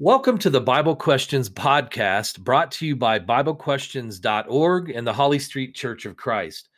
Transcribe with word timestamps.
Welcome 0.00 0.38
to 0.38 0.50
the 0.50 0.60
Bible 0.60 0.94
Questions 0.94 1.50
podcast 1.50 2.38
brought 2.38 2.70
to 2.70 2.86
you 2.86 2.94
by 2.94 3.18
BibleQuestions.org 3.18 4.90
and 4.90 5.04
the 5.04 5.12
Holly 5.12 5.40
Street 5.40 5.74
Church 5.74 6.06
of 6.06 6.16
Christ. 6.16 6.68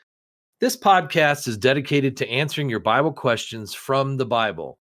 This 0.59 0.75
podcast 0.75 1.47
is 1.47 1.59
dedicated 1.59 2.17
to 2.17 2.31
answering 2.31 2.71
your 2.71 2.81
Bible 2.81 3.13
questions 3.13 3.75
from 3.75 4.17
the 4.17 4.25
Bible. 4.25 4.79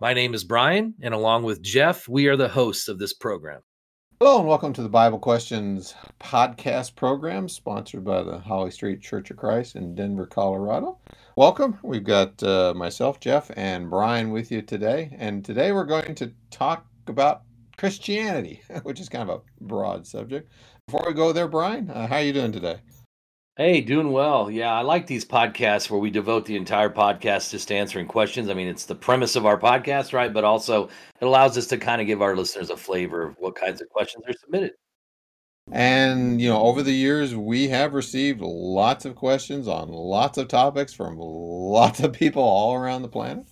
My 0.00 0.12
name 0.12 0.34
is 0.34 0.44
Brian, 0.44 0.92
and 1.00 1.14
along 1.14 1.44
with 1.44 1.62
Jeff, 1.62 2.06
we 2.06 2.26
are 2.26 2.36
the 2.36 2.46
hosts 2.46 2.88
of 2.88 2.98
this 2.98 3.14
program. 3.14 3.62
Hello, 4.20 4.40
and 4.40 4.46
welcome 4.46 4.74
to 4.74 4.82
the 4.82 4.90
Bible 4.90 5.18
Questions 5.18 5.94
podcast 6.20 6.94
program 6.94 7.48
sponsored 7.48 8.04
by 8.04 8.22
the 8.22 8.38
Holly 8.38 8.70
Street 8.70 9.00
Church 9.00 9.30
of 9.30 9.38
Christ 9.38 9.76
in 9.76 9.94
Denver, 9.94 10.26
Colorado. 10.26 10.98
Welcome. 11.38 11.78
We've 11.82 12.04
got 12.04 12.42
uh, 12.42 12.74
myself, 12.76 13.18
Jeff, 13.18 13.50
and 13.56 13.88
Brian 13.88 14.30
with 14.30 14.52
you 14.52 14.60
today. 14.60 15.16
And 15.18 15.42
today 15.42 15.72
we're 15.72 15.86
going 15.86 16.14
to 16.16 16.34
talk 16.50 16.84
about 17.06 17.44
Christianity, 17.82 18.62
which 18.84 19.00
is 19.00 19.08
kind 19.08 19.28
of 19.28 19.40
a 19.40 19.64
broad 19.64 20.06
subject. 20.06 20.52
Before 20.86 21.02
we 21.04 21.14
go 21.14 21.32
there, 21.32 21.48
Brian, 21.48 21.90
uh, 21.90 22.06
how 22.06 22.18
are 22.18 22.22
you 22.22 22.32
doing 22.32 22.52
today? 22.52 22.76
Hey, 23.56 23.80
doing 23.80 24.12
well. 24.12 24.48
Yeah, 24.48 24.72
I 24.72 24.82
like 24.82 25.08
these 25.08 25.24
podcasts 25.24 25.90
where 25.90 25.98
we 25.98 26.08
devote 26.08 26.46
the 26.46 26.54
entire 26.54 26.90
podcast 26.90 27.50
just 27.50 27.66
to 27.68 27.74
answering 27.74 28.06
questions. 28.06 28.48
I 28.48 28.54
mean, 28.54 28.68
it's 28.68 28.84
the 28.84 28.94
premise 28.94 29.34
of 29.34 29.46
our 29.46 29.58
podcast, 29.58 30.12
right? 30.12 30.32
But 30.32 30.44
also, 30.44 30.84
it 31.20 31.24
allows 31.24 31.58
us 31.58 31.66
to 31.66 31.76
kind 31.76 32.00
of 32.00 32.06
give 32.06 32.22
our 32.22 32.36
listeners 32.36 32.70
a 32.70 32.76
flavor 32.76 33.26
of 33.26 33.34
what 33.40 33.56
kinds 33.56 33.82
of 33.82 33.88
questions 33.88 34.22
are 34.28 34.38
submitted. 34.44 34.74
And, 35.72 36.40
you 36.40 36.50
know, 36.50 36.62
over 36.62 36.84
the 36.84 36.94
years, 36.94 37.34
we 37.34 37.66
have 37.66 37.94
received 37.94 38.42
lots 38.42 39.06
of 39.06 39.16
questions 39.16 39.66
on 39.66 39.88
lots 39.88 40.38
of 40.38 40.46
topics 40.46 40.92
from 40.94 41.16
lots 41.18 41.98
of 41.98 42.12
people 42.12 42.44
all 42.44 42.76
around 42.76 43.02
the 43.02 43.08
planet. 43.08 43.44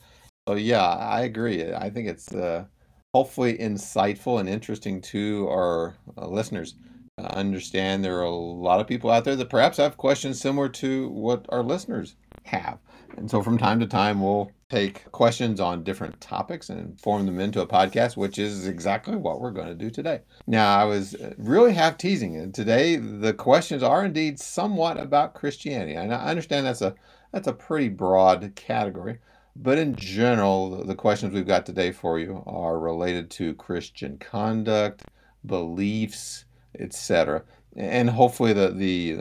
So, 0.46 0.54
yeah, 0.54 0.86
I 0.86 1.22
agree. 1.22 1.74
I 1.74 1.90
think 1.90 2.06
it's 2.06 2.32
uh, 2.32 2.66
hopefully 3.14 3.56
insightful 3.58 4.38
and 4.38 4.48
interesting 4.48 5.00
to 5.00 5.48
our 5.48 5.94
uh, 6.16 6.26
listeners. 6.26 6.74
I 7.18 7.22
understand 7.22 8.04
there 8.04 8.18
are 8.18 8.24
a 8.24 8.30
lot 8.30 8.80
of 8.80 8.86
people 8.86 9.10
out 9.10 9.24
there 9.24 9.36
that 9.36 9.50
perhaps 9.50 9.76
have 9.76 9.96
questions 9.96 10.40
similar 10.40 10.68
to 10.70 11.08
what 11.10 11.44
our 11.48 11.62
listeners 11.62 12.16
have. 12.44 12.78
And 13.16 13.30
so 13.30 13.42
from 13.42 13.58
time 13.58 13.80
to 13.80 13.86
time, 13.86 14.22
we'll 14.22 14.52
take 14.70 15.10
questions 15.10 15.60
on 15.60 15.82
different 15.82 16.20
topics 16.20 16.70
and 16.70 16.98
form 17.00 17.26
them 17.26 17.40
into 17.40 17.60
a 17.60 17.66
podcast, 17.66 18.16
which 18.16 18.38
is 18.38 18.66
exactly 18.66 19.16
what 19.16 19.40
we're 19.40 19.50
going 19.50 19.66
to 19.66 19.74
do 19.74 19.90
today. 19.90 20.20
Now, 20.46 20.78
I 20.78 20.84
was 20.84 21.16
uh, 21.16 21.34
really 21.36 21.72
half 21.74 21.98
teasing 21.98 22.34
it. 22.34 22.54
Today, 22.54 22.96
the 22.96 23.34
questions 23.34 23.82
are 23.82 24.04
indeed 24.04 24.38
somewhat 24.38 24.98
about 24.98 25.34
Christianity. 25.34 25.94
And 25.94 26.14
I 26.14 26.26
understand 26.26 26.66
that's 26.66 26.82
a 26.82 26.94
that's 27.32 27.48
a 27.48 27.52
pretty 27.52 27.88
broad 27.88 28.52
category. 28.54 29.18
But 29.56 29.78
in 29.78 29.96
general, 29.96 30.84
the 30.84 30.94
questions 30.94 31.34
we've 31.34 31.46
got 31.46 31.66
today 31.66 31.92
for 31.92 32.18
you 32.18 32.42
are 32.46 32.78
related 32.78 33.30
to 33.32 33.54
Christian 33.54 34.16
conduct, 34.18 35.02
beliefs, 35.44 36.44
etc. 36.78 37.42
And 37.76 38.08
hopefully, 38.10 38.52
the, 38.52 38.70
the, 38.70 39.18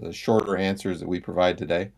the 0.00 0.12
shorter 0.12 0.56
answers 0.56 1.00
that 1.00 1.08
we 1.08 1.20
provide 1.20 1.58
today 1.58 1.90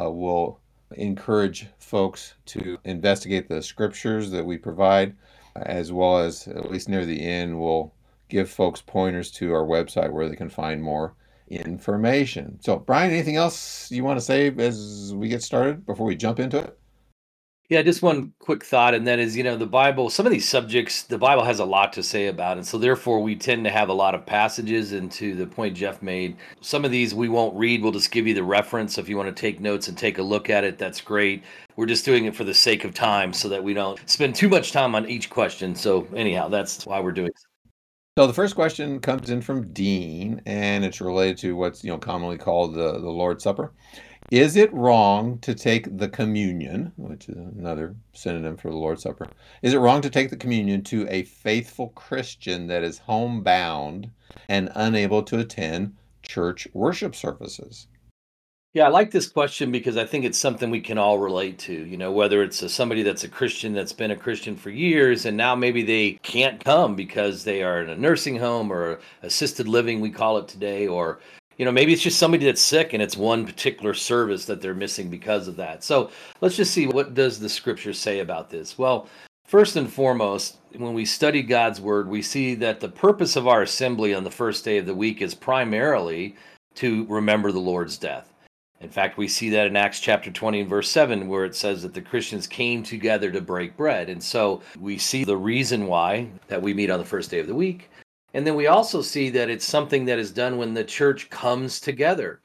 uh, 0.00 0.10
will 0.10 0.60
encourage 0.92 1.66
folks 1.78 2.34
to 2.46 2.78
investigate 2.84 3.48
the 3.48 3.62
scriptures 3.62 4.30
that 4.30 4.44
we 4.44 4.56
provide, 4.56 5.16
as 5.56 5.92
well 5.92 6.18
as, 6.18 6.46
at 6.48 6.70
least 6.70 6.88
near 6.88 7.04
the 7.04 7.20
end, 7.20 7.58
we'll 7.58 7.92
give 8.28 8.50
folks 8.50 8.80
pointers 8.80 9.30
to 9.30 9.52
our 9.52 9.64
website 9.64 10.10
where 10.10 10.28
they 10.28 10.36
can 10.36 10.48
find 10.48 10.82
more 10.82 11.14
information. 11.48 12.58
So, 12.60 12.76
Brian, 12.76 13.10
anything 13.10 13.36
else 13.36 13.90
you 13.90 14.04
want 14.04 14.18
to 14.18 14.24
say 14.24 14.52
as 14.58 15.12
we 15.14 15.28
get 15.28 15.42
started 15.42 15.84
before 15.84 16.06
we 16.06 16.16
jump 16.16 16.40
into 16.40 16.58
it? 16.58 16.78
Yeah, 17.74 17.82
just 17.82 18.02
one 18.02 18.32
quick 18.38 18.64
thought, 18.64 18.94
and 18.94 19.04
that 19.08 19.18
is, 19.18 19.36
you 19.36 19.42
know, 19.42 19.56
the 19.56 19.66
Bible, 19.66 20.08
some 20.08 20.26
of 20.26 20.30
these 20.30 20.48
subjects, 20.48 21.02
the 21.02 21.18
Bible 21.18 21.42
has 21.42 21.58
a 21.58 21.64
lot 21.64 21.92
to 21.94 22.04
say 22.04 22.28
about. 22.28 22.56
And 22.56 22.64
so, 22.64 22.78
therefore, 22.78 23.20
we 23.20 23.34
tend 23.34 23.64
to 23.64 23.70
have 23.72 23.88
a 23.88 23.92
lot 23.92 24.14
of 24.14 24.24
passages. 24.24 24.92
And 24.92 25.10
to 25.10 25.34
the 25.34 25.48
point 25.48 25.76
Jeff 25.76 26.00
made, 26.00 26.36
some 26.60 26.84
of 26.84 26.92
these 26.92 27.16
we 27.16 27.28
won't 27.28 27.56
read. 27.56 27.82
We'll 27.82 27.90
just 27.90 28.12
give 28.12 28.28
you 28.28 28.34
the 28.34 28.44
reference. 28.44 28.96
If 28.96 29.08
you 29.08 29.16
want 29.16 29.34
to 29.34 29.40
take 29.40 29.58
notes 29.58 29.88
and 29.88 29.98
take 29.98 30.18
a 30.18 30.22
look 30.22 30.50
at 30.50 30.62
it, 30.62 30.78
that's 30.78 31.00
great. 31.00 31.42
We're 31.74 31.86
just 31.86 32.04
doing 32.04 32.26
it 32.26 32.36
for 32.36 32.44
the 32.44 32.54
sake 32.54 32.84
of 32.84 32.94
time 32.94 33.32
so 33.32 33.48
that 33.48 33.64
we 33.64 33.74
don't 33.74 33.98
spend 34.08 34.36
too 34.36 34.48
much 34.48 34.70
time 34.70 34.94
on 34.94 35.08
each 35.08 35.28
question. 35.28 35.74
So, 35.74 36.06
anyhow, 36.14 36.46
that's 36.46 36.86
why 36.86 37.00
we're 37.00 37.10
doing 37.10 37.30
it. 37.30 37.44
So 38.16 38.28
the 38.28 38.32
first 38.32 38.54
question 38.54 39.00
comes 39.00 39.30
in 39.30 39.42
from 39.42 39.72
Dean, 39.72 40.40
and 40.46 40.84
it's 40.84 41.00
related 41.00 41.38
to 41.38 41.56
what's 41.56 41.82
you 41.82 41.90
know 41.90 41.98
commonly 41.98 42.38
called 42.38 42.76
the, 42.76 42.92
the 43.00 43.10
Lord's 43.10 43.42
Supper. 43.42 43.72
Is 44.30 44.56
it 44.56 44.72
wrong 44.72 45.38
to 45.40 45.54
take 45.54 45.98
the 45.98 46.08
communion, 46.08 46.92
which 46.96 47.28
is 47.28 47.36
another 47.36 47.94
synonym 48.14 48.56
for 48.56 48.70
the 48.70 48.76
Lord's 48.76 49.02
Supper? 49.02 49.28
Is 49.60 49.74
it 49.74 49.78
wrong 49.78 50.00
to 50.00 50.10
take 50.10 50.30
the 50.30 50.36
communion 50.36 50.82
to 50.84 51.06
a 51.10 51.24
faithful 51.24 51.88
Christian 51.90 52.66
that 52.68 52.82
is 52.82 52.98
homebound 52.98 54.10
and 54.48 54.72
unable 54.74 55.22
to 55.24 55.38
attend 55.38 55.96
church 56.22 56.66
worship 56.72 57.14
services? 57.14 57.86
Yeah, 58.72 58.86
I 58.86 58.88
like 58.88 59.12
this 59.12 59.28
question 59.28 59.70
because 59.70 59.96
I 59.96 60.04
think 60.04 60.24
it's 60.24 60.38
something 60.38 60.68
we 60.68 60.80
can 60.80 60.98
all 60.98 61.18
relate 61.18 61.60
to. 61.60 61.72
You 61.72 61.96
know, 61.96 62.10
whether 62.10 62.42
it's 62.42 62.60
a, 62.62 62.68
somebody 62.68 63.04
that's 63.04 63.22
a 63.22 63.28
Christian 63.28 63.72
that's 63.72 63.92
been 63.92 64.10
a 64.10 64.16
Christian 64.16 64.56
for 64.56 64.70
years 64.70 65.26
and 65.26 65.36
now 65.36 65.54
maybe 65.54 65.82
they 65.82 66.12
can't 66.24 66.64
come 66.64 66.96
because 66.96 67.44
they 67.44 67.62
are 67.62 67.82
in 67.82 67.90
a 67.90 67.96
nursing 67.96 68.36
home 68.36 68.72
or 68.72 68.98
assisted 69.22 69.68
living, 69.68 70.00
we 70.00 70.10
call 70.10 70.38
it 70.38 70.48
today, 70.48 70.88
or 70.88 71.20
you 71.58 71.64
know 71.64 71.72
maybe 71.72 71.92
it's 71.92 72.02
just 72.02 72.18
somebody 72.18 72.44
that's 72.44 72.60
sick 72.60 72.92
and 72.92 73.02
it's 73.02 73.16
one 73.16 73.46
particular 73.46 73.94
service 73.94 74.44
that 74.46 74.60
they're 74.60 74.74
missing 74.74 75.08
because 75.08 75.48
of 75.48 75.56
that. 75.56 75.84
So 75.84 76.10
let's 76.40 76.56
just 76.56 76.72
see 76.72 76.86
what 76.86 77.14
does 77.14 77.38
the 77.38 77.48
scripture 77.48 77.92
say 77.92 78.20
about 78.20 78.50
this? 78.50 78.78
Well 78.78 79.08
first 79.44 79.76
and 79.76 79.92
foremost 79.92 80.56
when 80.76 80.94
we 80.94 81.04
study 81.04 81.42
god's 81.42 81.80
word 81.80 82.08
we 82.08 82.22
see 82.22 82.54
that 82.54 82.80
the 82.80 82.88
purpose 82.88 83.36
of 83.36 83.46
our 83.46 83.62
assembly 83.62 84.14
on 84.14 84.24
the 84.24 84.30
first 84.30 84.64
day 84.64 84.78
of 84.78 84.86
the 84.86 84.94
week 84.94 85.20
is 85.20 85.34
primarily 85.34 86.34
to 86.74 87.04
remember 87.06 87.52
the 87.52 87.58
lord's 87.58 87.96
death. 87.96 88.32
In 88.80 88.88
fact 88.88 89.16
we 89.16 89.28
see 89.28 89.50
that 89.50 89.66
in 89.66 89.76
acts 89.76 90.00
chapter 90.00 90.30
20 90.30 90.60
and 90.60 90.68
verse 90.68 90.90
7 90.90 91.28
where 91.28 91.44
it 91.44 91.54
says 91.54 91.82
that 91.82 91.94
the 91.94 92.00
christians 92.00 92.46
came 92.46 92.82
together 92.82 93.30
to 93.30 93.40
break 93.40 93.76
bread. 93.76 94.08
And 94.08 94.22
so 94.22 94.62
we 94.80 94.98
see 94.98 95.24
the 95.24 95.36
reason 95.36 95.86
why 95.86 96.28
that 96.48 96.60
we 96.60 96.74
meet 96.74 96.90
on 96.90 96.98
the 96.98 97.04
first 97.04 97.30
day 97.30 97.38
of 97.38 97.46
the 97.46 97.54
week 97.54 97.90
and 98.34 98.44
then 98.44 98.56
we 98.56 98.66
also 98.66 99.00
see 99.00 99.30
that 99.30 99.48
it's 99.48 99.64
something 99.64 100.04
that 100.04 100.18
is 100.18 100.32
done 100.32 100.58
when 100.58 100.74
the 100.74 100.84
church 100.84 101.30
comes 101.30 101.80
together. 101.80 102.40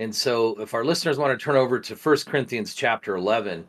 And 0.00 0.14
so 0.14 0.60
if 0.60 0.74
our 0.74 0.84
listeners 0.84 1.16
want 1.16 1.38
to 1.38 1.42
turn 1.42 1.56
over 1.56 1.78
to 1.78 1.94
1 1.94 2.16
Corinthians 2.26 2.74
chapter 2.74 3.16
11, 3.16 3.66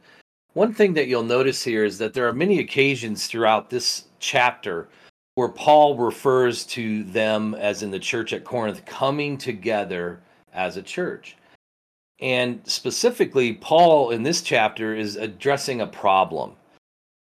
one 0.54 0.74
thing 0.74 0.94
that 0.96 1.08
you'll 1.08 1.24
notice 1.24 1.64
here 1.64 1.86
is 1.86 2.00
that 2.00 2.14
there 2.14 2.28
are 2.28 2.34
many 2.34 2.60
occasions 2.60 3.28
throughout 3.28 3.70
this 3.70 4.06
chapter 4.20 4.90
where 5.36 5.50
Paul 5.50 5.96
refers 5.96 6.66
to 6.66 7.04
them 7.04 7.54
as 7.56 7.84
in 7.84 7.92
the 7.92 8.00
church 8.00 8.34
at 8.34 8.44
Corinth 8.44 8.84
coming 8.86 9.38
together 9.38 10.22
as 10.54 10.76
a 10.76 10.82
church. 10.82 11.38
And 12.20 12.62
specifically, 12.66 13.54
Paul 13.54 14.10
in 14.10 14.24
this 14.24 14.42
chapter 14.42 14.96
is 14.96 15.16
addressing 15.16 15.82
a 15.82 15.88
problem. 15.88 16.56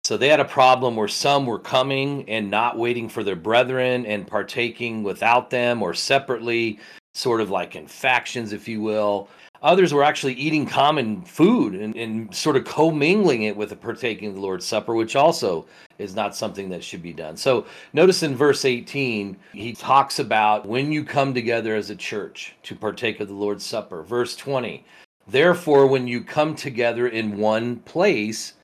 So 0.09 0.17
they 0.17 0.29
had 0.29 0.41
a 0.41 0.45
problem 0.47 0.97
where 0.97 1.07
some 1.07 1.45
were 1.45 1.59
coming 1.59 2.27
and 2.31 2.51
not 2.51 2.79
waiting 2.79 3.11
for 3.11 3.23
their 3.23 3.37
brethren 3.37 4.07
and 4.07 4.27
partaking 4.27 5.03
without 5.03 5.51
them 5.51 5.83
or 5.83 5.93
separately, 5.93 6.79
sort 7.13 7.43
of 7.43 7.51
like 7.51 7.77
in 7.77 7.87
factions, 7.87 8.55
if 8.55 8.67
you 8.67 8.81
will. 8.81 9.29
Others 9.61 9.93
were 9.93 10.03
actually 10.03 10.33
eating 10.33 10.65
common 10.65 11.21
food 11.27 11.75
and, 11.75 11.95
and 11.95 12.35
sort 12.35 12.57
of 12.57 12.65
commingling 12.65 13.43
it 13.43 13.55
with 13.55 13.69
the 13.69 13.77
partaking 13.77 14.29
of 14.31 14.35
the 14.37 14.41
Lord's 14.41 14.65
Supper, 14.65 14.95
which 14.95 15.15
also 15.15 15.67
is 15.99 16.15
not 16.15 16.35
something 16.35 16.71
that 16.71 16.83
should 16.83 17.03
be 17.03 17.13
done. 17.13 17.37
So 17.37 17.67
notice 17.93 18.23
in 18.23 18.35
verse 18.35 18.65
18, 18.65 19.37
he 19.53 19.75
talks 19.75 20.21
about 20.21 20.65
when 20.65 20.91
you 20.91 21.05
come 21.05 21.35
together 21.35 21.77
as 21.77 21.91
a 21.91 21.95
church 21.95 22.55
to 22.63 22.75
partake 22.75 23.21
of 23.21 23.29
the 23.29 23.35
Lord's 23.35 23.67
Supper. 23.67 24.03
Verse 24.03 24.35
20, 24.37 24.87
therefore, 25.27 25.87
when 25.87 26.09
you 26.09 26.23
come 26.23 26.55
together 26.55 27.09
in 27.09 27.37
one 27.37 27.81
place, 27.81 28.55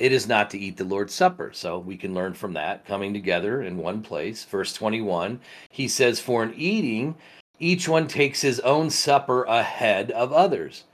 it 0.00 0.12
is 0.12 0.26
not 0.26 0.48
to 0.50 0.58
eat 0.58 0.78
the 0.78 0.84
Lord's 0.84 1.14
Supper. 1.14 1.50
So 1.52 1.78
we 1.78 1.96
can 1.96 2.14
learn 2.14 2.32
from 2.32 2.54
that 2.54 2.86
coming 2.86 3.12
together 3.12 3.62
in 3.62 3.76
one 3.76 4.02
place. 4.02 4.44
Verse 4.46 4.72
21, 4.72 5.38
he 5.70 5.86
says, 5.86 6.18
For 6.18 6.42
in 6.42 6.54
eating, 6.54 7.14
each 7.58 7.86
one 7.86 8.08
takes 8.08 8.40
his 8.40 8.60
own 8.60 8.88
supper 8.88 9.44
ahead 9.44 10.10
of 10.12 10.32
others. 10.32 10.84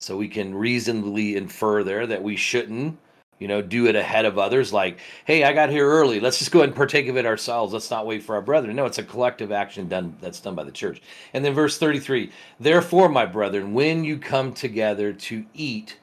So 0.00 0.16
we 0.16 0.28
can 0.28 0.54
reasonably 0.54 1.36
infer 1.36 1.84
there 1.84 2.08
that 2.08 2.22
we 2.22 2.34
shouldn't, 2.34 2.98
you 3.38 3.46
know, 3.46 3.62
do 3.62 3.86
it 3.86 3.94
ahead 3.94 4.24
of 4.24 4.36
others. 4.36 4.72
Like, 4.72 4.98
hey, 5.24 5.44
I 5.44 5.52
got 5.52 5.70
here 5.70 5.88
early. 5.88 6.18
Let's 6.18 6.40
just 6.40 6.50
go 6.50 6.58
ahead 6.58 6.70
and 6.70 6.76
partake 6.76 7.06
of 7.06 7.16
it 7.16 7.24
ourselves. 7.24 7.72
Let's 7.72 7.90
not 7.90 8.04
wait 8.04 8.24
for 8.24 8.34
our 8.34 8.42
brethren. 8.42 8.74
No, 8.74 8.86
it's 8.86 8.98
a 8.98 9.04
collective 9.04 9.52
action 9.52 9.88
done 9.88 10.16
that's 10.20 10.40
done 10.40 10.56
by 10.56 10.64
the 10.64 10.72
church. 10.72 11.00
And 11.34 11.44
then 11.44 11.54
verse 11.54 11.78
33, 11.78 12.32
therefore, 12.58 13.08
my 13.08 13.26
brethren, 13.26 13.72
when 13.72 14.02
you 14.02 14.18
come 14.18 14.52
together 14.52 15.12
to 15.12 15.46
eat, 15.54 15.98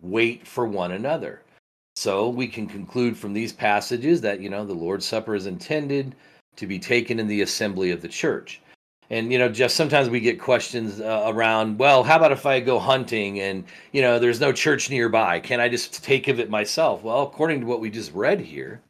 wait 0.00 0.46
for 0.46 0.66
one 0.66 0.92
another. 0.92 1.42
So 1.96 2.28
we 2.28 2.46
can 2.46 2.66
conclude 2.66 3.16
from 3.16 3.32
these 3.32 3.52
passages 3.52 4.20
that, 4.20 4.40
you 4.40 4.50
know, 4.50 4.64
the 4.66 4.74
Lord's 4.74 5.06
Supper 5.06 5.34
is 5.34 5.46
intended 5.46 6.14
to 6.56 6.66
be 6.66 6.78
taken 6.78 7.18
in 7.18 7.26
the 7.26 7.40
assembly 7.40 7.90
of 7.90 8.02
the 8.02 8.08
church. 8.08 8.60
And, 9.08 9.32
you 9.32 9.38
know, 9.38 9.48
just 9.48 9.76
sometimes 9.76 10.10
we 10.10 10.20
get 10.20 10.38
questions 10.38 11.00
uh, 11.00 11.24
around, 11.26 11.78
well, 11.78 12.02
how 12.02 12.16
about 12.16 12.32
if 12.32 12.44
I 12.44 12.60
go 12.60 12.78
hunting 12.78 13.40
and, 13.40 13.64
you 13.92 14.02
know, 14.02 14.18
there's 14.18 14.40
no 14.40 14.52
church 14.52 14.90
nearby? 14.90 15.40
Can 15.40 15.60
I 15.60 15.68
just 15.68 16.04
take 16.04 16.28
of 16.28 16.38
it 16.40 16.50
myself? 16.50 17.02
Well, 17.02 17.22
according 17.22 17.60
to 17.60 17.66
what 17.66 17.80
we 17.80 17.88
just 17.88 18.12
read 18.12 18.40
here, 18.40 18.82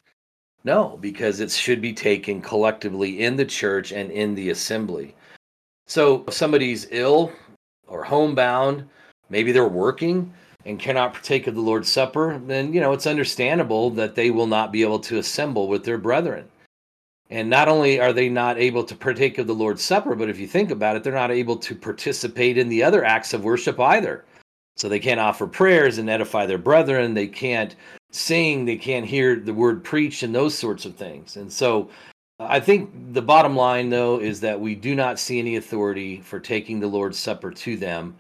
No, 0.66 0.98
because 1.00 1.38
it 1.38 1.52
should 1.52 1.80
be 1.80 1.92
taken 1.92 2.42
collectively 2.42 3.22
in 3.22 3.36
the 3.36 3.44
church 3.44 3.92
and 3.92 4.10
in 4.10 4.34
the 4.34 4.50
assembly. 4.50 5.14
So 5.86 6.24
if 6.26 6.34
somebody's 6.34 6.88
ill 6.90 7.30
or 7.86 8.02
homebound, 8.02 8.88
maybe 9.30 9.52
they're 9.52 9.68
working 9.68 10.34
and 10.66 10.80
cannot 10.80 11.14
partake 11.14 11.46
of 11.46 11.54
the 11.54 11.60
Lord's 11.60 11.90
Supper, 11.90 12.40
then 12.46 12.74
you 12.74 12.80
know 12.80 12.92
it's 12.92 13.06
understandable 13.06 13.88
that 13.90 14.16
they 14.16 14.30
will 14.30 14.46
not 14.46 14.72
be 14.72 14.82
able 14.82 14.98
to 15.00 15.18
assemble 15.18 15.68
with 15.68 15.84
their 15.84 15.98
brethren. 15.98 16.46
And 17.30 17.48
not 17.48 17.68
only 17.68 17.98
are 18.00 18.12
they 18.12 18.28
not 18.28 18.58
able 18.58 18.84
to 18.84 18.94
partake 18.94 19.38
of 19.38 19.46
the 19.46 19.54
Lord's 19.54 19.82
Supper, 19.82 20.14
but 20.14 20.28
if 20.28 20.38
you 20.38 20.46
think 20.46 20.70
about 20.70 20.96
it, 20.96 21.02
they're 21.02 21.12
not 21.12 21.30
able 21.30 21.56
to 21.56 21.74
participate 21.74 22.58
in 22.58 22.68
the 22.68 22.82
other 22.82 23.04
acts 23.04 23.32
of 23.32 23.44
worship 23.44 23.80
either. 23.80 24.24
So 24.76 24.88
they 24.88 25.00
can't 25.00 25.20
offer 25.20 25.46
prayers 25.46 25.98
and 25.98 26.10
edify 26.10 26.46
their 26.46 26.58
brethren. 26.58 27.14
They 27.14 27.26
can't 27.26 27.74
sing. 28.12 28.64
They 28.64 28.76
can't 28.76 29.06
hear 29.06 29.36
the 29.36 29.54
word 29.54 29.82
preached 29.82 30.22
and 30.22 30.34
those 30.34 30.56
sorts 30.56 30.84
of 30.84 30.94
things. 30.96 31.36
And 31.36 31.52
so 31.52 31.90
uh, 32.38 32.46
I 32.48 32.60
think 32.60 32.90
the 33.12 33.22
bottom 33.22 33.56
line, 33.56 33.90
though, 33.90 34.20
is 34.20 34.40
that 34.40 34.60
we 34.60 34.74
do 34.74 34.94
not 34.94 35.18
see 35.18 35.38
any 35.38 35.56
authority 35.56 36.20
for 36.20 36.38
taking 36.38 36.78
the 36.78 36.86
Lord's 36.86 37.18
Supper 37.18 37.50
to 37.50 37.76
them, 37.76 38.16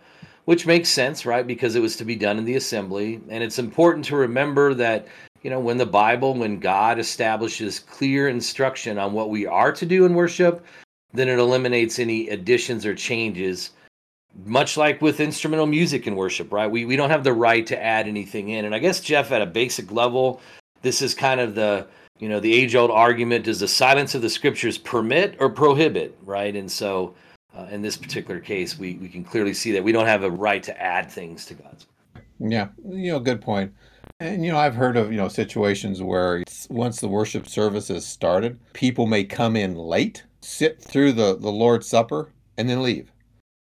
which 0.46 0.66
makes 0.66 0.88
sense, 0.88 1.26
right? 1.26 1.46
Because 1.46 1.76
it 1.76 1.82
was 1.82 1.96
to 1.96 2.04
be 2.04 2.16
done 2.16 2.38
in 2.38 2.44
the 2.44 2.56
assembly. 2.56 3.20
And 3.28 3.44
it's 3.44 3.58
important 3.58 4.04
to 4.06 4.16
remember 4.16 4.74
that 4.74 5.06
you 5.42 5.50
know, 5.50 5.60
when 5.60 5.78
the 5.78 5.86
Bible, 5.86 6.34
when 6.34 6.58
God 6.58 6.98
establishes 6.98 7.78
clear 7.78 8.28
instruction 8.28 8.98
on 8.98 9.12
what 9.12 9.30
we 9.30 9.46
are 9.46 9.70
to 9.70 9.86
do 9.86 10.04
in 10.04 10.14
worship, 10.14 10.64
then 11.12 11.28
it 11.28 11.38
eliminates 11.38 12.00
any 12.00 12.28
additions 12.30 12.84
or 12.84 12.96
changes. 12.96 13.70
Much 14.44 14.76
like 14.76 15.00
with 15.00 15.20
instrumental 15.20 15.66
music 15.66 16.08
in 16.08 16.16
worship, 16.16 16.52
right? 16.52 16.68
We 16.68 16.84
we 16.84 16.96
don't 16.96 17.10
have 17.10 17.22
the 17.22 17.32
right 17.32 17.64
to 17.68 17.80
add 17.80 18.08
anything 18.08 18.48
in. 18.48 18.64
And 18.64 18.74
I 18.74 18.80
guess 18.80 18.98
Jeff, 18.98 19.30
at 19.30 19.40
a 19.40 19.46
basic 19.46 19.92
level, 19.92 20.40
this 20.82 21.00
is 21.00 21.14
kind 21.14 21.40
of 21.40 21.54
the 21.54 21.86
you 22.18 22.28
know 22.28 22.40
the 22.40 22.52
age 22.52 22.74
old 22.74 22.90
argument: 22.90 23.44
does 23.44 23.60
the 23.60 23.68
silence 23.68 24.14
of 24.16 24.22
the 24.22 24.30
scriptures 24.30 24.78
permit 24.78 25.36
or 25.38 25.48
prohibit, 25.48 26.18
right? 26.24 26.56
And 26.56 26.70
so, 26.70 27.14
uh, 27.56 27.66
in 27.70 27.82
this 27.82 27.96
particular 27.96 28.40
case, 28.40 28.78
we 28.78 28.94
we 28.94 29.08
can 29.08 29.24
clearly 29.24 29.54
see 29.54 29.72
that 29.72 29.82
we 29.84 29.92
don't 29.92 30.06
have 30.06 30.22
a 30.22 30.30
right 30.30 30.62
to 30.62 30.82
add 30.82 31.10
things 31.10 31.46
to 31.46 31.54
God's. 31.54 31.86
Yeah, 32.38 32.68
you 32.86 33.12
know, 33.12 33.20
good 33.20 33.40
point. 33.40 33.72
And 34.20 34.44
you 34.44 34.52
know, 34.52 34.58
I've 34.58 34.74
heard 34.74 34.96
of 34.96 35.10
you 35.10 35.18
know 35.18 35.28
situations 35.28 36.02
where 36.02 36.42
once 36.68 37.00
the 37.00 37.08
worship 37.08 37.48
service 37.48 37.88
has 37.88 38.06
started, 38.06 38.58
people 38.72 39.06
may 39.06 39.24
come 39.24 39.56
in 39.56 39.74
late, 39.74 40.24
sit 40.40 40.82
through 40.82 41.12
the 41.12 41.36
the 41.36 41.52
Lord's 41.52 41.88
Supper, 41.88 42.32
and 42.56 42.68
then 42.68 42.82
leave, 42.82 43.10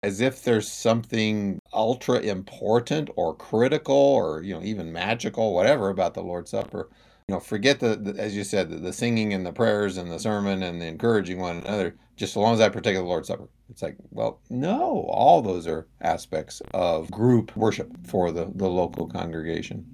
as 0.03 0.21
if 0.21 0.43
there's 0.43 0.71
something 0.71 1.59
ultra 1.73 2.19
important 2.19 3.09
or 3.15 3.35
critical 3.35 3.95
or 3.95 4.41
you 4.41 4.55
know 4.55 4.63
even 4.63 4.91
magical, 4.91 5.53
whatever 5.53 5.89
about 5.89 6.13
the 6.13 6.23
Lord's 6.23 6.51
Supper. 6.51 6.89
You 7.27 7.35
know, 7.35 7.39
forget 7.39 7.79
the, 7.79 7.95
the 7.95 8.21
as 8.21 8.35
you 8.35 8.43
said, 8.43 8.69
the, 8.69 8.77
the 8.77 8.93
singing 8.93 9.33
and 9.33 9.45
the 9.45 9.51
prayers 9.51 9.97
and 9.97 10.11
the 10.11 10.19
sermon 10.19 10.61
and 10.61 10.79
the 10.79 10.85
encouraging 10.85 11.39
one 11.39 11.57
another. 11.57 11.95
Just 12.17 12.33
so 12.33 12.39
long 12.39 12.53
as 12.53 12.61
I 12.61 12.69
partake 12.69 12.95
of 12.95 13.03
the 13.03 13.09
Lord's 13.09 13.27
Supper. 13.27 13.49
It's 13.69 13.81
like, 13.81 13.97
well, 14.11 14.39
no, 14.49 15.05
all 15.09 15.41
those 15.41 15.67
are 15.67 15.87
aspects 16.01 16.61
of 16.73 17.11
group 17.11 17.55
worship 17.57 17.91
for 18.07 18.31
the, 18.31 18.51
the 18.55 18.69
local 18.69 19.07
congregation. 19.07 19.85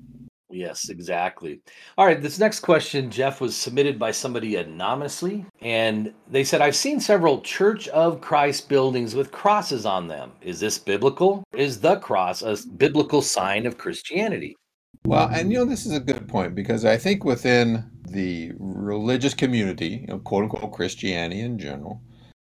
Yes, 0.51 0.89
exactly. 0.89 1.61
All 1.97 2.05
right, 2.05 2.21
this 2.21 2.37
next 2.37 2.59
question, 2.59 3.09
Jeff, 3.09 3.39
was 3.39 3.55
submitted 3.55 3.97
by 3.97 4.11
somebody 4.11 4.57
anonymously. 4.57 5.45
And 5.61 6.13
they 6.29 6.43
said, 6.43 6.61
I've 6.61 6.75
seen 6.75 6.99
several 6.99 7.41
Church 7.41 7.87
of 7.87 8.21
Christ 8.21 8.67
buildings 8.67 9.15
with 9.15 9.31
crosses 9.31 9.85
on 9.85 10.07
them. 10.07 10.33
Is 10.41 10.59
this 10.59 10.77
biblical? 10.77 11.43
Is 11.53 11.79
the 11.79 11.95
cross 11.97 12.41
a 12.41 12.57
biblical 12.75 13.21
sign 13.21 13.65
of 13.65 13.77
Christianity? 13.77 14.57
Well, 15.06 15.30
and 15.30 15.51
you 15.51 15.57
know, 15.57 15.65
this 15.65 15.86
is 15.86 15.94
a 15.94 16.00
good 16.00 16.27
point 16.27 16.56
because 16.56 16.86
I 16.86 16.98
think 16.98 17.25
within 17.25 17.89
the 18.07 18.51
religious 18.57 19.33
community, 19.33 20.01
you 20.01 20.07
know, 20.07 20.19
quote 20.19 20.44
unquote 20.44 20.71
Christianity 20.71 21.42
in 21.42 21.57
general, 21.57 22.01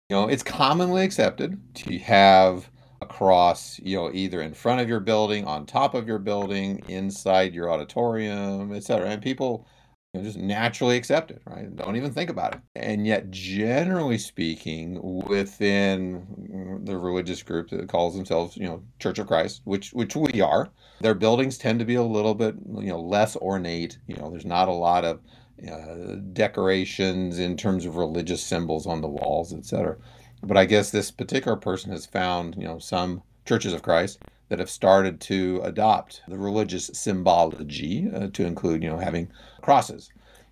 you 0.09 0.15
know, 0.15 0.27
it's 0.27 0.43
commonly 0.43 1.03
accepted 1.03 1.59
to 1.75 1.97
have 1.99 2.69
a 3.01 3.05
cross, 3.05 3.79
you 3.79 3.97
know, 3.97 4.11
either 4.13 4.41
in 4.41 4.53
front 4.53 4.81
of 4.81 4.89
your 4.89 4.99
building, 4.99 5.45
on 5.45 5.65
top 5.65 5.93
of 5.93 6.07
your 6.07 6.19
building, 6.19 6.83
inside 6.87 7.53
your 7.53 7.71
auditorium, 7.71 8.73
etc. 8.73 9.09
And 9.09 9.21
people 9.21 9.65
you 10.13 10.19
know, 10.19 10.25
just 10.25 10.37
naturally 10.37 10.97
accept 10.97 11.31
it, 11.31 11.41
right? 11.45 11.73
Don't 11.75 11.95
even 11.95 12.11
think 12.11 12.29
about 12.29 12.55
it. 12.55 12.61
And 12.75 13.07
yet, 13.07 13.31
generally 13.31 14.17
speaking, 14.17 14.99
within 15.25 16.81
the 16.83 16.97
religious 16.97 17.41
group 17.43 17.69
that 17.69 17.87
calls 17.87 18.15
themselves, 18.15 18.57
you 18.57 18.65
know, 18.65 18.83
Church 18.99 19.19
of 19.19 19.27
Christ, 19.27 19.61
which 19.63 19.93
which 19.93 20.15
we 20.15 20.41
are, 20.41 20.69
their 20.99 21.15
buildings 21.15 21.57
tend 21.57 21.79
to 21.79 21.85
be 21.85 21.95
a 21.95 22.03
little 22.03 22.35
bit, 22.35 22.55
you 22.75 22.89
know, 22.89 22.99
less 22.99 23.35
ornate. 23.37 23.97
You 24.07 24.17
know, 24.17 24.29
there's 24.29 24.45
not 24.45 24.67
a 24.67 24.73
lot 24.73 25.05
of 25.05 25.21
uh, 25.69 26.15
decorations 26.33 27.39
in 27.39 27.55
terms 27.55 27.85
of 27.85 27.95
religious 27.95 28.43
symbols 28.43 28.87
on 28.87 29.01
the 29.01 29.07
walls, 29.07 29.53
etc. 29.53 29.95
But 30.43 30.57
I 30.57 30.65
guess 30.65 30.91
this 30.91 31.11
particular 31.11 31.55
person 31.55 31.91
has 31.91 32.05
found, 32.05 32.55
you 32.57 32.65
know, 32.65 32.79
some 32.79 33.21
churches 33.45 33.73
of 33.73 33.83
Christ 33.83 34.19
that 34.51 34.59
have 34.59 34.69
started 34.69 35.21
to 35.21 35.61
adopt 35.63 36.21
the 36.27 36.37
religious 36.37 36.91
symbology 36.93 38.11
uh, 38.13 38.27
to 38.33 38.45
include, 38.45 38.83
you 38.83 38.89
know, 38.89 38.97
having 38.97 39.31
crosses. 39.61 40.11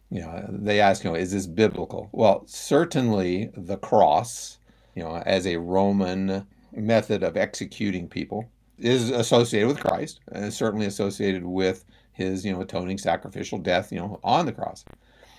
You 0.09 0.21
know, 0.21 0.45
they 0.47 0.79
ask, 0.79 1.03
you 1.03 1.09
know, 1.09 1.17
is 1.17 1.33
this 1.33 1.45
biblical? 1.45 2.07
Well, 2.13 2.43
certainly 2.45 3.51
the 3.57 3.75
cross, 3.75 4.57
you 4.95 5.03
know, 5.03 5.17
as 5.25 5.45
a 5.45 5.57
Roman 5.57 6.47
method 6.71 7.23
of 7.23 7.35
executing 7.35 8.07
people 8.07 8.49
is 8.77 9.09
associated 9.09 9.67
with 9.67 9.81
Christ 9.81 10.21
and 10.31 10.53
certainly 10.53 10.85
associated 10.85 11.43
with 11.43 11.83
his, 12.13 12.45
you 12.45 12.53
know, 12.53 12.61
atoning 12.61 12.99
sacrificial 12.99 13.57
death, 13.57 13.91
you 13.91 13.99
know, 13.99 14.21
on 14.23 14.45
the 14.45 14.53
cross. 14.53 14.85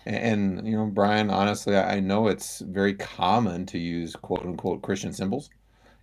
And, 0.04 0.66
you 0.68 0.76
know, 0.76 0.84
Brian, 0.84 1.30
honestly, 1.30 1.78
I 1.78 2.00
know 2.00 2.28
it's 2.28 2.60
very 2.60 2.92
common 2.92 3.64
to 3.66 3.78
use 3.78 4.14
quote 4.16 4.44
unquote 4.44 4.82
Christian 4.82 5.14
symbols 5.14 5.48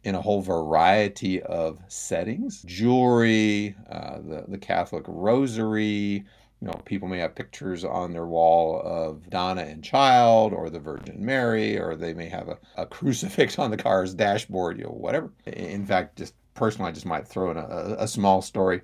in 0.08 0.16
a 0.16 0.22
whole 0.22 0.42
variety 0.42 1.42
of 1.42 1.80
settings 1.88 2.62
jewelry, 2.64 3.76
uh, 3.90 4.20
the, 4.20 4.46
the 4.48 4.58
Catholic 4.58 5.04
rosary. 5.08 6.24
You 6.62 6.68
know, 6.68 6.82
people 6.86 7.08
may 7.08 7.20
have 7.20 7.36
pictures 7.36 7.84
on 7.84 8.14
their 8.14 8.26
wall 8.26 8.82
of 8.84 9.30
Donna 9.30 9.62
and 9.62 9.84
Child 9.84 10.54
or 10.54 10.70
the 10.70 10.80
Virgin 10.80 11.24
Mary, 11.24 11.78
or 11.78 11.96
they 11.96 12.14
may 12.14 12.30
have 12.30 12.48
a, 12.48 12.58
a 12.78 12.86
crucifix 12.96 13.60
on 13.60 13.70
the 13.70 13.78
car's 13.78 14.14
dashboard, 14.14 14.78
you 14.78 14.86
know, 14.86 14.92
whatever. 14.92 15.32
In 15.46 15.86
fact, 15.86 16.18
just 16.18 16.34
personally, 16.56 16.90
I 16.90 16.94
just 16.94 17.06
might 17.06 17.28
throw 17.28 17.52
in 17.52 17.58
a, 17.58 17.98
a 18.00 18.08
small 18.08 18.42
story. 18.42 18.82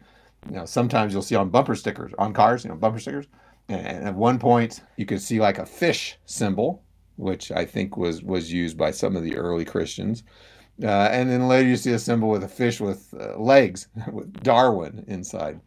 You 0.49 0.57
know, 0.57 0.65
sometimes 0.65 1.13
you'll 1.13 1.21
see 1.21 1.35
on 1.35 1.49
bumper 1.49 1.75
stickers 1.75 2.11
on 2.19 2.33
cars, 2.33 2.63
you 2.63 2.69
know, 2.69 2.75
bumper 2.75 2.99
stickers 2.99 3.27
and 3.69 4.05
at 4.05 4.15
one 4.15 4.39
point, 4.39 4.81
you 4.97 5.05
could 5.05 5.21
see 5.21 5.39
like 5.39 5.57
a 5.57 5.65
fish 5.65 6.17
symbol, 6.25 6.83
which 7.15 7.51
I 7.51 7.65
think 7.65 7.95
was 7.95 8.21
was 8.21 8.51
used 8.51 8.77
by 8.77 8.91
some 8.91 9.15
of 9.15 9.23
the 9.23 9.37
early 9.37 9.65
Christians. 9.65 10.23
Uh, 10.81 11.09
and 11.11 11.29
then 11.29 11.47
later 11.47 11.69
you 11.69 11.75
see 11.75 11.91
a 11.91 11.99
symbol 11.99 12.29
with 12.29 12.43
a 12.43 12.47
fish 12.47 12.79
with 12.79 13.13
uh, 13.19 13.37
legs, 13.37 13.87
with 14.11 14.31
Darwin 14.41 15.03
inside. 15.07 15.59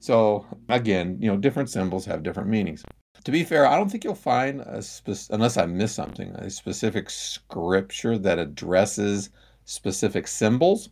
So 0.00 0.46
again, 0.68 1.18
you 1.20 1.30
know, 1.30 1.36
different 1.36 1.70
symbols 1.70 2.06
have 2.06 2.22
different 2.22 2.48
meanings. 2.48 2.84
To 3.24 3.30
be 3.30 3.44
fair, 3.44 3.66
I 3.66 3.76
don't 3.76 3.90
think 3.90 4.04
you'll 4.04 4.14
find 4.14 4.60
a 4.60 4.82
spe- 4.82 5.30
unless 5.30 5.56
I 5.56 5.66
miss 5.66 5.94
something, 5.94 6.30
a 6.34 6.50
specific 6.50 7.08
scripture 7.08 8.18
that 8.18 8.38
addresses 8.38 9.30
specific 9.64 10.26
symbols. 10.26 10.90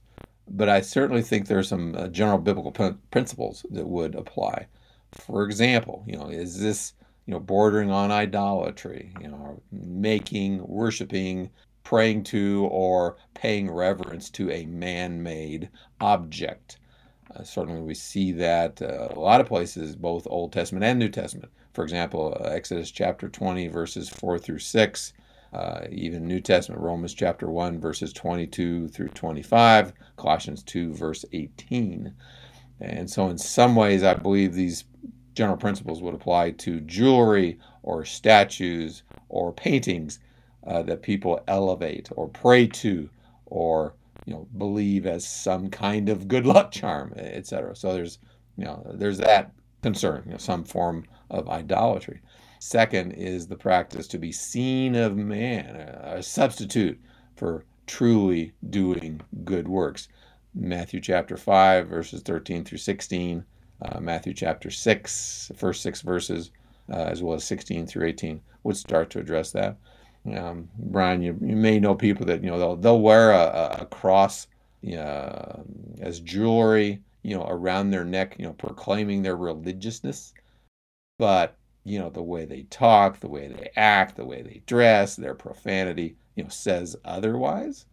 But 0.48 0.68
I 0.68 0.80
certainly 0.80 1.22
think 1.22 1.46
there's 1.46 1.68
some 1.68 1.94
uh, 1.94 2.08
general 2.08 2.38
biblical 2.38 2.72
p- 2.72 2.96
principles 3.10 3.64
that 3.70 3.86
would 3.86 4.14
apply. 4.14 4.66
For 5.12 5.44
example, 5.44 6.04
you 6.06 6.16
know, 6.16 6.28
is 6.28 6.58
this 6.58 6.94
you 7.26 7.34
know 7.34 7.40
bordering 7.40 7.90
on 7.90 8.10
idolatry? 8.10 9.12
You 9.20 9.28
know, 9.28 9.62
making, 9.70 10.66
worshiping, 10.66 11.50
praying 11.84 12.24
to, 12.24 12.68
or 12.70 13.16
paying 13.34 13.70
reverence 13.70 14.30
to 14.30 14.50
a 14.50 14.66
man-made 14.66 15.68
object. 16.00 16.78
Uh, 17.34 17.42
certainly, 17.42 17.80
we 17.80 17.94
see 17.94 18.32
that 18.32 18.80
uh, 18.82 19.08
a 19.10 19.18
lot 19.18 19.40
of 19.40 19.46
places, 19.46 19.96
both 19.96 20.26
Old 20.28 20.52
Testament 20.52 20.84
and 20.84 20.98
New 20.98 21.08
Testament. 21.08 21.50
For 21.72 21.82
example, 21.82 22.36
uh, 22.40 22.48
Exodus 22.48 22.90
chapter 22.90 23.28
20, 23.28 23.68
verses 23.68 24.08
4 24.08 24.38
through 24.38 24.58
6. 24.58 25.12
Uh, 25.52 25.82
even 25.90 26.26
New 26.26 26.40
Testament, 26.40 26.80
Romans 26.80 27.12
chapter 27.12 27.50
1, 27.50 27.78
verses 27.78 28.12
22 28.12 28.88
through 28.88 29.08
25, 29.08 29.92
Colossians 30.16 30.62
2, 30.62 30.94
verse 30.94 31.26
18. 31.32 32.14
And 32.80 33.10
so, 33.10 33.28
in 33.28 33.36
some 33.36 33.76
ways, 33.76 34.02
I 34.02 34.14
believe 34.14 34.54
these 34.54 34.84
general 35.34 35.56
principles 35.56 36.02
would 36.02 36.14
apply 36.14 36.52
to 36.52 36.80
jewelry 36.80 37.58
or 37.82 38.04
statues 38.04 39.02
or 39.28 39.52
paintings 39.52 40.18
uh, 40.66 40.82
that 40.82 41.02
people 41.02 41.42
elevate 41.48 42.08
or 42.16 42.28
pray 42.28 42.66
to 42.66 43.08
or 43.46 43.94
you 44.26 44.34
know 44.34 44.46
believe 44.56 45.06
as 45.06 45.26
some 45.26 45.68
kind 45.70 46.08
of 46.08 46.28
good 46.28 46.46
luck 46.46 46.70
charm, 46.70 47.12
etc. 47.16 47.74
So 47.76 47.92
there's 47.92 48.18
you 48.56 48.64
know 48.64 48.82
there's 48.94 49.18
that 49.18 49.52
concern, 49.82 50.22
you 50.26 50.32
know, 50.32 50.38
some 50.38 50.64
form 50.64 51.04
of 51.30 51.48
idolatry. 51.48 52.20
Second 52.60 53.12
is 53.12 53.48
the 53.48 53.56
practice 53.56 54.06
to 54.08 54.18
be 54.18 54.30
seen 54.30 54.94
of 54.94 55.16
man, 55.16 55.74
a 55.76 56.22
substitute 56.22 56.98
for 57.34 57.64
truly 57.86 58.52
doing 58.70 59.20
good 59.44 59.66
works. 59.66 60.08
Matthew 60.54 61.00
chapter 61.00 61.36
5, 61.36 61.88
verses 61.88 62.22
13 62.22 62.64
through 62.64 62.78
16, 62.78 63.44
uh, 63.82 64.00
Matthew 64.00 64.32
chapter 64.32 64.70
6, 64.70 65.50
first 65.56 65.82
six 65.82 66.02
verses, 66.02 66.50
uh, 66.88 66.96
as 66.96 67.22
well 67.22 67.34
as 67.34 67.44
16 67.44 67.86
through 67.86 68.06
18, 68.06 68.40
would 68.62 68.76
start 68.76 69.10
to 69.10 69.18
address 69.18 69.50
that. 69.52 69.76
Um, 70.24 70.68
Brian, 70.78 71.22
you, 71.22 71.36
you 71.40 71.56
may 71.56 71.80
know 71.80 71.94
people 71.94 72.26
that 72.26 72.44
you 72.44 72.50
know 72.50 72.58
they'll 72.58 72.76
they'll 72.76 73.00
wear 73.00 73.32
a, 73.32 73.78
a 73.80 73.86
cross 73.86 74.46
uh, 74.86 75.62
as 76.00 76.20
jewelry, 76.20 77.00
you 77.22 77.36
know, 77.36 77.44
around 77.48 77.90
their 77.90 78.04
neck, 78.04 78.36
you 78.38 78.44
know, 78.44 78.52
proclaiming 78.52 79.22
their 79.22 79.36
religiousness, 79.36 80.32
but 81.18 81.56
you 81.84 81.98
know 81.98 82.08
the 82.08 82.22
way 82.22 82.44
they 82.44 82.62
talk, 82.64 83.18
the 83.18 83.28
way 83.28 83.48
they 83.48 83.70
act, 83.76 84.16
the 84.16 84.24
way 84.24 84.42
they 84.42 84.62
dress, 84.66 85.16
their 85.16 85.34
profanity, 85.34 86.16
you 86.36 86.44
know, 86.44 86.50
says 86.50 86.94
otherwise. 87.04 87.86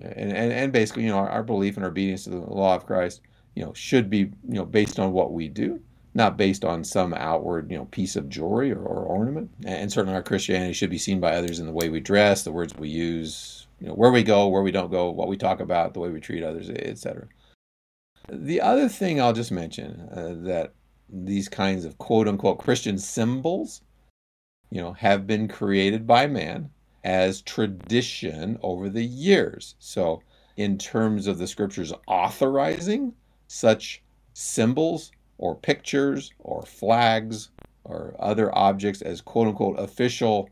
And 0.00 0.32
and, 0.32 0.52
and 0.52 0.72
basically, 0.72 1.04
you 1.04 1.10
know, 1.10 1.18
our, 1.18 1.30
our 1.30 1.42
belief 1.42 1.76
and 1.76 1.86
obedience 1.86 2.24
to 2.24 2.30
the 2.30 2.36
law 2.40 2.74
of 2.74 2.86
Christ, 2.86 3.22
you 3.54 3.64
know, 3.64 3.72
should 3.72 4.10
be 4.10 4.18
you 4.18 4.32
know 4.44 4.66
based 4.66 4.98
on 4.98 5.12
what 5.12 5.32
we 5.32 5.48
do 5.48 5.80
not 6.14 6.36
based 6.36 6.64
on 6.64 6.84
some 6.84 7.14
outward, 7.14 7.70
you 7.70 7.76
know, 7.76 7.86
piece 7.86 8.16
of 8.16 8.28
jewelry 8.28 8.70
or, 8.70 8.80
or, 8.80 9.04
ornament. 9.04 9.50
And 9.64 9.90
certainly 9.90 10.14
our 10.14 10.22
Christianity 10.22 10.74
should 10.74 10.90
be 10.90 10.98
seen 10.98 11.20
by 11.20 11.34
others 11.34 11.58
in 11.58 11.66
the 11.66 11.72
way 11.72 11.88
we 11.88 12.00
dress, 12.00 12.42
the 12.42 12.52
words 12.52 12.74
we 12.74 12.88
use, 12.88 13.66
you 13.80 13.88
know, 13.88 13.94
where 13.94 14.12
we 14.12 14.22
go, 14.22 14.48
where 14.48 14.62
we 14.62 14.72
don't 14.72 14.90
go, 14.90 15.10
what 15.10 15.28
we 15.28 15.36
talk 15.36 15.60
about, 15.60 15.94
the 15.94 16.00
way 16.00 16.10
we 16.10 16.20
treat 16.20 16.42
others, 16.42 16.68
etc. 16.68 17.26
The 18.28 18.60
other 18.60 18.88
thing 18.88 19.20
I'll 19.20 19.32
just 19.32 19.50
mention 19.52 20.08
uh, 20.12 20.34
that 20.46 20.74
these 21.08 21.48
kinds 21.48 21.84
of 21.84 21.98
quote 21.98 22.28
unquote 22.28 22.58
Christian 22.58 22.98
symbols, 22.98 23.80
you 24.70 24.80
know, 24.80 24.92
have 24.92 25.26
been 25.26 25.48
created 25.48 26.06
by 26.06 26.26
man 26.26 26.70
as 27.04 27.42
tradition 27.42 28.58
over 28.62 28.88
the 28.88 29.04
years. 29.04 29.74
So, 29.78 30.22
in 30.56 30.76
terms 30.78 31.26
of 31.26 31.38
the 31.38 31.46
scriptures 31.46 31.92
authorizing 32.06 33.14
such 33.48 34.02
symbols 34.34 35.10
or 35.38 35.54
pictures 35.54 36.32
or 36.38 36.62
flags 36.62 37.50
or 37.84 38.14
other 38.18 38.56
objects 38.56 39.02
as 39.02 39.20
quote 39.20 39.48
unquote 39.48 39.78
official 39.78 40.48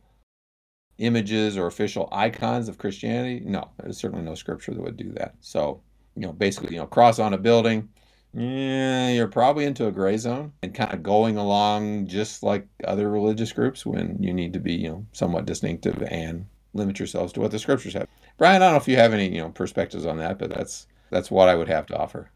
images 0.99 1.57
or 1.57 1.67
official 1.67 2.09
icons 2.13 2.69
of 2.69 2.79
Christianity? 2.79 3.43
No, 3.45 3.71
there's 3.79 3.99
certainly 3.99 4.25
no 4.25 4.35
scripture 4.35 4.73
that 4.73 4.83
would 4.83 4.97
do 4.97 5.13
that. 5.13 5.35
So, 5.41 5.81
you 6.17 6.23
know, 6.23 6.33
basically, 6.33 6.75
you 6.75 6.81
know, 6.81 6.87
cross 6.87 7.19
on 7.19 7.35
a 7.35 7.39
building, 7.39 7.89
yeah, 8.33 9.09
you're 9.11 9.29
probably 9.29 9.65
into 9.65 9.87
a 9.87 9.93
gray 9.93 10.17
zone 10.17 10.53
and 10.63 10.75
kind 10.75 10.95
of 10.95 11.03
going 11.03 11.37
along 11.37 12.07
just 12.07 12.43
like 12.43 12.67
other 12.85 13.11
religious 13.11 13.53
groups 13.53 13.85
when 13.85 14.17
you 14.21 14.33
need 14.33 14.53
to 14.53 14.61
be, 14.61 14.75
you 14.75 14.89
know, 14.89 15.07
somewhat 15.13 15.47
distinctive 15.47 16.03
and 16.03 16.47
limit 16.73 16.99
yourselves 16.99 17.33
to 17.33 17.41
what 17.41 17.51
the 17.51 17.59
scriptures 17.59 17.95
have. 17.95 18.07
Brian, 18.39 18.63
I 18.63 18.67
don't 18.67 18.75
know 18.75 18.81
if 18.81 18.89
you 18.89 18.97
have 18.97 19.13
any, 19.13 19.35
you 19.35 19.41
know, 19.41 19.51
perspectives 19.51 20.07
on 20.07 20.19
that, 20.19 20.39
but 20.39 20.51
that's 20.51 20.87
that's 21.11 21.31
what 21.31 21.49
I 21.49 21.57
would 21.57 21.69
have 21.69 21.87
to 21.87 21.97
offer. 21.99 22.31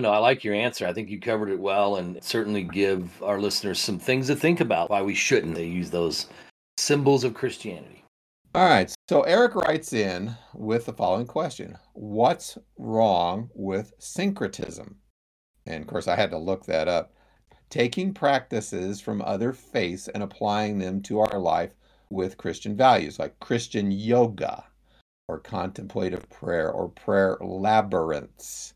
No, 0.00 0.12
I 0.12 0.18
like 0.18 0.44
your 0.44 0.54
answer. 0.54 0.86
I 0.86 0.92
think 0.92 1.10
you 1.10 1.20
covered 1.20 1.50
it 1.50 1.60
well 1.60 1.96
and 1.96 2.22
certainly 2.24 2.62
give 2.62 3.22
our 3.22 3.38
listeners 3.38 3.78
some 3.78 3.98
things 3.98 4.28
to 4.28 4.36
think 4.36 4.60
about 4.60 4.88
why 4.88 5.02
we 5.02 5.14
shouldn't 5.14 5.54
they 5.54 5.66
use 5.66 5.90
those 5.90 6.26
symbols 6.78 7.22
of 7.22 7.34
Christianity. 7.34 8.04
All 8.54 8.68
right. 8.68 8.92
So 9.08 9.22
Eric 9.22 9.54
writes 9.54 9.92
in 9.92 10.36
with 10.54 10.86
the 10.86 10.92
following 10.92 11.26
question 11.26 11.78
What's 11.92 12.58
wrong 12.78 13.50
with 13.54 13.92
syncretism? 13.98 14.96
And 15.66 15.82
of 15.82 15.86
course, 15.86 16.08
I 16.08 16.16
had 16.16 16.30
to 16.30 16.38
look 16.38 16.64
that 16.66 16.88
up. 16.88 17.12
Taking 17.68 18.14
practices 18.14 19.00
from 19.00 19.22
other 19.22 19.52
faiths 19.52 20.08
and 20.08 20.22
applying 20.22 20.78
them 20.78 21.02
to 21.02 21.20
our 21.20 21.38
life 21.38 21.70
with 22.08 22.38
Christian 22.38 22.76
values, 22.76 23.18
like 23.18 23.38
Christian 23.38 23.92
yoga 23.92 24.64
or 25.28 25.38
contemplative 25.38 26.28
prayer 26.28 26.72
or 26.72 26.88
prayer 26.88 27.36
labyrinths. 27.40 28.74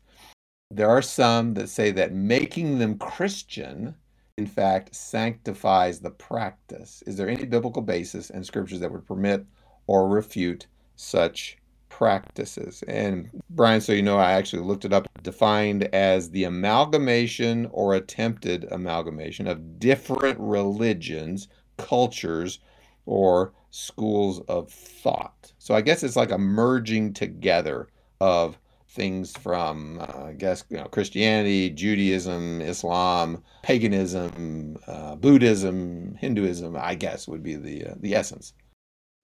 There 0.71 0.89
are 0.89 1.01
some 1.01 1.53
that 1.53 1.69
say 1.69 1.91
that 1.91 2.13
making 2.13 2.79
them 2.79 2.97
Christian, 2.97 3.95
in 4.37 4.47
fact, 4.47 4.95
sanctifies 4.95 5.99
the 5.99 6.09
practice. 6.09 7.03
Is 7.05 7.17
there 7.17 7.29
any 7.29 7.45
biblical 7.45 7.83
basis 7.83 8.31
in 8.31 8.43
scriptures 8.43 8.79
that 8.79 8.91
would 8.91 9.05
permit 9.05 9.45
or 9.85 10.09
refute 10.09 10.65
such 10.95 11.59
practices? 11.89 12.83
And 12.87 13.29
Brian, 13.51 13.79
so 13.79 13.93
you 13.93 14.01
know, 14.01 14.17
I 14.17 14.31
actually 14.31 14.63
looked 14.63 14.85
it 14.85 14.93
up, 14.93 15.07
defined 15.21 15.83
as 15.93 16.31
the 16.31 16.45
amalgamation 16.45 17.69
or 17.71 17.93
attempted 17.93 18.65
amalgamation 18.71 19.47
of 19.47 19.79
different 19.79 20.39
religions, 20.39 21.47
cultures, 21.77 22.59
or 23.05 23.53
schools 23.69 24.41
of 24.47 24.71
thought. 24.71 25.53
So 25.59 25.75
I 25.75 25.81
guess 25.81 26.01
it's 26.01 26.15
like 26.15 26.31
a 26.31 26.39
merging 26.39 27.13
together 27.13 27.87
of 28.19 28.57
things 28.95 29.31
from, 29.37 29.99
uh, 29.99 30.27
I 30.27 30.33
guess, 30.33 30.63
you 30.69 30.77
know, 30.77 30.85
Christianity, 30.85 31.69
Judaism, 31.69 32.61
Islam, 32.61 33.43
paganism, 33.61 34.77
uh, 34.87 35.15
Buddhism, 35.15 36.15
Hinduism. 36.15 36.75
I 36.75 36.95
guess 36.95 37.27
would 37.27 37.43
be 37.43 37.55
the 37.55 37.85
uh, 37.85 37.93
the 37.99 38.15
essence. 38.15 38.53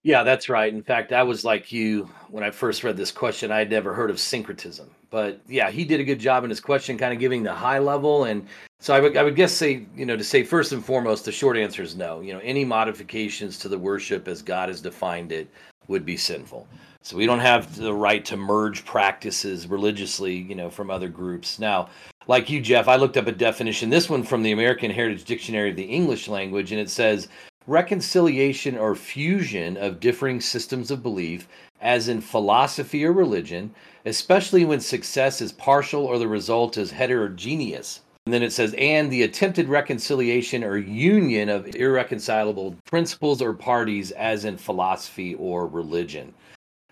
Yeah, 0.04 0.24
that's 0.24 0.50
right. 0.50 0.74
In 0.74 0.82
fact, 0.82 1.14
I 1.14 1.22
was 1.22 1.46
like 1.46 1.72
you 1.72 2.10
when 2.30 2.44
I 2.44 2.50
first 2.50 2.84
read 2.84 2.98
this 2.98 3.12
question. 3.12 3.52
I 3.52 3.60
had 3.60 3.70
never 3.70 3.94
heard 3.94 4.10
of 4.10 4.20
syncretism, 4.20 4.90
but 5.12 5.42
yeah, 5.48 5.70
he 5.70 5.86
did 5.86 6.00
a 6.00 6.04
good 6.04 6.20
job 6.20 6.44
in 6.44 6.50
his 6.50 6.60
question, 6.60 6.98
kind 6.98 7.14
of 7.14 7.20
giving 7.20 7.44
the 7.44 7.54
high 7.54 7.78
level. 7.78 8.24
And 8.24 8.48
so 8.80 8.96
I 8.96 9.00
would, 9.00 9.16
I 9.16 9.22
would 9.22 9.36
guess 9.36 9.54
say, 9.54 9.86
you 9.96 10.08
know, 10.08 10.18
to 10.18 10.24
say 10.24 10.44
first 10.44 10.72
and 10.72 10.84
foremost, 10.84 11.26
the 11.26 11.32
short 11.32 11.56
answer 11.56 11.84
is 11.84 11.96
no. 11.96 12.20
You 12.22 12.34
know, 12.34 12.40
any 12.40 12.66
modifications 12.66 13.60
to 13.60 13.70
the 13.70 13.78
worship 13.78 14.28
as 14.28 14.42
God 14.42 14.70
has 14.70 14.82
defined 14.82 15.32
it 15.32 15.48
would 15.88 16.06
be 16.06 16.18
sinful. 16.18 16.68
So 17.04 17.18
we 17.18 17.26
don't 17.26 17.40
have 17.40 17.76
the 17.76 17.94
right 17.94 18.24
to 18.26 18.38
merge 18.38 18.86
practices 18.86 19.68
religiously, 19.68 20.36
you 20.36 20.56
know, 20.56 20.70
from 20.70 20.92
other 20.92 21.10
groups. 21.10 21.58
Now, 21.58 21.90
like 22.28 22.50
you, 22.50 22.62
Jeff, 22.62 22.88
I 22.88 22.96
looked 22.96 23.18
up 23.18 23.28
a 23.28 23.32
definition, 23.32 23.90
this 23.90 24.10
one 24.10 24.24
from 24.24 24.44
the 24.44 24.52
American 24.52 24.92
Heritage 24.92 25.24
Dictionary 25.24 25.72
of 25.72 25.76
the 25.76 25.84
English 25.84 26.28
language, 26.28 26.72
and 26.72 26.80
it 26.80 26.90
says 26.90 27.28
reconciliation 27.66 28.78
or 28.78 28.96
fusion 28.96 29.78
of 29.78 30.00
differing 30.00 30.40
systems 30.40 30.92
of 30.92 31.02
belief, 31.02 31.48
as 31.82 32.08
in 32.08 32.22
philosophy 32.22 33.04
or 33.04 33.12
religion, 33.12 33.74
especially 34.06 34.66
when 34.66 34.80
success 34.80 35.42
is 35.42 35.52
partial 35.52 36.06
or 36.06 36.20
the 36.20 36.28
result 36.28 36.78
is 36.78 36.92
heterogeneous. 36.92 38.02
And 38.28 38.34
then 38.34 38.44
it 38.44 38.54
says, 38.54 38.76
and 38.78 39.12
the 39.12 39.24
attempted 39.24 39.68
reconciliation 39.68 40.64
or 40.64 40.78
union 40.78 41.50
of 41.50 41.76
irreconcilable 41.76 42.76
principles 42.86 43.42
or 43.42 43.54
parties, 43.54 44.12
as 44.12 44.46
in 44.46 44.58
philosophy 44.58 45.34
or 45.36 45.66
religion. 45.66 46.32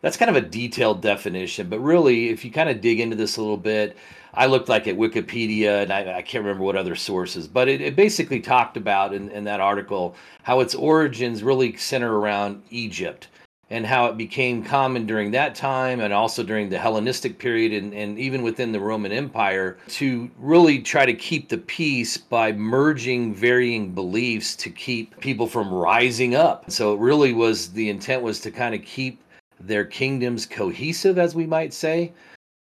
That's 0.01 0.17
kind 0.17 0.35
of 0.35 0.43
a 0.43 0.47
detailed 0.47 1.01
definition, 1.01 1.69
but 1.69 1.79
really, 1.79 2.29
if 2.29 2.43
you 2.43 2.51
kind 2.51 2.69
of 2.69 2.81
dig 2.81 2.99
into 2.99 3.15
this 3.15 3.37
a 3.37 3.41
little 3.41 3.57
bit, 3.57 3.95
I 4.33 4.47
looked 4.47 4.69
like 4.69 4.87
at 4.87 4.97
Wikipedia 4.97 5.83
and 5.83 5.93
I, 5.93 6.17
I 6.17 6.21
can't 6.23 6.43
remember 6.43 6.63
what 6.63 6.75
other 6.75 6.95
sources, 6.95 7.47
but 7.47 7.67
it, 7.67 7.81
it 7.81 7.95
basically 7.95 8.39
talked 8.39 8.77
about 8.77 9.13
in, 9.13 9.29
in 9.29 9.43
that 9.43 9.59
article 9.59 10.15
how 10.43 10.61
its 10.61 10.73
origins 10.73 11.43
really 11.43 11.75
center 11.75 12.17
around 12.17 12.63
Egypt 12.69 13.27
and 13.71 13.85
how 13.85 14.07
it 14.07 14.17
became 14.17 14.63
common 14.63 15.05
during 15.05 15.31
that 15.31 15.53
time 15.53 15.99
and 15.99 16.11
also 16.11 16.43
during 16.43 16.69
the 16.69 16.77
Hellenistic 16.77 17.37
period 17.37 17.71
and, 17.71 17.93
and 17.93 18.17
even 18.17 18.41
within 18.41 18.71
the 18.71 18.79
Roman 18.79 19.11
Empire 19.11 19.77
to 19.89 20.29
really 20.37 20.79
try 20.79 21.05
to 21.05 21.13
keep 21.13 21.49
the 21.49 21.57
peace 21.57 22.17
by 22.17 22.51
merging 22.51 23.33
varying 23.33 23.93
beliefs 23.93 24.55
to 24.55 24.69
keep 24.69 25.19
people 25.19 25.45
from 25.45 25.71
rising 25.71 26.35
up. 26.35 26.69
So 26.71 26.93
it 26.93 26.99
really 26.99 27.33
was 27.33 27.71
the 27.71 27.89
intent 27.89 28.23
was 28.23 28.39
to 28.41 28.51
kind 28.51 28.73
of 28.73 28.81
keep 28.81 29.21
their 29.59 29.85
kingdoms 29.85 30.45
cohesive, 30.45 31.19
as 31.19 31.35
we 31.35 31.45
might 31.45 31.73
say. 31.73 32.13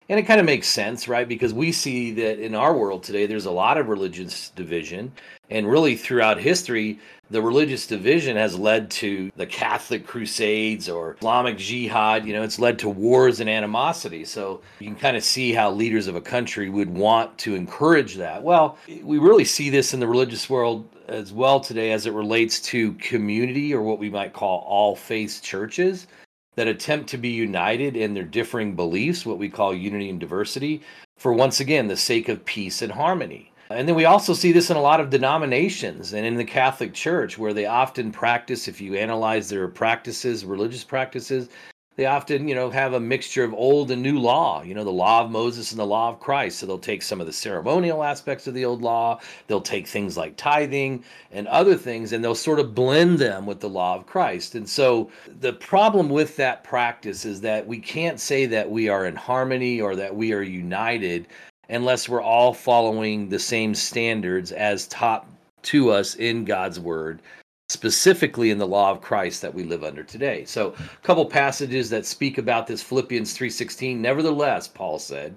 And 0.09 0.19
it 0.19 0.23
kind 0.23 0.39
of 0.39 0.45
makes 0.45 0.67
sense, 0.67 1.07
right? 1.07 1.27
Because 1.27 1.53
we 1.53 1.71
see 1.71 2.11
that 2.11 2.39
in 2.39 2.55
our 2.55 2.77
world 2.77 3.03
today, 3.03 3.25
there's 3.25 3.45
a 3.45 3.51
lot 3.51 3.77
of 3.77 3.87
religious 3.87 4.49
division. 4.49 5.11
And 5.53 5.69
really, 5.69 5.95
throughout 5.95 6.39
history, 6.39 6.99
the 7.29 7.39
religious 7.39 7.85
division 7.85 8.35
has 8.37 8.57
led 8.57 8.89
to 8.89 9.31
the 9.35 9.45
Catholic 9.45 10.07
Crusades 10.07 10.89
or 10.89 11.15
Islamic 11.19 11.59
Jihad. 11.59 12.25
You 12.25 12.33
know, 12.33 12.41
it's 12.41 12.57
led 12.57 12.79
to 12.79 12.89
wars 12.89 13.39
and 13.39 13.47
animosity. 13.47 14.25
So 14.25 14.61
you 14.79 14.87
can 14.87 14.95
kind 14.95 15.15
of 15.15 15.23
see 15.23 15.53
how 15.53 15.69
leaders 15.69 16.07
of 16.07 16.15
a 16.15 16.21
country 16.21 16.71
would 16.71 16.89
want 16.89 17.37
to 17.37 17.53
encourage 17.53 18.15
that. 18.15 18.41
Well, 18.41 18.79
we 19.03 19.19
really 19.19 19.45
see 19.45 19.69
this 19.69 19.93
in 19.93 19.99
the 19.99 20.07
religious 20.07 20.49
world 20.49 20.89
as 21.07 21.31
well 21.31 21.59
today 21.59 21.91
as 21.91 22.07
it 22.07 22.13
relates 22.13 22.59
to 22.61 22.93
community 22.93 23.75
or 23.75 23.83
what 23.83 23.99
we 23.99 24.09
might 24.09 24.33
call 24.33 24.65
all 24.67 24.95
faith 24.95 25.39
churches 25.43 26.07
that 26.55 26.67
attempt 26.67 27.09
to 27.09 27.17
be 27.19 27.29
united 27.29 27.95
in 27.95 28.15
their 28.15 28.23
differing 28.23 28.75
beliefs, 28.75 29.23
what 29.23 29.37
we 29.37 29.49
call 29.49 29.75
unity 29.75 30.09
and 30.09 30.19
diversity, 30.19 30.81
for 31.17 31.31
once 31.31 31.59
again 31.59 31.87
the 31.87 31.97
sake 31.97 32.27
of 32.27 32.43
peace 32.43 32.81
and 32.81 32.91
harmony. 32.91 33.51
And 33.69 33.87
then 33.87 33.95
we 33.95 34.05
also 34.05 34.33
see 34.33 34.51
this 34.51 34.69
in 34.69 34.77
a 34.77 34.81
lot 34.81 34.99
of 34.99 35.09
denominations 35.09 36.13
and 36.13 36.25
in 36.25 36.35
the 36.35 36.45
Catholic 36.45 36.93
Church, 36.93 37.37
where 37.37 37.53
they 37.53 37.65
often 37.65 38.11
practice, 38.11 38.67
if 38.67 38.81
you 38.81 38.95
analyze 38.95 39.49
their 39.49 39.67
practices, 39.67 40.45
religious 40.45 40.83
practices, 40.83 41.49
they 41.95 42.05
often, 42.07 42.47
you 42.47 42.55
know, 42.55 42.71
have 42.71 42.93
a 42.93 42.99
mixture 42.99 43.43
of 43.43 43.53
old 43.53 43.91
and 43.91 44.01
new 44.01 44.17
law, 44.17 44.63
you 44.63 44.73
know, 44.73 44.83
the 44.83 44.89
law 44.89 45.21
of 45.21 45.29
Moses 45.29 45.71
and 45.71 45.79
the 45.79 45.85
law 45.85 46.09
of 46.09 46.19
Christ. 46.19 46.57
So 46.57 46.65
they'll 46.65 46.79
take 46.79 47.03
some 47.03 47.21
of 47.21 47.27
the 47.27 47.33
ceremonial 47.33 48.03
aspects 48.03 48.47
of 48.47 48.55
the 48.55 48.65
old 48.65 48.81
law, 48.81 49.19
they'll 49.47 49.61
take 49.61 49.87
things 49.87 50.17
like 50.17 50.35
tithing 50.35 51.03
and 51.31 51.47
other 51.47 51.75
things, 51.75 52.11
and 52.11 52.23
they'll 52.23 52.33
sort 52.33 52.59
of 52.59 52.73
blend 52.73 53.19
them 53.19 53.45
with 53.45 53.59
the 53.59 53.69
law 53.69 53.95
of 53.95 54.07
Christ. 54.07 54.55
And 54.55 54.67
so 54.67 55.11
the 55.39 55.53
problem 55.53 56.09
with 56.09 56.35
that 56.37 56.63
practice 56.63 57.25
is 57.25 57.41
that 57.41 57.67
we 57.67 57.77
can't 57.77 58.19
say 58.19 58.47
that 58.47 58.69
we 58.69 58.89
are 58.89 59.05
in 59.05 59.15
harmony 59.15 59.79
or 59.79 59.95
that 59.95 60.15
we 60.15 60.33
are 60.33 60.41
united 60.41 61.27
unless 61.69 62.09
we're 62.09 62.21
all 62.21 62.53
following 62.53 63.29
the 63.29 63.39
same 63.39 63.73
standards 63.73 64.51
as 64.51 64.87
taught 64.87 65.27
to 65.63 65.89
us 65.89 66.15
in 66.15 66.45
God's 66.45 66.79
word, 66.79 67.21
specifically 67.69 68.51
in 68.51 68.57
the 68.57 68.67
law 68.67 68.91
of 68.91 69.01
Christ 69.01 69.41
that 69.41 69.53
we 69.53 69.63
live 69.63 69.83
under 69.83 70.03
today. 70.03 70.45
So, 70.45 70.73
a 70.77 71.05
couple 71.05 71.25
passages 71.25 71.89
that 71.89 72.05
speak 72.05 72.37
about 72.37 72.67
this 72.67 72.83
Philippians 72.83 73.33
3:16, 73.33 74.01
nevertheless, 74.01 74.67
Paul 74.67 74.99
said, 74.99 75.35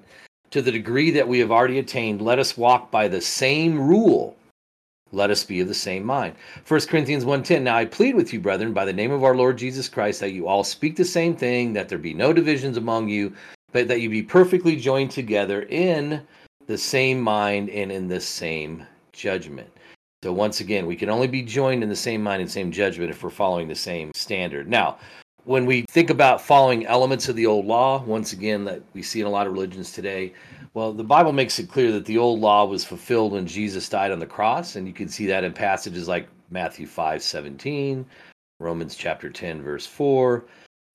to 0.51 0.63
the 0.63 0.73
degree 0.73 1.11
that 1.11 1.29
we 1.29 1.39
have 1.41 1.51
already 1.51 1.79
attained, 1.79 2.23
let 2.23 2.39
us 2.39 2.57
walk 2.57 2.91
by 2.91 3.09
the 3.09 3.21
same 3.21 3.79
rule. 3.81 4.37
Let 5.13 5.31
us 5.31 5.45
be 5.45 5.61
of 5.61 5.69
the 5.69 5.75
same 5.75 6.05
mind. 6.05 6.35
1 6.67 6.89
Corinthians 6.89 7.25
1:10 7.25 7.63
Now 7.63 7.77
I 7.77 7.85
plead 7.85 8.15
with 8.15 8.33
you 8.33 8.41
brethren 8.41 8.73
by 8.73 8.85
the 8.85 8.93
name 8.93 9.13
of 9.13 9.23
our 9.23 9.37
Lord 9.37 9.57
Jesus 9.57 9.89
Christ 9.89 10.21
that 10.21 10.33
you 10.33 10.49
all 10.49 10.65
speak 10.65 10.97
the 10.97 11.05
same 11.05 11.37
thing 11.37 11.73
that 11.75 11.89
there 11.89 11.99
be 11.99 12.15
no 12.15 12.33
divisions 12.33 12.77
among 12.77 13.09
you 13.09 13.33
but 13.73 13.89
that 13.89 14.01
you 14.01 14.11
be 14.11 14.23
perfectly 14.23 14.77
joined 14.77 15.11
together 15.11 15.63
in 15.63 16.23
the 16.67 16.79
same 16.79 17.21
mind 17.21 17.71
and 17.71 17.93
in 17.93 18.09
the 18.09 18.21
same 18.21 18.85
judgment. 19.13 19.71
So 20.23 20.33
once 20.33 20.61
again, 20.61 20.87
we 20.87 20.97
can 20.97 21.11
only 21.11 21.29
be 21.29 21.43
joined 21.43 21.83
in 21.83 21.89
the 21.89 21.97
same 21.97 22.23
mind 22.23 22.43
and 22.43 22.51
same 22.51 22.73
judgment 22.73 23.11
if 23.11 23.23
we're 23.23 23.31
following 23.31 23.69
the 23.69 23.75
same 23.75 24.11
standard. 24.15 24.69
Now, 24.69 24.99
when 25.45 25.65
we 25.65 25.83
think 25.83 26.11
about 26.11 26.41
following 26.41 26.87
elements 26.87 27.29
of 27.29 27.37
the 27.37 27.47
old 27.47 27.67
law, 27.67 28.03
once 28.03 28.33
again, 28.33 28.65
that 28.65 28.83
we 28.95 29.03
see 29.03 29.21
in 29.21 29.27
a 29.27 29.31
lot 29.31 29.47
of 29.47 29.53
religions 29.53 29.93
today, 29.93 30.33
well, 30.75 30.93
the 30.93 31.05
Bible 31.05 31.33
makes 31.33 31.59
it 31.61 31.71
clear 31.71 31.93
that 31.93 32.05
the 32.05 32.19
old 32.19 32.41
law 32.41 32.65
was 32.65 32.85
fulfilled 32.85 33.33
when 33.33 33.47
Jesus 33.47 33.89
died 33.89 34.11
on 34.11 34.19
the 34.19 34.27
cross, 34.27 34.75
and 34.75 34.87
you 34.87 34.93
can 34.93 35.09
see 35.09 35.27
that 35.27 35.45
in 35.45 35.53
passages 35.53 36.09
like 36.09 36.29
Matthew 36.51 36.87
5 36.87 37.23
17, 37.23 38.05
Romans 38.59 38.97
chapter 38.97 39.31
10, 39.31 39.63
verse 39.63 39.87
4, 39.87 40.45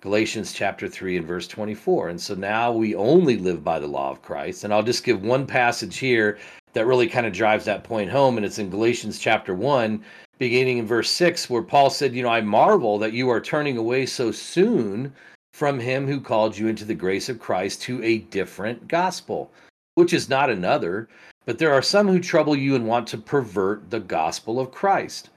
Galatians 0.01 0.51
chapter 0.51 0.87
3 0.87 1.17
and 1.17 1.27
verse 1.27 1.47
24. 1.47 2.09
And 2.09 2.19
so 2.19 2.33
now 2.33 2.71
we 2.71 2.95
only 2.95 3.37
live 3.37 3.63
by 3.63 3.77
the 3.77 3.85
law 3.85 4.09
of 4.09 4.23
Christ. 4.23 4.63
And 4.63 4.73
I'll 4.73 4.81
just 4.81 5.03
give 5.03 5.21
one 5.21 5.45
passage 5.45 5.99
here 5.99 6.39
that 6.73 6.87
really 6.87 7.07
kind 7.07 7.27
of 7.27 7.33
drives 7.33 7.65
that 7.65 7.83
point 7.83 8.09
home. 8.09 8.37
And 8.37 8.45
it's 8.45 8.57
in 8.57 8.71
Galatians 8.71 9.19
chapter 9.19 9.53
1, 9.53 10.03
beginning 10.39 10.79
in 10.79 10.87
verse 10.87 11.11
6, 11.11 11.51
where 11.51 11.61
Paul 11.61 11.91
said, 11.91 12.15
You 12.15 12.23
know, 12.23 12.29
I 12.29 12.41
marvel 12.41 12.97
that 12.97 13.13
you 13.13 13.29
are 13.29 13.39
turning 13.39 13.77
away 13.77 14.07
so 14.07 14.31
soon 14.31 15.13
from 15.53 15.79
him 15.79 16.07
who 16.07 16.19
called 16.19 16.57
you 16.57 16.67
into 16.67 16.85
the 16.85 16.95
grace 16.95 17.29
of 17.29 17.39
Christ 17.39 17.83
to 17.83 18.03
a 18.03 18.19
different 18.19 18.87
gospel, 18.87 19.51
which 19.93 20.13
is 20.13 20.29
not 20.29 20.49
another. 20.49 21.09
But 21.45 21.59
there 21.59 21.73
are 21.73 21.83
some 21.83 22.07
who 22.07 22.19
trouble 22.19 22.55
you 22.55 22.73
and 22.73 22.87
want 22.87 23.07
to 23.09 23.19
pervert 23.19 23.91
the 23.91 23.99
gospel 23.99 24.59
of 24.59 24.71
Christ. 24.71 25.29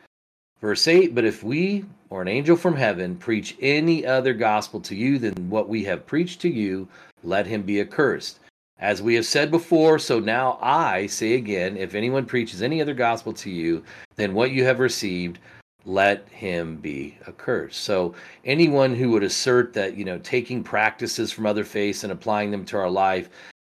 Verse 0.62 0.88
8 0.88 1.14
But 1.14 1.26
if 1.26 1.42
we 1.44 1.85
or 2.14 2.23
an 2.23 2.28
angel 2.28 2.56
from 2.56 2.76
heaven 2.76 3.16
preach 3.16 3.56
any 3.61 4.06
other 4.06 4.33
gospel 4.33 4.78
to 4.80 4.94
you 4.94 5.18
than 5.18 5.50
what 5.50 5.68
we 5.68 5.83
have 5.83 6.06
preached 6.06 6.40
to 6.40 6.49
you, 6.49 6.87
let 7.25 7.44
him 7.44 7.62
be 7.62 7.80
accursed. 7.80 8.38
As 8.78 9.02
we 9.02 9.16
have 9.16 9.26
said 9.26 9.50
before, 9.50 9.99
so 9.99 10.21
now 10.21 10.56
I 10.62 11.09
say 11.09 11.35
again 11.35 11.76
if 11.76 11.97
anyone 11.97 12.25
preaches 12.25 12.62
any 12.62 12.80
other 12.80 12.94
gospel 12.94 13.33
to 13.33 13.50
you 13.50 13.83
than 14.14 14.33
what 14.33 14.52
you 14.52 14.62
have 14.62 14.78
received, 14.78 15.40
let 15.85 16.28
him 16.28 16.76
be 16.76 17.18
accursed. 17.26 17.80
So 17.80 18.14
anyone 18.44 18.94
who 18.94 19.11
would 19.11 19.25
assert 19.25 19.73
that, 19.73 19.97
you 19.97 20.04
know, 20.04 20.18
taking 20.18 20.62
practices 20.62 21.33
from 21.33 21.47
other 21.47 21.64
faiths 21.64 22.04
and 22.04 22.12
applying 22.12 22.52
them 22.52 22.64
to 22.66 22.76
our 22.76 22.90
life 22.90 23.28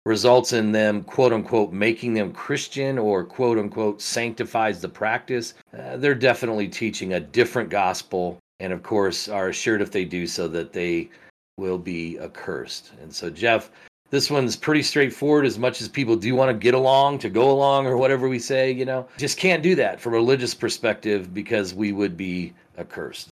results 0.06 0.54
in 0.54 0.72
them 0.72 1.04
quote 1.04 1.34
unquote 1.34 1.72
making 1.72 2.14
them 2.14 2.34
Christian 2.34 2.98
or 2.98 3.24
quote 3.24 3.58
unquote 3.58 4.02
sanctifies 4.02 4.82
the 4.82 4.90
practice, 4.90 5.54
uh, 5.78 5.98
they're 5.98 6.16
definitely 6.16 6.68
teaching 6.68 7.14
a 7.14 7.20
different 7.20 7.70
gospel. 7.70 8.40
And 8.60 8.74
of 8.74 8.84
course, 8.84 9.28
are 9.28 9.50
assured 9.50 9.82
if 9.82 9.92
they 9.92 10.06
do 10.06 10.28
so 10.28 10.48
that 10.50 10.74
they 10.74 11.10
will 11.58 11.78
be 11.78 12.20
accursed. 12.20 12.92
And 13.02 13.14
so, 13.14 13.30
Jeff, 13.30 13.72
this 14.12 14.30
one's 14.30 14.56
pretty 14.56 14.84
straightforward 14.84 15.46
as 15.46 15.58
much 15.58 15.82
as 15.82 15.88
people 15.88 16.16
do 16.16 16.36
want 16.36 16.50
to 16.50 16.54
get 16.54 16.74
along, 16.74 17.20
to 17.20 17.30
go 17.30 17.50
along, 17.50 17.88
or 17.88 17.98
whatever 17.98 18.28
we 18.28 18.40
say, 18.40 18.72
you 18.72 18.86
know, 18.86 19.08
just 19.18 19.38
can't 19.38 19.64
do 19.64 19.74
that 19.76 20.02
from 20.02 20.14
a 20.14 20.18
religious 20.18 20.54
perspective 20.54 21.34
because 21.34 21.74
we 21.74 21.92
would 21.92 22.18
be 22.18 22.54
accursed. 22.78 23.30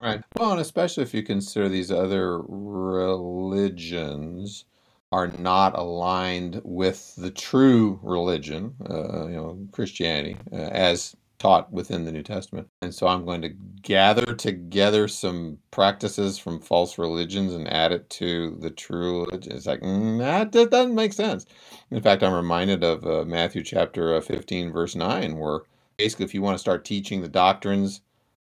Right. 0.00 0.22
Well, 0.36 0.52
and 0.52 0.60
especially 0.60 1.02
if 1.04 1.14
you 1.14 1.22
consider 1.22 1.68
these 1.68 1.90
other 1.90 2.40
religions 2.40 3.46
are 5.12 5.28
not 5.28 5.78
aligned 5.78 6.62
with 6.64 7.14
the 7.16 7.30
true 7.30 8.00
religion, 8.02 8.74
uh, 8.88 9.26
you 9.26 9.34
know, 9.34 9.68
Christianity, 9.70 10.38
uh, 10.50 10.56
as 10.56 11.14
taught 11.38 11.70
within 11.70 12.04
the 12.04 12.12
New 12.12 12.22
Testament. 12.22 12.68
And 12.80 12.94
so 12.94 13.06
I'm 13.06 13.26
going 13.26 13.42
to 13.42 13.50
gather 13.82 14.34
together 14.34 15.08
some 15.08 15.58
practices 15.70 16.38
from 16.38 16.60
false 16.60 16.96
religions 16.96 17.52
and 17.52 17.68
add 17.68 17.92
it 17.92 18.08
to 18.10 18.56
the 18.60 18.70
true 18.70 19.26
religion. 19.26 19.52
It's 19.52 19.66
like, 19.66 19.80
mm, 19.80 20.18
that, 20.18 20.52
doesn't 20.70 20.94
make 20.94 21.12
sense. 21.12 21.44
In 21.90 22.00
fact, 22.00 22.22
I'm 22.22 22.32
reminded 22.32 22.82
of 22.82 23.04
uh, 23.04 23.24
Matthew 23.24 23.62
chapter 23.64 24.14
uh, 24.14 24.20
15, 24.20 24.72
verse 24.72 24.94
9, 24.94 25.36
where 25.36 25.60
basically, 25.98 26.24
if 26.24 26.32
you 26.32 26.42
want 26.42 26.54
to 26.54 26.60
start 26.60 26.84
teaching 26.84 27.20
the 27.20 27.28
doctrines 27.28 28.00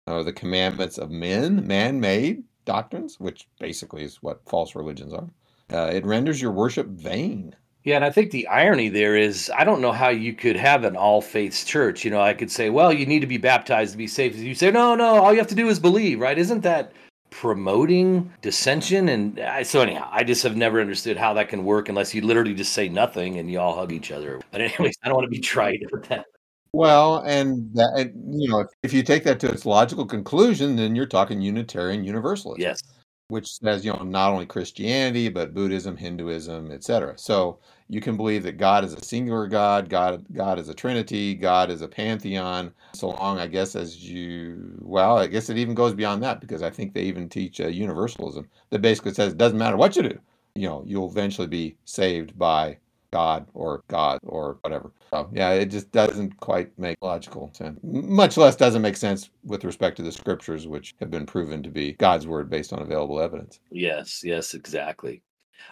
or 0.07 0.25
the 0.25 0.33
commandments 0.33 0.99
of 0.99 1.11
men, 1.11 1.67
man 1.67 2.01
made 2.01 2.43
doctrines, 2.65 3.21
which 3.21 3.47
basically 3.61 4.03
is 4.03 4.23
what 4.23 4.49
false 4.49 4.75
religions 4.75 5.13
are 5.13 5.29
uh, 5.73 5.91
it 5.93 6.05
renders 6.05 6.41
your 6.41 6.53
worship 6.53 6.87
vain. 6.89 7.55
Yeah, 7.87 7.95
and 7.95 8.05
I 8.05 8.11
think 8.11 8.33
the 8.33 8.49
irony 8.49 8.89
there 8.89 9.17
is 9.17 9.49
I 9.57 9.63
don't 9.63 9.81
know 9.81 9.93
how 9.93 10.09
you 10.09 10.33
could 10.33 10.57
have 10.57 10.83
an 10.83 10.97
all 10.97 11.23
faiths 11.23 11.65
church. 11.65 12.05
You 12.05 12.11
know, 12.11 12.21
I 12.21 12.35
could 12.35 12.51
say, 12.51 12.69
well, 12.69 12.93
you 12.93 13.07
need 13.07 13.21
to 13.21 13.29
be 13.29 13.39
baptized 13.39 13.93
to 13.93 13.99
be 13.99 14.09
saved. 14.09 14.37
You 14.37 14.57
say, 14.57 14.73
no, 14.73 14.97
no, 14.97 15.23
all 15.23 15.33
you 15.33 15.39
have 15.39 15.47
to 15.49 15.55
do 15.55 15.69
is 15.69 15.79
believe, 15.79 16.19
right? 16.19 16.37
Isn't 16.37 16.63
that 16.63 16.93
promoting 17.31 18.33
dissension? 18.43 19.09
And 19.09 19.39
I, 19.39 19.63
so, 19.63 19.83
anyhow, 19.83 20.09
I 20.11 20.25
just 20.25 20.43
have 20.43 20.57
never 20.57 20.81
understood 20.81 21.17
how 21.17 21.33
that 21.35 21.49
can 21.49 21.65
work 21.65 21.89
unless 21.89 22.13
you 22.13 22.23
literally 22.23 22.55
just 22.55 22.73
say 22.73 22.89
nothing 22.89 23.39
and 23.39 23.49
you 23.49 23.61
all 23.61 23.77
hug 23.77 23.93
each 23.93 24.11
other. 24.11 24.41
But, 24.51 24.63
anyways, 24.63 24.97
I 25.05 25.09
don't 25.09 25.17
want 25.17 25.27
to 25.27 25.37
be 25.37 25.41
trite 25.41 25.81
with 25.93 26.07
that. 26.09 26.27
Well, 26.73 27.19
and 27.19 27.73
that, 27.75 28.13
you 28.31 28.49
know, 28.49 28.67
if 28.83 28.93
you 28.93 29.05
take 29.05 29.23
that 29.23 29.39
to 29.41 29.49
its 29.49 29.65
logical 29.65 30.07
conclusion, 30.07 30.75
then 30.75 30.97
you're 30.97 31.07
talking 31.07 31.41
Unitarian 31.41 32.03
Universalism. 32.03 32.61
Yes 32.61 32.83
which 33.29 33.49
says 33.49 33.85
you 33.85 33.93
know 33.93 34.03
not 34.03 34.33
only 34.33 34.47
Christianity 34.47 35.29
but 35.29 35.55
Buddhism, 35.55 35.97
Hinduism, 35.97 36.71
etc. 36.71 37.15
So 37.19 37.59
you 37.89 38.01
can 38.01 38.17
believe 38.17 38.43
that 38.45 38.59
God 38.59 38.85
is 38.85 38.95
a 38.95 39.05
singular 39.05 39.47
God, 39.47 39.89
God 39.89 40.25
God 40.33 40.59
is 40.59 40.69
a 40.69 40.75
Trinity, 40.75 41.35
God 41.35 41.71
is 41.71 41.83
a 41.83 41.89
pantheon. 41.89 42.73
So 42.95 43.11
long, 43.11 43.39
I 43.39 43.47
guess, 43.47 43.77
as 43.77 44.03
you 44.03 44.79
well, 44.81 45.19
I 45.19 45.27
guess 45.27 45.51
it 45.51 45.59
even 45.59 45.75
goes 45.75 45.95
beyond 45.95 46.23
that 46.23 46.41
because 46.41 46.63
I 46.63 46.71
think 46.71 46.95
they 46.95 47.03
even 47.03 47.29
teach 47.29 47.61
uh, 47.61 47.69
universalism 47.69 48.49
that 48.71 48.83
basically 48.83 49.15
says 49.15 49.33
it 49.33 49.39
doesn't 49.39 49.59
matter 49.59 49.77
what 49.77 49.97
you 49.97 50.03
do, 50.03 50.19
you 50.55 50.69
know, 50.69 50.83
you'll 50.87 51.11
eventually 51.11 51.47
be 51.47 51.77
saved 51.85 52.39
by 52.39 52.79
God 53.17 53.47
or 53.55 53.83
God 53.89 54.19
or 54.25 54.59
whatever. 54.61 54.93
So 55.11 55.31
yeah, 55.33 55.53
it 55.53 55.67
just 55.67 55.91
doesn't 55.91 56.39
quite 56.39 56.79
make 56.79 56.99
logical 57.01 57.51
sense. 57.55 57.81
Much 57.83 58.37
less 58.37 58.57
doesn't 58.57 58.83
make 58.83 58.97
sense 58.97 59.31
with 59.43 59.65
respect 59.65 59.97
to 59.97 60.03
the 60.03 60.13
scriptures, 60.13 60.67
which 60.67 60.95
have 61.01 61.11
been 61.11 61.25
proven 61.25 61.63
to 61.63 61.71
be 61.71 61.93
God's 61.95 62.27
word 62.27 62.51
based 62.51 62.75
on 62.75 62.83
available 62.83 63.19
evidence. 63.19 63.59
Yes, 63.71 64.23
yes, 64.23 64.53
exactly. 64.53 65.23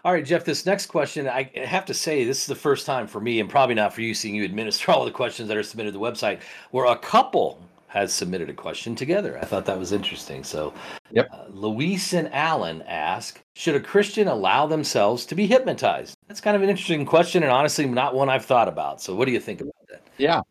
All 0.04 0.12
right, 0.12 0.24
Jeff, 0.24 0.44
this 0.44 0.64
next 0.64 0.87
question, 0.87 1.28
I 1.28 1.50
have 1.54 1.85
to 1.85 1.94
say, 1.94 2.24
this 2.24 2.40
is 2.40 2.46
the 2.46 2.54
first 2.54 2.87
time 2.87 3.07
for 3.07 3.20
me, 3.20 3.40
and 3.40 3.50
probably 3.50 3.74
not 3.74 3.92
for 3.94 4.00
you, 4.00 4.14
seeing 4.14 4.35
you 4.35 4.44
administer 4.44 4.90
all 4.92 5.04
the 5.04 5.11
questions 5.11 5.46
that 5.48 5.57
are 5.59 5.62
submitted 5.62 5.92
to 5.92 5.98
the 5.98 6.04
website, 6.04 6.40
where 6.70 6.87
a 6.87 6.96
couple 6.96 7.61
has 7.94 8.12
submitted 8.12 8.50
a 8.50 8.52
question 8.52 8.96
together. 8.96 9.38
I 9.40 9.44
thought 9.44 9.64
that 9.66 9.78
was 9.78 9.92
interesting. 9.92 10.42
So, 10.42 10.74
yep. 11.12 11.28
Uh, 11.33 11.44
Luis 11.50 12.12
and 12.12 12.33
Alan 12.35 12.83
ask 12.83 13.40
Should 13.54 13.76
a 13.76 13.80
Christian 13.80 14.26
allow 14.26 14.66
themselves 14.66 15.24
to 15.26 15.37
be 15.37 15.46
hypnotized? 15.46 16.16
That's 16.26 16.40
kind 16.40 16.57
of 16.57 16.62
an 16.62 16.68
interesting 16.68 17.07
question, 17.07 17.44
and 17.44 17.52
honestly, 17.52 17.87
not 17.87 18.16
one 18.16 18.28
I've 18.28 18.44
thought 18.44 18.66
about. 18.66 19.00
So, 19.00 19.14
what 19.14 19.26
do 19.26 19.33
you 19.33 19.38
think 19.38 19.61
about 19.61 19.74
that? 19.90 20.02
Yeah. 20.18 20.42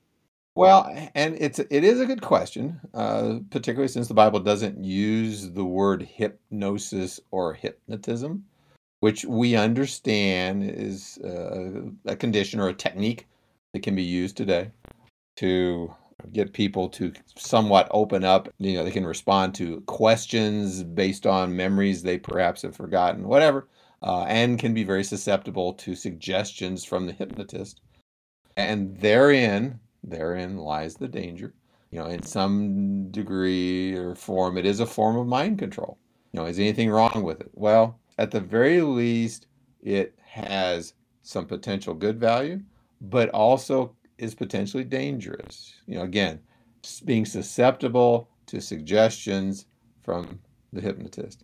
Well, 0.55 0.89
and 1.15 1.35
it's 1.37 1.59
it 1.59 1.83
is 1.83 1.99
a 1.99 2.05
good 2.05 2.21
question, 2.21 2.79
uh, 2.93 3.39
particularly 3.49 3.89
since 3.89 4.07
the 4.07 4.13
Bible 4.13 4.39
doesn't 4.39 4.81
use 4.81 5.51
the 5.51 5.65
word 5.65 6.03
hypnosis 6.03 7.19
or 7.31 7.53
hypnotism, 7.53 8.45
which 9.01 9.25
we 9.25 9.57
understand 9.57 10.63
is 10.63 11.17
uh, 11.25 11.81
a 12.05 12.15
condition 12.15 12.61
or 12.61 12.69
a 12.69 12.73
technique 12.73 13.27
that 13.73 13.83
can 13.83 13.95
be 13.95 14.03
used 14.03 14.37
today 14.37 14.71
to 15.37 15.93
get 16.31 16.53
people 16.53 16.89
to 16.89 17.13
somewhat 17.35 17.87
open 17.91 18.23
up. 18.23 18.49
You 18.59 18.73
know, 18.73 18.83
they 18.83 18.91
can 18.91 19.05
respond 19.05 19.55
to 19.55 19.81
questions 19.81 20.83
based 20.83 21.25
on 21.25 21.55
memories 21.55 22.03
they 22.03 22.17
perhaps 22.17 22.61
have 22.61 22.75
forgotten, 22.75 23.27
whatever, 23.27 23.67
uh, 24.01 24.23
and 24.27 24.59
can 24.59 24.73
be 24.73 24.83
very 24.83 25.03
susceptible 25.03 25.73
to 25.73 25.95
suggestions 25.95 26.83
from 26.83 27.05
the 27.05 27.13
hypnotist. 27.13 27.81
And 28.57 28.97
therein, 28.97 29.79
therein 30.03 30.57
lies 30.57 30.95
the 30.95 31.07
danger. 31.07 31.53
You 31.91 31.99
know, 31.99 32.07
in 32.07 32.23
some 32.23 33.09
degree 33.11 33.93
or 33.93 34.15
form, 34.15 34.57
it 34.57 34.65
is 34.65 34.79
a 34.79 34.85
form 34.85 35.15
of 35.15 35.27
mind 35.27 35.59
control. 35.59 35.97
You 36.31 36.39
know, 36.39 36.47
is 36.47 36.59
anything 36.59 36.89
wrong 36.89 37.23
with 37.23 37.39
it? 37.39 37.51
Well, 37.53 37.99
at 38.17 38.31
the 38.31 38.39
very 38.39 38.81
least, 38.81 39.47
it 39.81 40.15
has 40.25 40.93
some 41.21 41.45
potential 41.45 41.93
good 41.93 42.19
value, 42.19 42.61
but 43.01 43.29
also 43.29 43.95
is 44.17 44.35
potentially 44.35 44.83
dangerous. 44.83 45.73
You 45.87 45.95
know, 45.95 46.03
again, 46.03 46.39
being 47.05 47.25
susceptible 47.25 48.29
to 48.47 48.61
suggestions 48.61 49.65
from 50.03 50.39
the 50.71 50.81
hypnotist. 50.81 51.43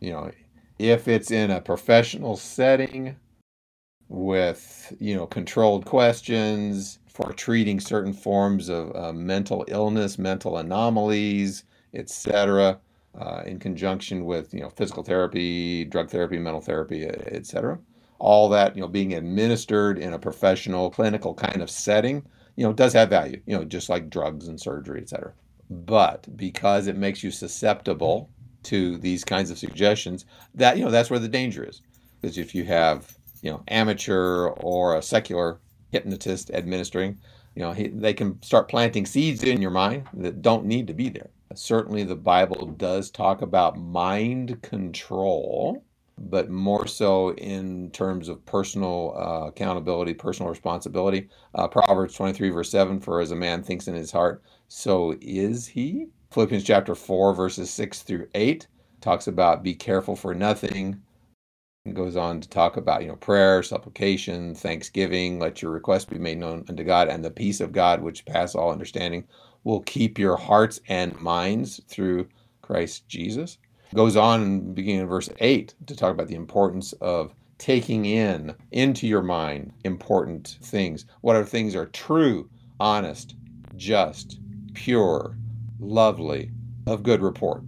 You 0.00 0.12
know, 0.12 0.30
if 0.78 1.08
it's 1.08 1.30
in 1.30 1.50
a 1.50 1.60
professional 1.60 2.36
setting, 2.36 3.16
with 4.08 4.94
you 5.00 5.14
know 5.14 5.26
controlled 5.26 5.84
questions 5.84 6.98
for 7.08 7.32
treating 7.32 7.80
certain 7.80 8.12
forms 8.12 8.68
of 8.68 8.94
uh, 8.94 9.12
mental 9.12 9.64
illness, 9.68 10.18
mental 10.18 10.58
anomalies, 10.58 11.64
etc. 11.94 12.78
Uh, 13.18 13.42
in 13.46 13.58
conjunction 13.58 14.24
with 14.26 14.52
you 14.52 14.60
know 14.60 14.68
physical 14.70 15.02
therapy, 15.02 15.84
drug 15.84 16.10
therapy, 16.10 16.38
mental 16.38 16.60
therapy, 16.60 17.06
etc. 17.06 17.78
All 18.18 18.48
that 18.50 18.74
you 18.76 18.82
know 18.82 18.88
being 18.88 19.14
administered 19.14 19.98
in 19.98 20.12
a 20.12 20.18
professional, 20.18 20.90
clinical 20.90 21.34
kind 21.34 21.62
of 21.62 21.70
setting, 21.70 22.24
you 22.56 22.64
know, 22.64 22.72
does 22.72 22.92
have 22.94 23.10
value. 23.10 23.40
You 23.46 23.56
know, 23.56 23.64
just 23.64 23.88
like 23.88 24.10
drugs 24.10 24.48
and 24.48 24.60
surgery, 24.60 25.02
etc. 25.02 25.32
But 25.70 26.36
because 26.36 26.86
it 26.86 26.96
makes 26.96 27.22
you 27.22 27.30
susceptible 27.30 28.30
to 28.64 28.98
these 28.98 29.24
kinds 29.24 29.50
of 29.50 29.58
suggestions, 29.58 30.24
that 30.54 30.76
you 30.78 30.84
know 30.84 30.90
that's 30.90 31.10
where 31.10 31.18
the 31.18 31.28
danger 31.28 31.64
is. 31.64 31.82
Because 32.20 32.38
if 32.38 32.54
you 32.54 32.64
have 32.64 33.16
you 33.42 33.50
know 33.50 33.62
amateur 33.68 34.48
or 34.48 34.96
a 34.96 35.02
secular 35.02 35.58
hypnotist 35.92 36.50
administering, 36.50 37.18
you 37.54 37.62
know 37.62 37.72
he, 37.72 37.88
they 37.88 38.14
can 38.14 38.42
start 38.42 38.68
planting 38.68 39.06
seeds 39.06 39.42
in 39.42 39.60
your 39.60 39.70
mind 39.70 40.06
that 40.14 40.42
don't 40.42 40.66
need 40.66 40.86
to 40.86 40.94
be 40.94 41.08
there. 41.08 41.30
Certainly, 41.54 42.04
the 42.04 42.16
Bible 42.16 42.66
does 42.66 43.10
talk 43.10 43.40
about 43.40 43.78
mind 43.78 44.60
control, 44.62 45.82
but 46.18 46.50
more 46.50 46.86
so 46.86 47.32
in 47.34 47.90
terms 47.90 48.28
of 48.28 48.44
personal 48.46 49.14
uh, 49.16 49.48
accountability, 49.48 50.14
personal 50.14 50.50
responsibility. 50.50 51.28
Uh, 51.54 51.68
Proverbs 51.68 52.14
23, 52.14 52.50
verse 52.50 52.70
7 52.70 53.00
For 53.00 53.20
as 53.20 53.30
a 53.30 53.36
man 53.36 53.62
thinks 53.62 53.86
in 53.88 53.94
his 53.94 54.10
heart, 54.10 54.42
so 54.68 55.14
is 55.20 55.66
he. 55.66 56.06
Philippians 56.30 56.64
chapter 56.64 56.94
4, 56.94 57.34
verses 57.34 57.70
6 57.70 58.02
through 58.02 58.28
8 58.34 58.66
talks 59.00 59.26
about 59.26 59.62
be 59.62 59.74
careful 59.74 60.16
for 60.16 60.34
nothing. 60.34 61.02
It 61.84 61.94
goes 61.94 62.16
on 62.16 62.40
to 62.40 62.48
talk 62.48 62.76
about, 62.76 63.02
you 63.02 63.08
know, 63.08 63.16
prayer, 63.16 63.62
supplication, 63.62 64.54
thanksgiving, 64.54 65.38
let 65.38 65.62
your 65.62 65.70
request 65.70 66.10
be 66.10 66.18
made 66.18 66.38
known 66.38 66.64
unto 66.68 66.82
God, 66.82 67.08
and 67.08 67.24
the 67.24 67.30
peace 67.30 67.60
of 67.60 67.70
God, 67.70 68.02
which 68.02 68.24
pass 68.24 68.54
all 68.54 68.72
understanding, 68.72 69.24
will 69.62 69.80
keep 69.80 70.18
your 70.18 70.36
hearts 70.36 70.80
and 70.88 71.18
minds 71.20 71.80
through 71.86 72.28
Christ 72.62 73.06
Jesus. 73.06 73.58
Goes 73.96 74.14
on 74.14 74.74
beginning 74.74 75.00
in 75.00 75.06
verse 75.06 75.30
8 75.38 75.74
to 75.86 75.96
talk 75.96 76.12
about 76.12 76.28
the 76.28 76.34
importance 76.34 76.92
of 77.00 77.34
taking 77.56 78.04
in 78.04 78.54
into 78.70 79.06
your 79.06 79.22
mind 79.22 79.72
important 79.84 80.58
things. 80.60 81.06
What 81.22 81.34
are 81.34 81.46
things 81.46 81.74
are 81.74 81.86
true, 81.86 82.50
honest, 82.78 83.36
just, 83.74 84.38
pure, 84.74 85.38
lovely, 85.80 86.50
of 86.86 87.04
good 87.04 87.22
report. 87.22 87.62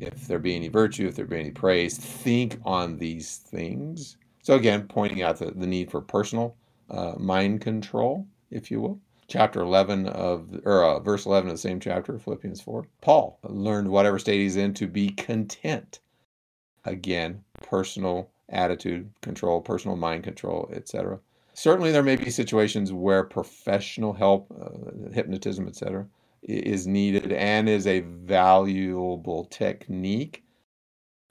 If 0.00 0.26
there 0.28 0.38
be 0.38 0.56
any 0.56 0.68
virtue, 0.68 1.08
if 1.08 1.16
there 1.16 1.26
be 1.26 1.38
any 1.40 1.50
praise, 1.50 1.98
think 1.98 2.58
on 2.64 2.96
these 2.96 3.36
things. 3.36 4.16
So, 4.42 4.54
again, 4.54 4.88
pointing 4.88 5.20
out 5.20 5.40
the, 5.40 5.50
the 5.50 5.66
need 5.66 5.90
for 5.90 6.00
personal 6.00 6.56
uh, 6.88 7.16
mind 7.18 7.60
control, 7.60 8.26
if 8.50 8.70
you 8.70 8.80
will. 8.80 8.98
Chapter 9.28 9.60
11 9.60 10.06
of, 10.08 10.60
or 10.64 10.82
uh, 10.82 11.00
verse 11.00 11.26
11 11.26 11.50
of 11.50 11.54
the 11.54 11.60
same 11.60 11.80
chapter, 11.80 12.14
of 12.14 12.22
Philippians 12.22 12.62
4. 12.62 12.86
Paul 13.02 13.38
learned 13.42 13.88
whatever 13.88 14.18
state 14.18 14.40
he's 14.40 14.56
in 14.56 14.72
to 14.74 14.86
be 14.86 15.10
content. 15.10 16.00
Again, 16.86 17.44
personal 17.62 18.30
attitude 18.48 19.10
control, 19.20 19.60
personal 19.60 19.98
mind 19.98 20.24
control, 20.24 20.70
etc. 20.72 21.20
Certainly, 21.52 21.92
there 21.92 22.02
may 22.02 22.16
be 22.16 22.30
situations 22.30 22.90
where 22.90 23.22
professional 23.22 24.14
help, 24.14 24.50
uh, 24.58 25.12
hypnotism, 25.12 25.68
etc., 25.68 26.06
is 26.42 26.86
needed 26.86 27.30
and 27.32 27.68
is 27.68 27.86
a 27.86 28.00
valuable 28.00 29.44
technique. 29.44 30.44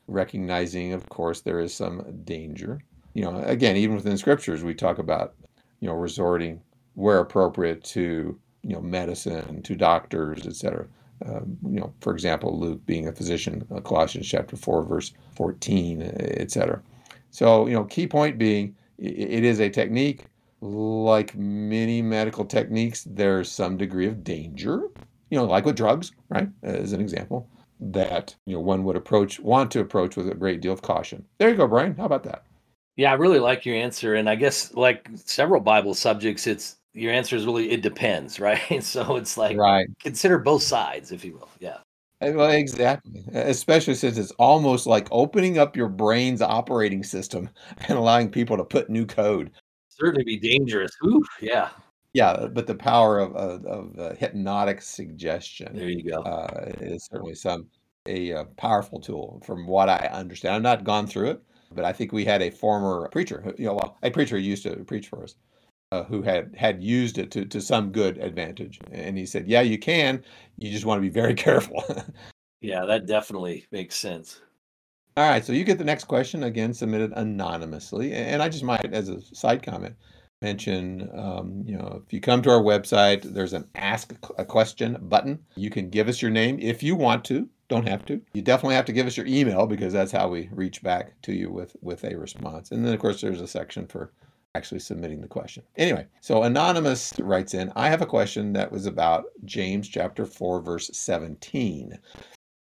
Recognizing, 0.08 0.94
of 0.94 1.10
course, 1.10 1.42
there 1.42 1.60
is 1.60 1.74
some 1.74 2.22
danger. 2.24 2.80
You 3.16 3.24
know, 3.24 3.40
again, 3.40 3.76
even 3.76 3.96
within 3.96 4.18
scriptures, 4.18 4.64
we 4.64 4.76
talk 4.76 5.00
about, 5.00 5.34
you 5.80 5.88
know, 5.88 5.96
resorting 5.96 6.62
where 6.98 7.20
appropriate 7.20 7.84
to, 7.84 8.36
you 8.64 8.74
know, 8.74 8.82
medicine, 8.82 9.62
to 9.62 9.76
doctors, 9.76 10.48
etc. 10.48 10.88
Um, 11.24 11.56
you 11.64 11.80
know, 11.80 11.94
for 12.02 12.12
example, 12.12 12.60
Luke 12.60 12.84
being 12.88 13.08
a 13.08 13.12
physician, 13.12 13.68
uh, 13.74 13.82
Colossians 13.82 14.28
chapter 14.28 14.56
4, 14.56 14.84
verse 14.84 15.14
14, 15.36 16.02
etc. 16.02 16.82
So, 17.30 17.68
you 17.68 17.74
know, 17.74 17.84
key 17.84 18.08
point 18.08 18.40
being 18.40 18.76
it 18.98 19.44
is 19.44 19.60
a 19.60 19.70
technique. 19.70 20.26
Like 20.60 21.36
many 21.36 22.02
medical 22.02 22.46
techniques, 22.46 23.06
there's 23.08 23.52
some 23.52 23.78
degree 23.78 24.08
of 24.08 24.24
danger, 24.24 24.88
you 25.30 25.38
know, 25.38 25.46
like 25.46 25.66
with 25.66 25.76
drugs, 25.76 26.14
right? 26.30 26.50
As 26.64 26.94
an 26.94 27.00
example, 27.00 27.48
that, 27.80 28.36
you 28.48 28.56
know, 28.56 28.60
one 28.60 28.84
would 28.86 28.96
approach, 28.96 29.40
want 29.40 29.70
to 29.74 29.82
approach 29.82 30.16
with 30.18 30.30
a 30.30 30.34
great 30.34 30.62
deal 30.62 30.74
of 30.74 30.82
caution. 30.82 31.24
There 31.38 31.50
you 31.50 31.56
go, 31.56 31.68
Brian. 31.68 31.96
How 31.96 32.06
about 32.06 32.24
that? 32.24 32.44
Yeah, 32.96 33.12
I 33.12 33.16
really 33.16 33.38
like 33.38 33.68
your 33.68 33.76
answer. 33.76 34.16
And 34.16 34.28
I 34.28 34.34
guess, 34.34 34.74
like 34.74 35.08
several 35.14 35.62
Bible 35.62 35.94
subjects, 35.94 36.48
it's 36.48 36.78
your 36.98 37.14
answer 37.14 37.36
is 37.36 37.46
really, 37.46 37.72
it 37.72 37.82
depends, 37.82 38.40
right? 38.40 38.84
So 38.84 39.16
it's 39.16 39.38
like, 39.38 39.58
right. 39.58 39.88
consider 40.02 40.38
both 40.38 40.64
sides, 40.64 41.12
if 41.12 41.24
you 41.24 41.34
will. 41.34 41.50
Yeah. 41.60 41.78
Well, 42.20 42.50
exactly. 42.50 43.24
Especially 43.34 43.94
since 43.94 44.18
it's 44.18 44.32
almost 44.32 44.88
like 44.88 45.08
opening 45.12 45.60
up 45.60 45.78
your 45.78 45.88
brain's 45.88 46.42
operating 46.42 47.04
system 47.04 47.50
and 47.88 47.98
allowing 47.98 48.30
people 48.30 48.58
to 48.58 48.64
put 48.64 48.90
new 48.90 49.06
code. 49.06 49.52
Certainly 49.90 50.24
be 50.24 50.38
dangerous. 50.38 50.92
Ooh, 51.06 51.24
yeah. 51.42 51.70
Yeah, 52.14 52.48
but 52.52 52.66
the 52.66 52.76
power 52.76 53.20
of 53.20 53.36
of, 53.36 53.66
of 53.66 54.00
uh, 54.00 54.16
hypnotic 54.16 54.82
suggestion 54.82 55.76
There 55.76 55.90
you 55.90 56.10
go. 56.10 56.22
uh, 56.22 56.72
is 56.80 57.06
certainly 57.06 57.36
some 57.36 57.68
a 58.08 58.34
uh, 58.34 58.44
powerful 58.56 59.00
tool, 59.00 59.42
from 59.46 59.68
what 59.68 59.90
I 59.90 60.10
understand. 60.12 60.56
I've 60.56 60.62
not 60.62 60.84
gone 60.84 61.08
through 61.08 61.32
it, 61.32 61.44
but 61.74 61.86
I 61.86 61.94
think 61.94 62.12
we 62.12 62.26
had 62.26 62.42
a 62.42 62.50
former 62.50 63.08
preacher, 63.10 63.42
who, 63.44 63.54
you 63.58 63.66
know, 63.66 63.74
well, 63.74 63.98
a 64.02 64.10
preacher 64.10 64.38
who 64.38 64.42
used 64.42 64.64
to 64.64 64.78
preach 64.86 65.08
for 65.08 65.24
us, 65.24 65.36
uh, 65.92 66.04
who 66.04 66.22
had 66.22 66.54
had 66.56 66.84
used 66.84 67.18
it 67.18 67.32
to 67.32 67.46
to 67.46 67.62
some 67.62 67.92
good 67.92 68.18
advantage, 68.18 68.80
and 68.92 69.18
he 69.18 69.26
said, 69.26 69.48
"Yeah, 69.48 69.62
you 69.62 69.78
can. 69.78 70.24
You 70.58 70.72
just 70.72 70.86
want 70.86 70.98
to 70.98 71.02
be 71.02 71.10
very 71.10 71.34
careful." 71.48 71.84
Yeah, 72.62 72.86
that 72.86 73.06
definitely 73.06 73.68
makes 73.72 73.96
sense. 73.96 74.42
All 75.16 75.28
right, 75.28 75.44
so 75.44 75.54
you 75.54 75.64
get 75.64 75.78
the 75.78 75.84
next 75.84 76.06
question 76.06 76.44
again 76.44 76.74
submitted 76.74 77.12
anonymously, 77.16 78.14
and 78.14 78.42
I 78.42 78.50
just 78.50 78.64
might, 78.64 78.94
as 78.94 79.10
a 79.10 79.22
side 79.22 79.64
comment, 79.64 79.96
mention, 80.42 81.10
um, 81.18 81.64
you 81.66 81.76
know, 81.76 82.02
if 82.06 82.14
you 82.14 82.22
come 82.22 82.42
to 82.44 82.52
our 82.52 82.62
website, 82.62 83.24
there's 83.24 83.54
an 83.54 83.68
ask 83.76 84.14
a 84.38 84.46
question 84.46 84.98
button. 85.02 85.40
You 85.56 85.70
can 85.70 85.90
give 85.90 86.08
us 86.08 86.22
your 86.22 86.32
name 86.32 86.60
if 86.60 86.84
you 86.84 86.96
want 86.96 87.26
to. 87.26 87.50
Don't 87.68 87.88
have 87.88 88.06
to. 88.06 88.22
You 88.34 88.42
definitely 88.42 88.76
have 88.76 88.86
to 88.86 88.94
give 88.94 89.08
us 89.08 89.18
your 89.18 89.26
email 89.26 89.66
because 89.66 89.92
that's 89.92 90.12
how 90.12 90.30
we 90.30 90.50
reach 90.52 90.84
back 90.84 91.20
to 91.24 91.34
you 91.34 91.52
with 91.52 91.76
with 91.82 92.04
a 92.04 92.16
response. 92.16 92.72
And 92.72 92.86
then 92.86 92.94
of 92.94 93.00
course 93.00 93.20
there's 93.20 93.42
a 93.42 93.48
section 93.48 93.88
for 93.88 94.12
actually 94.58 94.80
submitting 94.80 95.22
the 95.22 95.28
question. 95.28 95.62
Anyway, 95.76 96.08
so 96.20 96.42
anonymous 96.42 97.14
writes 97.20 97.54
in, 97.54 97.72
I 97.76 97.90
have 97.90 98.02
a 98.02 98.08
question 98.08 98.54
that 98.54 98.72
was 98.72 98.88
about 98.88 99.26
James 99.46 99.88
chapter 99.88 100.26
4 100.26 100.62
verse 100.62 100.90
17, 100.92 102.00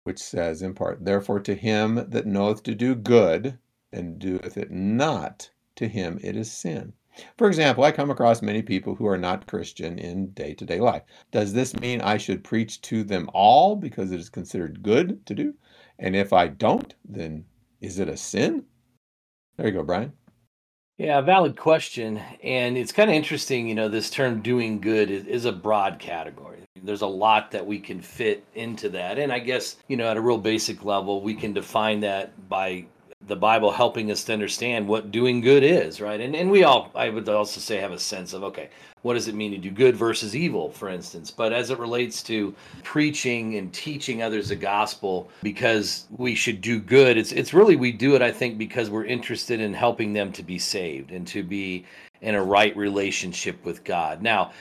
which 0.03 0.19
says 0.19 0.61
in 0.61 0.75
part, 0.75 1.05
therefore 1.05 1.39
to 1.41 1.55
him 1.55 2.05
that 2.09 2.27
knoweth 2.27 2.65
to 2.65 2.75
do 2.75 2.97
good 2.97 3.59
and 3.93 4.19
doeth 4.19 4.57
it 4.57 4.73
not, 4.73 5.51
to 5.77 5.87
him 5.87 6.19
it 6.21 6.37
is 6.37 6.51
sin. 6.51 6.95
For 7.39 7.47
example, 7.47 7.85
I 7.85 7.93
come 7.93 8.11
across 8.11 8.43
many 8.43 8.61
people 8.61 8.97
who 8.97 9.07
are 9.07 9.17
not 9.17 9.47
Christian 9.47 10.01
in 10.01 10.33
day 10.33 10.53
to 10.55 10.65
day 10.65 10.81
life. 10.81 11.05
Does 11.31 11.53
this 11.53 11.79
mean 11.79 12.01
I 12.01 12.17
should 12.17 12.43
preach 12.43 12.81
to 12.83 13.05
them 13.05 13.31
all 13.33 13.77
because 13.77 14.11
it 14.11 14.19
is 14.19 14.29
considered 14.29 14.83
good 14.83 15.25
to 15.27 15.35
do? 15.35 15.55
And 16.01 16.17
if 16.17 16.33
I 16.33 16.49
don't, 16.49 16.93
then 17.05 17.45
is 17.81 18.01
it 18.01 18.09
a 18.09 18.17
sin? 18.17 18.65
There 19.57 19.69
you 19.69 19.73
go, 19.73 19.85
Brian. 19.85 20.13
Yeah, 20.97 21.21
valid 21.23 21.57
question. 21.57 22.21
And 22.43 22.79
it's 22.79 22.93
kind 22.93 23.11
of 23.11 23.17
interesting, 23.17 23.67
you 23.67 23.75
know, 23.75 23.89
this 23.89 24.11
term 24.11 24.43
doing 24.43 24.81
good 24.81 25.11
is, 25.11 25.27
is, 25.27 25.45
a 25.45 25.51
broad 25.51 25.99
category. 25.99 26.59
There's 26.81 27.03
a 27.03 27.07
lot 27.07 27.51
that 27.51 27.67
we 27.67 27.81
can 27.81 28.01
fit 28.01 28.45
into 28.55 28.89
that. 28.91 29.19
And 29.19 29.33
I 29.33 29.41
guess, 29.41 29.77
you 29.89 29.97
know, 29.97 30.09
at 30.09 30.17
a 30.17 30.21
real 30.21 30.39
basic 30.39 30.85
level, 30.85 31.21
we 31.21 31.35
can 31.35 31.53
define 31.53 31.99
that 32.01 32.49
by 32.49 32.85
the 33.27 33.37
Bible 33.37 33.71
helping 33.71 34.11
us 34.11 34.25
to 34.25 34.33
understand 34.33 34.87
what 34.87 35.11
doing 35.11 35.41
good 35.41 35.63
is, 35.63 36.01
right? 36.01 36.21
And 36.21 36.35
and 36.37 36.51
we 36.51 36.65
all, 36.65 36.91
I 36.95 37.09
would 37.09 37.29
also 37.29 37.61
say, 37.61 37.79
have 37.79 37.93
a 37.93 37.99
sense 37.99 38.33
of 38.33 38.43
okay, 38.45 38.69
what 39.03 39.15
does 39.15 39.29
it 39.29 39.35
mean 39.35 39.53
to 39.53 39.59
do 39.59 39.71
good 39.71 39.97
versus 39.97 40.35
evil, 40.35 40.71
for 40.71 40.89
instance. 40.89 41.31
But 41.31 41.53
as 41.53 41.71
it 41.71 41.79
relates 41.79 42.23
to 42.25 42.55
preaching 42.83 43.57
and 43.57 43.73
teaching 43.73 44.23
others 44.23 44.49
the 44.49 44.57
gospel, 44.57 45.29
because 45.43 46.07
we 46.17 46.35
should 46.35 46.61
do 46.61 46.81
good, 46.81 47.17
it's 47.17 47.33
it's 47.33 47.55
really 47.55 47.77
we 47.77 47.93
do 47.93 48.15
it, 48.15 48.23
I 48.23 48.33
think, 48.33 48.59
because 48.59 48.91
we're 48.91 49.05
interested 49.05 49.61
in 49.61 49.75
helping 49.75 50.13
them 50.13 50.33
to 50.33 50.43
be 50.43 50.59
saved 50.59 51.11
and 51.13 51.27
to 51.29 51.43
be 51.43 51.85
in 52.23 52.35
a 52.35 52.43
right 52.43 52.75
relationship 52.77 53.63
with 53.65 53.85
God. 53.85 54.23
Now, 54.23 54.53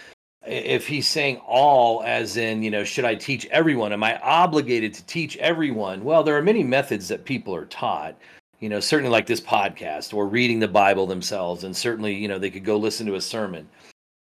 if 0.45 0.88
he's 0.88 1.08
saying 1.08 1.38
all 1.47 2.04
as 2.04 2.36
in 2.36 2.62
you 2.62 2.69
know 2.69 2.84
should 2.84 3.06
i 3.06 3.15
teach 3.15 3.45
everyone 3.45 3.93
am 3.93 4.04
i 4.04 4.19
obligated 4.19 4.93
to 4.93 5.06
teach 5.06 5.38
everyone 5.38 6.04
well 6.04 6.21
there 6.21 6.36
are 6.36 6.41
many 6.41 6.63
methods 6.63 7.08
that 7.08 7.23
people 7.23 7.56
are 7.56 7.65
taught 7.67 8.17
you 8.63 8.69
know, 8.69 8.80
certainly 8.80 9.12
like 9.12 9.26
this 9.26 9.41
podcast 9.41 10.13
or 10.13 10.26
reading 10.26 10.58
the 10.58 10.69
Bible 10.69 11.06
themselves. 11.06 11.65
And 11.65 11.76
certainly, 11.76 12.15
you 12.15 12.30
know, 12.30 12.39
they 12.39 12.49
could 12.49 12.63
go 12.63 12.78
listen 12.78 13.06
to 13.08 13.15
a 13.15 13.21
sermon. 13.21 13.67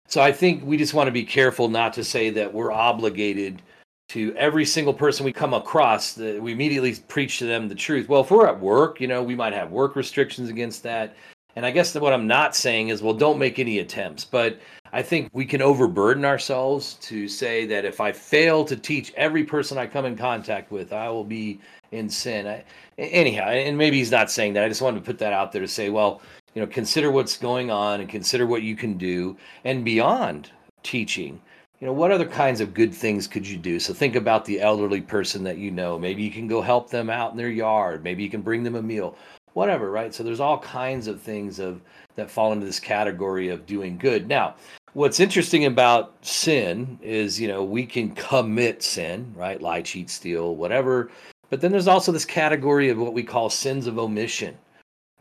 So 0.07 0.21
I 0.21 0.31
think 0.31 0.63
we 0.63 0.77
just 0.77 0.93
want 0.93 1.07
to 1.07 1.11
be 1.11 1.23
careful 1.23 1.67
not 1.67 1.93
to 1.93 2.03
say 2.03 2.29
that 2.29 2.53
we're 2.53 2.71
obligated 2.71 3.63
to 4.09 4.35
every 4.35 4.65
single 4.65 4.93
person 4.93 5.25
we 5.25 5.33
come 5.33 5.55
across 5.55 6.13
that 6.13 6.39
we 6.39 6.51
immediately 6.51 6.95
preach 7.07 7.39
to 7.39 7.45
them 7.45 7.67
the 7.67 7.73
truth. 7.73 8.07
Well, 8.07 8.21
if 8.21 8.29
we're 8.29 8.45
at 8.45 8.59
work, 8.59 9.01
you 9.01 9.07
know, 9.07 9.23
we 9.23 9.33
might 9.33 9.53
have 9.53 9.71
work 9.71 9.95
restrictions 9.95 10.47
against 10.47 10.83
that. 10.83 11.15
And 11.55 11.65
I 11.65 11.71
guess 11.71 11.95
what 11.95 12.13
I'm 12.13 12.27
not 12.27 12.55
saying 12.55 12.89
is, 12.89 13.01
well, 13.01 13.15
don't 13.15 13.39
make 13.39 13.57
any 13.57 13.79
attempts. 13.79 14.25
But 14.25 14.59
I 14.93 15.01
think 15.01 15.31
we 15.33 15.45
can 15.45 15.63
overburden 15.63 16.23
ourselves 16.23 16.93
to 17.01 17.27
say 17.27 17.65
that 17.65 17.83
if 17.83 17.99
I 17.99 18.11
fail 18.11 18.63
to 18.65 18.75
teach 18.75 19.11
every 19.15 19.43
person 19.43 19.79
I 19.79 19.87
come 19.87 20.05
in 20.05 20.15
contact 20.15 20.71
with, 20.71 20.93
I 20.93 21.09
will 21.09 21.23
be 21.23 21.59
in 21.91 22.09
sin. 22.09 22.47
I, 22.47 22.63
anyhow, 22.97 23.49
and 23.49 23.77
maybe 23.77 23.97
he's 23.97 24.11
not 24.11 24.31
saying 24.31 24.53
that. 24.53 24.63
I 24.63 24.69
just 24.69 24.81
wanted 24.81 24.99
to 24.99 25.05
put 25.05 25.19
that 25.19 25.33
out 25.33 25.51
there 25.51 25.61
to 25.61 25.67
say, 25.67 25.89
well, 25.89 26.21
you 26.53 26.61
know, 26.61 26.67
consider 26.67 27.11
what's 27.11 27.37
going 27.37 27.69
on 27.71 28.01
and 28.01 28.09
consider 28.09 28.45
what 28.45 28.63
you 28.63 28.75
can 28.75 28.97
do 28.97 29.37
and 29.63 29.85
beyond 29.85 30.51
teaching. 30.83 31.39
You 31.79 31.87
know, 31.87 31.93
what 31.93 32.11
other 32.11 32.27
kinds 32.27 32.59
of 32.59 32.73
good 32.73 32.93
things 32.93 33.27
could 33.27 33.47
you 33.47 33.57
do? 33.57 33.79
So 33.79 33.93
think 33.93 34.15
about 34.15 34.43
the 34.43 34.59
elderly 34.59 34.99
person 34.99 35.43
that 35.45 35.57
you 35.57 35.71
know. 35.71 35.97
Maybe 35.97 36.23
you 36.23 36.31
can 36.31 36.47
go 36.47 36.61
help 36.61 36.89
them 36.89 37.09
out 37.09 37.31
in 37.31 37.37
their 37.37 37.49
yard. 37.49 38.03
Maybe 38.03 38.21
you 38.21 38.29
can 38.29 38.41
bring 38.41 38.63
them 38.63 38.75
a 38.75 38.81
meal 38.81 39.15
whatever, 39.53 39.91
right? 39.91 40.13
So 40.13 40.23
there's 40.23 40.39
all 40.39 40.59
kinds 40.59 41.07
of 41.07 41.21
things 41.21 41.59
of 41.59 41.81
that 42.15 42.29
fall 42.29 42.53
into 42.53 42.65
this 42.65 42.79
category 42.79 43.49
of 43.49 43.65
doing 43.65 43.97
good. 43.97 44.27
Now, 44.27 44.55
what's 44.93 45.19
interesting 45.19 45.65
about 45.65 46.15
sin 46.25 46.99
is, 47.01 47.39
you 47.39 47.47
know, 47.47 47.63
we 47.63 47.85
can 47.85 48.11
commit 48.15 48.83
sin, 48.83 49.33
right? 49.35 49.61
Lie, 49.61 49.81
cheat, 49.81 50.09
steal, 50.09 50.55
whatever. 50.55 51.11
But 51.49 51.61
then 51.61 51.71
there's 51.71 51.87
also 51.87 52.11
this 52.11 52.25
category 52.25 52.89
of 52.89 52.97
what 52.97 53.13
we 53.13 53.23
call 53.23 53.49
sins 53.49 53.87
of 53.87 53.97
omission, 53.97 54.57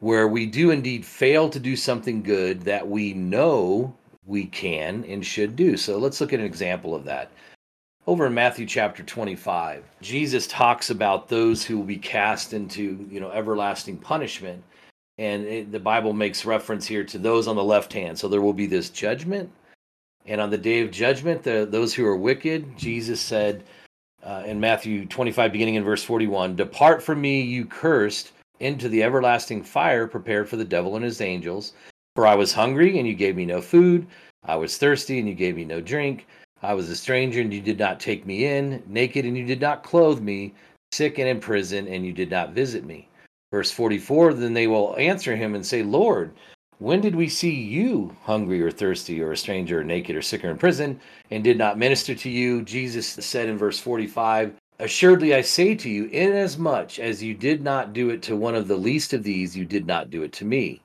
where 0.01 0.29
we 0.29 0.47
do 0.47 0.71
indeed 0.71 1.05
fail 1.05 1.49
to 1.49 1.59
do 1.59 1.77
something 1.77 2.23
good 2.23 2.62
that 2.62 2.87
we 2.87 3.14
know 3.14 3.95
we 4.27 4.47
can 4.47 5.05
and 5.05 5.25
should 5.25 5.57
do. 5.57 5.77
So 5.77 5.99
let's 5.99 6.21
look 6.21 6.33
at 6.33 6.41
an 6.41 6.47
example 6.47 6.95
of 6.95 7.05
that 7.05 7.31
over 8.09 8.25
in 8.25 8.33
Matthew 8.33 8.64
chapter 8.64 9.03
25, 9.03 9.85
Jesus 10.01 10.47
talks 10.47 10.88
about 10.88 11.29
those 11.29 11.62
who 11.62 11.77
will 11.77 11.85
be 11.85 11.99
cast 11.99 12.55
into, 12.55 13.07
you 13.11 13.21
know, 13.21 13.31
everlasting 13.31 13.99
punishment. 13.99 14.64
And 15.19 15.45
it, 15.45 15.71
the 15.71 15.79
Bible 15.79 16.14
makes 16.14 16.47
reference 16.47 16.87
here 16.87 17.05
to 17.05 17.19
those 17.19 17.47
on 17.47 17.55
the 17.55 17.62
left 17.62 17.93
hand. 17.93 18.19
So 18.19 18.27
there 18.27 18.41
will 18.41 18.55
be 18.55 18.67
this 18.67 18.88
judgment. 18.88 19.53
And 20.25 20.41
on 20.41 20.49
the 20.49 20.57
day 20.57 20.81
of 20.81 20.91
judgment, 20.91 21.43
the, 21.43 21.69
those 21.71 21.93
who 21.93 22.07
are 22.07 22.17
wicked, 22.17 22.79
Jesus 22.79 23.21
said 23.21 23.64
uh, 24.25 24.43
in 24.47 24.61
Matthew 24.61 25.07
25, 25.07 25.53
beginning 25.53 25.77
in 25.77 25.85
verse 25.85 26.03
41, 26.03 26.57
Depart 26.57 27.03
from 27.03 27.21
me, 27.21 27.41
you 27.41 27.65
cursed, 27.65 28.33
into 28.61 28.89
the 28.89 29.03
everlasting 29.03 29.63
fire 29.63 30.07
prepared 30.07 30.49
for 30.49 30.57
the 30.57 30.65
devil 30.65 30.97
and 30.97 31.05
his 31.05 31.21
angels. 31.21 31.75
For 32.17 32.27
I 32.27 32.35
was 32.35 32.53
hungry, 32.53 32.99
and 32.99 33.07
you 33.07 33.15
gave 33.15 33.37
me 33.37 33.47
no 33.47 33.61
food. 33.61 34.07
I 34.45 34.57
was 34.57 34.79
thirsty, 34.79 35.19
and 35.19 35.29
you 35.29 35.35
gave 35.35 35.55
me 35.55 35.65
no 35.65 35.81
drink. 35.81 36.27
I 36.63 36.75
was 36.75 36.91
a 36.91 36.97
stranger 36.97 37.41
and 37.41 37.53
you 37.53 37.61
did 37.61 37.79
not 37.79 38.01
take 38.01 38.27
me 38.27 38.47
in, 38.47 38.83
naked 38.87 39.25
and 39.25 39.37
you 39.37 39.45
did 39.45 39.61
not 39.61 39.85
clothe 39.85 40.21
me, 40.21 40.55
sick 40.93 41.19
and 41.19 41.29
in 41.29 41.41
prison 41.41 41.87
and 41.87 42.05
you 42.05 42.13
did 42.13 42.31
not 42.31 42.53
visit 42.53 42.85
me. 42.85 43.09
Verse 43.53 43.71
44 43.71 44.35
Then 44.35 44.55
they 44.55 44.67
will 44.67 44.97
answer 44.99 45.37
him 45.37 45.55
and 45.55 45.65
say, 45.65 45.83
Lord, 45.83 46.33
when 46.79 47.01
did 47.01 47.14
we 47.14 47.29
see 47.29 47.55
you 47.55 48.17
hungry 48.23 48.62
or 48.62 48.71
thirsty 48.71 49.21
or 49.21 49.33
a 49.33 49.37
stranger 49.37 49.81
or 49.81 49.85
naked 49.85 50.17
or 50.17 50.23
sick 50.23 50.45
or 50.45 50.51
in 50.51 50.59
prison 50.59 51.01
and 51.31 51.43
did 51.45 51.59
not 51.59 51.79
minister 51.79 52.14
to 52.14 52.31
you? 52.31 52.62
Jesus 52.62 53.07
said 53.07 53.49
in 53.49 53.59
verse 53.59 53.79
45, 53.79 54.55
Assuredly 54.81 55.35
I 55.35 55.41
say 55.41 55.75
to 55.75 55.91
you, 55.91 56.05
inasmuch 56.07 56.99
as 56.99 57.23
you 57.23 57.35
did 57.35 57.62
not 57.62 57.93
do 57.93 58.11
it 58.11 58.23
to 58.23 58.37
one 58.37 58.55
of 58.55 58.69
the 58.69 58.77
least 58.77 59.12
of 59.12 59.25
these, 59.25 59.57
you 59.57 59.64
did 59.64 59.87
not 59.87 60.11
do 60.11 60.23
it 60.23 60.33
to 60.35 60.45
me 60.45 60.81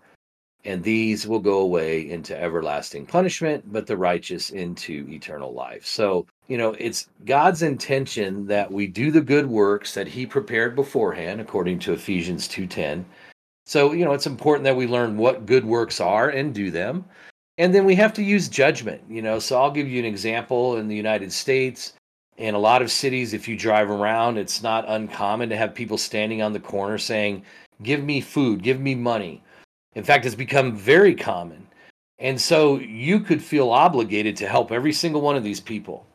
and 0.66 0.84
these 0.84 1.28
will 1.28 1.40
go 1.40 1.60
away 1.60 2.10
into 2.10 2.40
everlasting 2.40 3.06
punishment, 3.06 3.72
but 3.72 3.86
the 3.86 3.98
righteous 3.98 4.50
into 4.50 5.06
eternal 5.10 5.54
life. 5.54 5.86
So, 5.86 6.26
you 6.48 6.58
know, 6.58 6.76
it's 6.80 7.10
God's 7.26 7.64
intention 7.64 8.48
that 8.48 8.72
we 8.72 8.88
do 8.88 9.12
the 9.12 9.22
good 9.22 9.46
works 9.46 9.94
that 9.94 10.08
he 10.08 10.26
prepared 10.26 10.76
beforehand 10.76 11.42
according 11.42 11.80
to 11.80 11.94
Ephesians 11.94 12.48
2:10. 12.48 13.06
So, 13.66 13.94
you 13.94 14.06
know, 14.06 14.14
it's 14.14 14.28
important 14.28 14.66
that 14.66 14.76
we 14.76 14.88
learn 14.88 15.18
what 15.18 15.46
good 15.46 15.66
works 15.66 16.02
are 16.02 16.30
and 16.30 16.54
do 16.54 16.70
them. 16.70 17.06
And 17.58 17.74
then 17.74 17.86
we 17.86 17.96
have 17.96 18.14
to 18.14 18.24
use 18.24 18.50
judgment, 18.50 19.02
you 19.08 19.22
know. 19.22 19.40
So 19.40 19.62
I'll 19.62 19.72
give 19.72 19.88
you 19.88 20.00
an 20.00 20.06
example 20.06 20.78
in 20.78 20.88
the 20.88 20.96
United 20.96 21.32
States. 21.32 21.94
In 22.38 22.56
a 22.56 22.60
lot 22.60 22.82
of 22.82 22.92
cities, 22.92 23.34
if 23.34 23.48
you 23.48 23.56
drive 23.56 23.90
around, 23.90 24.38
it's 24.38 24.64
not 24.64 24.90
uncommon 24.90 25.50
to 25.50 25.58
have 25.58 25.76
people 25.76 25.98
standing 25.98 26.42
on 26.42 26.52
the 26.52 26.60
corner 26.60 26.98
saying, 26.98 27.44
Give 27.84 28.04
me 28.04 28.22
food, 28.22 28.64
give 28.64 28.80
me 28.80 28.96
money 28.96 29.44
in 29.96 30.04
fact, 30.04 30.26
it's 30.26 30.36
become 30.36 30.76
very 30.76 31.16
common. 31.16 31.68
And 32.20 32.40
so 32.40 32.80
you 32.80 33.20
could 33.20 33.42
feel 33.42 33.70
obligated 33.70 34.36
to 34.38 34.48
help 34.48 34.72
every 34.72 34.94
single 34.94 35.22
one 35.22 35.36
of 35.36 35.44
these 35.44 35.60
people. 35.60 36.06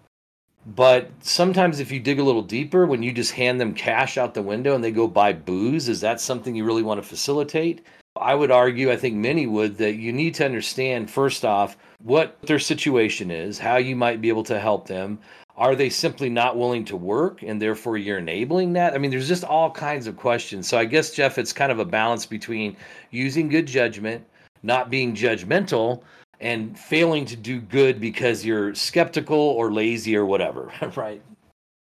But 0.67 1.11
sometimes, 1.21 1.81
if 1.81 1.91
you 1.91 2.01
dig 2.01 2.19
a 2.19 2.25
little 2.25 2.43
deeper, 2.43 2.87
when 2.87 3.03
you 3.03 3.13
just 3.13 3.33
hand 3.33 3.61
them 3.61 3.75
cash 3.75 4.19
out 4.19 4.35
the 4.35 4.43
window 4.43 4.75
and 4.75 4.85
they 4.85 4.91
go 4.91 5.07
buy 5.07 5.33
booze, 5.33 5.89
is 5.89 6.01
that 6.03 6.21
something 6.21 6.55
you 6.55 6.65
really 6.65 6.83
want 6.83 7.03
to 7.03 7.09
facilitate? 7.09 7.87
I 8.17 8.35
would 8.35 8.51
argue, 8.51 8.91
I 8.91 8.97
think 8.97 9.15
many 9.15 9.47
would, 9.47 9.79
that 9.79 9.95
you 9.95 10.13
need 10.13 10.35
to 10.35 10.45
understand 10.45 11.11
first 11.11 11.45
off 11.45 11.77
what 12.03 12.39
their 12.43 12.59
situation 12.59 13.31
is, 13.31 13.59
how 13.59 13.77
you 13.77 13.97
might 13.97 14.21
be 14.21 14.29
able 14.29 14.43
to 14.45 14.59
help 14.59 14.87
them, 14.87 15.19
are 15.57 15.75
they 15.75 15.91
simply 15.91 16.31
not 16.31 16.57
willing 16.57 16.85
to 16.85 16.97
work 16.97 17.43
and 17.43 17.61
therefore 17.61 17.97
you're 17.97 18.19
enabling 18.19 18.75
that? 18.75 18.95
I 18.95 18.99
mean, 18.99 19.11
there's 19.11 19.29
just 19.29 19.45
all 19.45 19.71
kinds 19.71 20.07
of 20.07 20.17
questions. 20.17 20.69
So 20.69 20.79
I 20.79 20.85
guess, 20.85 21.11
Jeff, 21.11 21.37
it's 21.37 21.53
kind 21.53 21.73
of 21.73 21.81
a 21.81 21.85
balance 21.85 22.27
between 22.27 22.77
using 23.11 23.49
good 23.49 23.67
judgment, 23.67 24.25
not 24.63 24.91
being 24.91 25.15
judgmental, 25.15 26.03
and 26.41 26.79
failing 26.79 27.25
to 27.27 27.37
do 27.37 27.61
good 27.61 28.01
because 28.01 28.45
you're 28.45 28.75
skeptical 28.75 29.39
or 29.39 29.73
lazy 29.73 30.17
or 30.17 30.27
whatever, 30.27 30.73
right? 30.97 31.23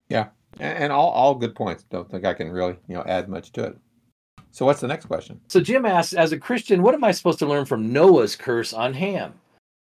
Yeah. 0.08 0.28
And 0.60 0.92
all, 0.92 1.10
all 1.10 1.34
good 1.34 1.54
points. 1.54 1.82
Don't 1.84 2.08
think 2.08 2.24
I 2.24 2.32
can 2.32 2.50
really, 2.52 2.76
you 2.86 2.94
know, 2.94 3.02
add 3.06 3.28
much 3.28 3.50
to 3.52 3.64
it. 3.64 3.78
So 4.52 4.64
what's 4.64 4.80
the 4.80 4.86
next 4.86 5.06
question? 5.06 5.40
So 5.48 5.60
Jim 5.60 5.84
asks, 5.84 6.12
as 6.12 6.30
a 6.30 6.38
Christian, 6.38 6.80
what 6.80 6.94
am 6.94 7.02
I 7.02 7.10
supposed 7.10 7.40
to 7.40 7.46
learn 7.46 7.64
from 7.64 7.92
Noah's 7.92 8.36
curse 8.36 8.72
on 8.72 8.94
Ham? 8.94 9.34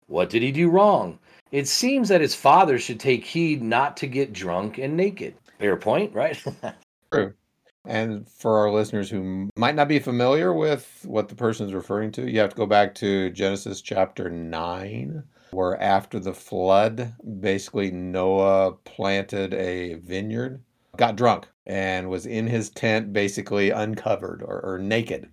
What 0.06 0.30
did 0.30 0.42
he 0.42 0.52
do 0.52 0.70
wrong? 0.70 1.18
It 1.50 1.66
seems 1.66 2.08
that 2.08 2.20
his 2.20 2.36
father 2.36 2.78
should 2.78 3.00
take 3.00 3.24
heed 3.24 3.62
not 3.62 3.96
to 3.96 4.06
get 4.06 4.32
drunk 4.32 4.78
and 4.78 4.96
naked. 4.96 5.34
Fair 5.58 5.76
point, 5.76 6.14
right? 6.14 6.40
True. 7.12 7.34
And 7.86 8.28
for 8.28 8.58
our 8.58 8.70
listeners 8.70 9.08
who 9.08 9.48
might 9.56 9.74
not 9.74 9.88
be 9.88 9.98
familiar 9.98 10.52
with 10.52 11.04
what 11.06 11.28
the 11.28 11.34
person 11.34 11.66
is 11.66 11.72
referring 11.72 12.12
to, 12.12 12.30
you 12.30 12.38
have 12.40 12.50
to 12.50 12.56
go 12.56 12.66
back 12.66 12.94
to 12.96 13.30
Genesis 13.30 13.80
chapter 13.80 14.28
9, 14.28 15.22
where 15.52 15.80
after 15.80 16.20
the 16.20 16.34
flood, 16.34 17.14
basically 17.40 17.90
Noah 17.90 18.72
planted 18.84 19.54
a 19.54 19.94
vineyard, 19.94 20.62
got 20.96 21.16
drunk, 21.16 21.48
and 21.66 22.10
was 22.10 22.26
in 22.26 22.46
his 22.46 22.68
tent 22.68 23.14
basically 23.14 23.70
uncovered 23.70 24.42
or, 24.42 24.60
or 24.62 24.78
naked. 24.78 25.30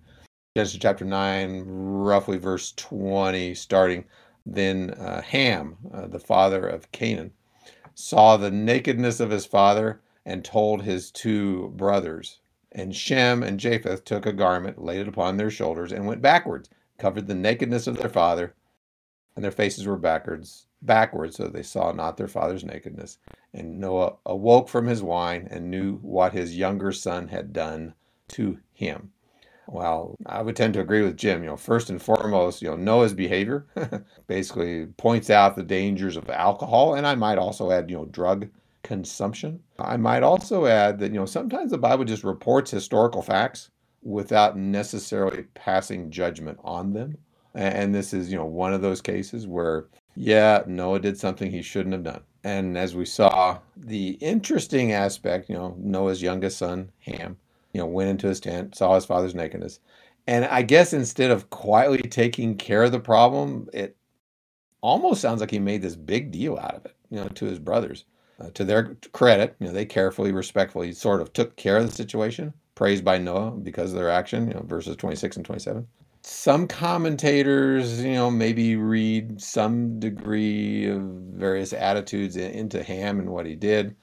Genesis 0.56 0.78
chapter 0.80 1.04
9, 1.04 1.64
roughly 1.66 2.38
verse 2.38 2.72
20, 2.76 3.54
starting. 3.54 4.04
Then 4.46 4.90
uh, 4.92 5.20
Ham, 5.20 5.76
uh, 5.92 6.06
the 6.06 6.18
father 6.18 6.66
of 6.66 6.90
Canaan, 6.92 7.32
saw 7.94 8.38
the 8.38 8.50
nakedness 8.50 9.20
of 9.20 9.30
his 9.30 9.44
father 9.44 10.00
and 10.28 10.44
told 10.44 10.82
his 10.82 11.10
two 11.10 11.70
brothers. 11.70 12.40
And 12.70 12.94
Shem 12.94 13.42
and 13.42 13.58
Japheth 13.58 14.04
took 14.04 14.26
a 14.26 14.32
garment, 14.32 14.84
laid 14.84 15.00
it 15.00 15.08
upon 15.08 15.38
their 15.38 15.50
shoulders, 15.50 15.90
and 15.90 16.06
went 16.06 16.20
backwards, 16.20 16.68
covered 16.98 17.26
the 17.26 17.34
nakedness 17.34 17.86
of 17.86 17.96
their 17.96 18.10
father, 18.10 18.54
and 19.34 19.42
their 19.42 19.50
faces 19.50 19.86
were 19.86 19.96
backwards, 19.96 20.66
backwards, 20.82 21.36
so 21.36 21.48
they 21.48 21.62
saw 21.62 21.92
not 21.92 22.18
their 22.18 22.28
father's 22.28 22.62
nakedness. 22.62 23.16
And 23.54 23.80
Noah 23.80 24.16
awoke 24.26 24.68
from 24.68 24.86
his 24.86 25.02
wine 25.02 25.48
and 25.50 25.70
knew 25.70 25.96
what 25.96 26.34
his 26.34 26.58
younger 26.58 26.92
son 26.92 27.28
had 27.28 27.54
done 27.54 27.94
to 28.28 28.58
him. 28.74 29.12
Well, 29.66 30.14
I 30.26 30.42
would 30.42 30.56
tend 30.56 30.74
to 30.74 30.80
agree 30.80 31.02
with 31.02 31.16
Jim. 31.16 31.42
You 31.42 31.50
know, 31.50 31.56
first 31.56 31.88
and 31.88 32.02
foremost, 32.02 32.60
you 32.60 32.68
know, 32.68 32.76
Noah's 32.76 33.14
behavior 33.14 33.66
basically 34.26 34.86
points 34.98 35.30
out 35.30 35.56
the 35.56 35.62
dangers 35.62 36.18
of 36.18 36.28
alcohol, 36.28 36.94
and 36.94 37.06
I 37.06 37.14
might 37.14 37.38
also 37.38 37.70
add, 37.70 37.88
you 37.88 37.96
know, 37.96 38.04
drug 38.04 38.48
consumption. 38.88 39.60
I 39.78 39.98
might 39.98 40.22
also 40.22 40.64
add 40.64 40.98
that, 40.98 41.12
you 41.12 41.18
know, 41.18 41.26
sometimes 41.26 41.70
the 41.70 41.76
Bible 41.76 42.06
just 42.06 42.24
reports 42.24 42.70
historical 42.70 43.20
facts 43.20 43.68
without 44.02 44.56
necessarily 44.56 45.42
passing 45.52 46.10
judgment 46.10 46.58
on 46.64 46.94
them. 46.94 47.18
And 47.54 47.94
this 47.94 48.14
is, 48.14 48.32
you 48.32 48.38
know, 48.38 48.46
one 48.46 48.72
of 48.72 48.80
those 48.80 49.02
cases 49.02 49.46
where, 49.46 49.88
yeah, 50.16 50.62
Noah 50.66 51.00
did 51.00 51.18
something 51.18 51.50
he 51.50 51.60
shouldn't 51.60 51.92
have 51.92 52.02
done. 52.02 52.22
And 52.44 52.78
as 52.78 52.96
we 52.96 53.04
saw, 53.04 53.58
the 53.76 54.12
interesting 54.22 54.92
aspect, 54.92 55.50
you 55.50 55.54
know, 55.54 55.76
Noah's 55.78 56.22
youngest 56.22 56.56
son, 56.56 56.90
Ham, 57.00 57.36
you 57.74 57.80
know, 57.80 57.86
went 57.86 58.08
into 58.08 58.26
his 58.26 58.40
tent, 58.40 58.74
saw 58.74 58.94
his 58.94 59.04
father's 59.04 59.34
nakedness. 59.34 59.80
And 60.26 60.46
I 60.46 60.62
guess 60.62 60.94
instead 60.94 61.30
of 61.30 61.50
quietly 61.50 62.00
taking 62.08 62.56
care 62.56 62.84
of 62.84 62.92
the 62.92 63.00
problem, 63.00 63.68
it 63.74 63.96
almost 64.80 65.20
sounds 65.20 65.42
like 65.42 65.50
he 65.50 65.58
made 65.58 65.82
this 65.82 65.96
big 65.96 66.30
deal 66.30 66.56
out 66.56 66.74
of 66.74 66.86
it, 66.86 66.94
you 67.10 67.18
know, 67.18 67.28
to 67.28 67.44
his 67.44 67.58
brothers. 67.58 68.06
Uh, 68.40 68.50
to 68.50 68.64
their 68.64 68.96
credit, 69.12 69.56
you 69.58 69.66
know, 69.66 69.72
they 69.72 69.84
carefully, 69.84 70.30
respectfully 70.32 70.92
sort 70.92 71.20
of 71.20 71.32
took 71.32 71.56
care 71.56 71.76
of 71.78 71.86
the 71.86 71.92
situation, 71.92 72.52
praised 72.76 73.04
by 73.04 73.18
Noah 73.18 73.50
because 73.50 73.92
of 73.92 73.98
their 73.98 74.10
action, 74.10 74.46
you 74.48 74.54
know, 74.54 74.62
verses 74.62 74.96
26 74.96 75.36
and 75.36 75.44
27. 75.44 75.86
Some 76.22 76.68
commentators, 76.68 78.02
you 78.02 78.12
know, 78.12 78.30
maybe 78.30 78.76
read 78.76 79.40
some 79.40 79.98
degree 79.98 80.86
of 80.86 81.00
various 81.02 81.72
attitudes 81.72 82.36
into 82.36 82.82
Ham 82.82 83.18
and 83.18 83.30
what 83.30 83.46
he 83.46 83.54
did. 83.56 83.96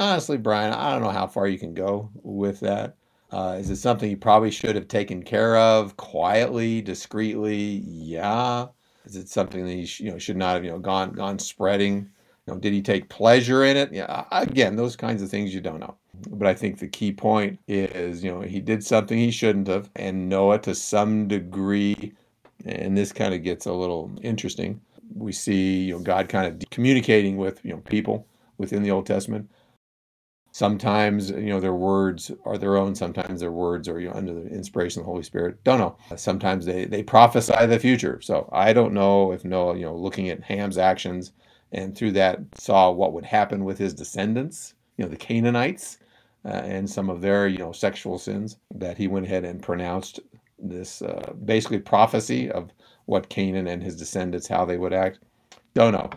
honestly, 0.00 0.38
Brian, 0.38 0.72
I 0.72 0.92
don't 0.92 1.02
know 1.02 1.10
how 1.10 1.26
far 1.26 1.46
you 1.46 1.58
can 1.58 1.74
go 1.74 2.10
with 2.22 2.60
that. 2.60 2.96
Uh, 3.30 3.56
is 3.60 3.68
it 3.70 3.76
something 3.76 4.08
he 4.08 4.16
probably 4.16 4.50
should 4.50 4.74
have 4.74 4.88
taken 4.88 5.22
care 5.22 5.56
of 5.56 5.96
quietly, 5.96 6.80
discreetly? 6.80 7.82
Yeah. 7.84 8.68
Is 9.04 9.16
it 9.16 9.28
something 9.28 9.64
that 9.66 9.72
he 9.72 9.84
sh- 9.86 10.00
you 10.00 10.10
know 10.10 10.18
should 10.18 10.36
not 10.36 10.54
have 10.54 10.64
you 10.64 10.70
know 10.70 10.78
gone 10.78 11.12
gone 11.12 11.38
spreading? 11.38 12.10
Know, 12.48 12.56
did 12.58 12.72
he 12.72 12.80
take 12.80 13.10
pleasure 13.10 13.64
in 13.64 13.76
it? 13.76 13.92
Yeah. 13.92 14.24
Again, 14.32 14.76
those 14.76 14.96
kinds 14.96 15.22
of 15.22 15.28
things 15.28 15.54
you 15.54 15.60
don't 15.60 15.80
know. 15.80 15.94
But 16.30 16.48
I 16.48 16.54
think 16.54 16.78
the 16.78 16.88
key 16.88 17.12
point 17.12 17.60
is, 17.68 18.24
you 18.24 18.30
know, 18.30 18.40
he 18.40 18.60
did 18.60 18.82
something 18.82 19.18
he 19.18 19.30
shouldn't 19.30 19.68
have, 19.68 19.90
and 19.94 20.28
Noah 20.28 20.58
to 20.60 20.74
some 20.74 21.28
degree, 21.28 22.12
and 22.64 22.96
this 22.96 23.12
kind 23.12 23.34
of 23.34 23.42
gets 23.42 23.66
a 23.66 23.72
little 23.72 24.10
interesting. 24.22 24.80
We 25.14 25.32
see, 25.32 25.84
you 25.84 25.94
know, 25.94 26.00
God 26.00 26.28
kind 26.28 26.46
of 26.46 26.70
communicating 26.70 27.36
with, 27.36 27.64
you 27.64 27.72
know, 27.72 27.78
people 27.80 28.26
within 28.56 28.82
the 28.82 28.90
Old 28.90 29.06
Testament. 29.06 29.50
Sometimes, 30.52 31.30
you 31.30 31.50
know, 31.50 31.60
their 31.60 31.74
words 31.74 32.32
are 32.46 32.58
their 32.58 32.78
own. 32.78 32.94
Sometimes 32.94 33.40
their 33.40 33.52
words 33.52 33.88
are 33.88 34.00
you 34.00 34.08
know, 34.08 34.14
under 34.14 34.32
the 34.32 34.48
inspiration 34.48 35.00
of 35.00 35.06
the 35.06 35.10
Holy 35.10 35.22
Spirit. 35.22 35.62
Don't 35.62 35.78
know. 35.78 35.96
Sometimes 36.16 36.64
they 36.64 36.86
they 36.86 37.02
prophesy 37.02 37.66
the 37.66 37.78
future. 37.78 38.20
So 38.22 38.48
I 38.52 38.72
don't 38.72 38.94
know 38.94 39.32
if 39.32 39.44
Noah, 39.44 39.76
you 39.76 39.84
know, 39.84 39.94
looking 39.94 40.30
at 40.30 40.42
Ham's 40.42 40.78
actions 40.78 41.32
and 41.72 41.96
through 41.96 42.12
that 42.12 42.40
saw 42.54 42.90
what 42.90 43.12
would 43.12 43.24
happen 43.24 43.64
with 43.64 43.78
his 43.78 43.94
descendants, 43.94 44.74
you 44.96 45.04
know, 45.04 45.10
the 45.10 45.16
Canaanites 45.16 45.98
uh, 46.44 46.48
and 46.48 46.88
some 46.88 47.10
of 47.10 47.20
their 47.20 47.46
you 47.48 47.58
know 47.58 47.72
sexual 47.72 48.18
sins 48.18 48.56
that 48.74 48.96
he 48.96 49.06
went 49.06 49.26
ahead 49.26 49.44
and 49.44 49.62
pronounced 49.62 50.20
this 50.58 51.02
uh, 51.02 51.32
basically 51.44 51.78
prophecy 51.78 52.50
of 52.50 52.70
what 53.06 53.28
Canaan 53.28 53.66
and 53.66 53.82
his 53.82 53.96
descendants 53.96 54.48
how 54.48 54.64
they 54.64 54.76
would 54.76 54.92
act. 54.92 55.20
Don't 55.74 55.92
know, 55.92 56.10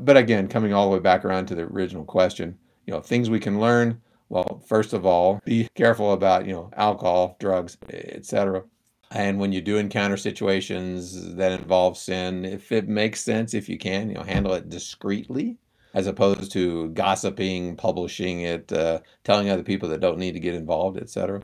but 0.00 0.16
again, 0.16 0.48
coming 0.48 0.72
all 0.72 0.88
the 0.88 0.96
way 0.96 1.02
back 1.02 1.24
around 1.24 1.46
to 1.46 1.54
the 1.54 1.62
original 1.62 2.04
question, 2.04 2.56
you 2.86 2.92
know, 2.92 3.00
things 3.00 3.30
we 3.30 3.40
can 3.40 3.60
learn. 3.60 4.00
Well, 4.28 4.62
first 4.66 4.92
of 4.92 5.06
all, 5.06 5.40
be 5.44 5.68
careful 5.74 6.12
about 6.12 6.46
you 6.46 6.52
know 6.52 6.70
alcohol, 6.76 7.36
drugs, 7.40 7.78
etc. 7.88 8.62
And 9.10 9.38
when 9.38 9.52
you 9.52 9.60
do 9.60 9.78
encounter 9.78 10.16
situations 10.16 11.34
that 11.36 11.52
involve 11.52 11.96
sin, 11.96 12.44
if 12.44 12.72
it 12.72 12.88
makes 12.88 13.22
sense, 13.22 13.54
if 13.54 13.68
you 13.68 13.78
can, 13.78 14.10
you 14.10 14.16
know, 14.16 14.22
handle 14.22 14.52
it 14.52 14.68
discreetly 14.68 15.56
as 15.94 16.06
opposed 16.06 16.52
to 16.52 16.90
gossiping, 16.90 17.76
publishing 17.76 18.42
it, 18.42 18.70
uh, 18.72 19.00
telling 19.24 19.48
other 19.48 19.62
people 19.62 19.88
that 19.88 20.00
don't 20.00 20.18
need 20.18 20.32
to 20.32 20.40
get 20.40 20.54
involved, 20.54 20.98
etc. 20.98 21.40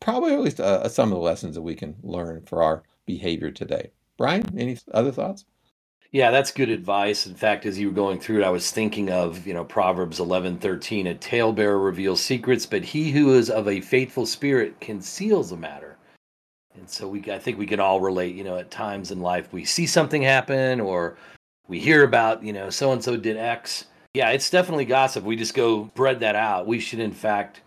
Probably 0.00 0.34
at 0.34 0.40
least 0.40 0.60
uh, 0.60 0.86
some 0.88 1.10
of 1.10 1.16
the 1.16 1.24
lessons 1.24 1.54
that 1.54 1.62
we 1.62 1.74
can 1.74 1.96
learn 2.02 2.42
for 2.42 2.62
our 2.62 2.82
behavior 3.06 3.50
today. 3.50 3.90
Brian, 4.18 4.44
any 4.58 4.76
other 4.92 5.12
thoughts? 5.12 5.46
Yeah, 6.10 6.30
that's 6.30 6.50
good 6.52 6.70
advice. 6.70 7.26
In 7.26 7.34
fact, 7.34 7.64
as 7.64 7.78
you 7.78 7.88
were 7.88 7.94
going 7.94 8.18
through 8.20 8.40
it, 8.40 8.44
I 8.44 8.50
was 8.50 8.70
thinking 8.70 9.10
of, 9.10 9.46
you 9.46 9.54
know, 9.54 9.64
Proverbs 9.64 10.20
11, 10.20 10.58
13, 10.58 11.06
a 11.06 11.14
talebearer 11.14 11.78
reveals 11.78 12.20
secrets, 12.20 12.66
but 12.66 12.84
he 12.84 13.10
who 13.10 13.34
is 13.34 13.48
of 13.50 13.68
a 13.68 13.80
faithful 13.80 14.26
spirit 14.26 14.80
conceals 14.80 15.52
a 15.52 15.56
matter. 15.56 15.87
So 16.90 17.08
we, 17.08 17.20
I 17.30 17.38
think 17.38 17.58
we 17.58 17.66
can 17.66 17.80
all 17.80 18.00
relate, 18.00 18.34
you 18.34 18.44
know, 18.44 18.56
at 18.56 18.70
times 18.70 19.10
in 19.10 19.20
life, 19.20 19.52
we 19.52 19.64
see 19.64 19.86
something 19.86 20.22
happen 20.22 20.80
or 20.80 21.16
we 21.68 21.78
hear 21.78 22.02
about, 22.04 22.42
you 22.42 22.52
know, 22.52 22.70
so 22.70 22.92
and 22.92 23.02
so 23.02 23.16
did 23.16 23.36
X. 23.36 23.84
Yeah, 24.14 24.30
it's 24.30 24.50
definitely 24.50 24.86
gossip. 24.86 25.24
We 25.24 25.36
just 25.36 25.54
go 25.54 25.88
spread 25.88 26.20
that 26.20 26.34
out. 26.34 26.66
We 26.66 26.80
should, 26.80 26.98
in 26.98 27.12
fact, 27.12 27.60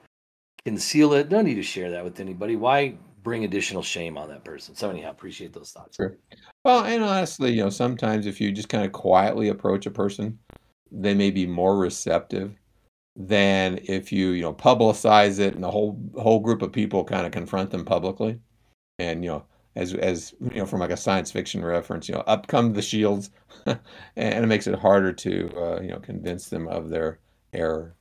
conceal 0.66 1.14
it. 1.14 1.30
Don't 1.30 1.46
need 1.46 1.56
to 1.56 1.64
share 1.64 1.92
that 1.92 2.04
with 2.04 2.20
anybody. 2.20 2.56
Why 2.56 2.96
bring 3.24 3.44
additional 3.44 3.84
shame 3.84 4.18
on 4.18 4.30
that 4.30 4.44
person? 4.44 4.76
So, 4.76 4.90
anyhow, 4.90 5.12
appreciate 5.12 5.54
those 5.54 5.72
thoughts. 5.72 5.96
Sure. 5.96 6.18
Well, 6.66 6.84
and 6.84 7.04
honestly, 7.04 7.52
you 7.52 7.64
know, 7.64 7.70
sometimes 7.70 8.26
if 8.26 8.42
you 8.42 8.52
just 8.52 8.70
kind 8.70 8.86
of 8.86 8.92
quietly 8.92 9.50
approach 9.50 9.86
a 9.86 9.92
person, 9.92 10.40
they 10.92 11.14
may 11.14 11.32
be 11.32 11.46
more 11.46 11.78
receptive 11.78 12.56
than 13.16 13.80
if 13.84 14.12
you, 14.12 14.30
you 14.30 14.42
know, 14.42 14.54
publicize 14.54 15.40
it 15.40 15.54
and 15.56 15.64
the 15.64 15.72
whole 15.72 16.00
whole 16.16 16.40
group 16.40 16.62
of 16.62 16.72
people 16.72 17.04
kind 17.04 17.26
of 17.26 17.32
confront 17.32 17.72
them 17.72 17.86
publicly. 17.86 18.40
And, 19.02 19.24
you 19.24 19.32
know, 19.32 19.44
as 19.76 19.94
as 19.94 20.34
you 20.42 20.58
know 20.58 20.66
from 20.66 20.80
like 20.80 20.92
a 20.92 20.98
science 20.98 21.32
fiction 21.32 21.64
reference 21.64 22.10
you 22.10 22.16
know 22.16 22.22
up 22.22 22.48
come 22.48 22.74
the 22.74 22.82
shields 22.82 23.32
and 23.66 23.80
it 24.16 24.48
makes 24.48 24.68
it 24.68 24.78
harder 24.78 25.14
to 25.14 25.50
uh, 25.56 25.82
you 25.82 25.90
know 25.90 26.00
convince 26.00 26.50
them 26.50 26.68
of 26.68 26.90
their 26.90 27.20
error. 27.54 27.96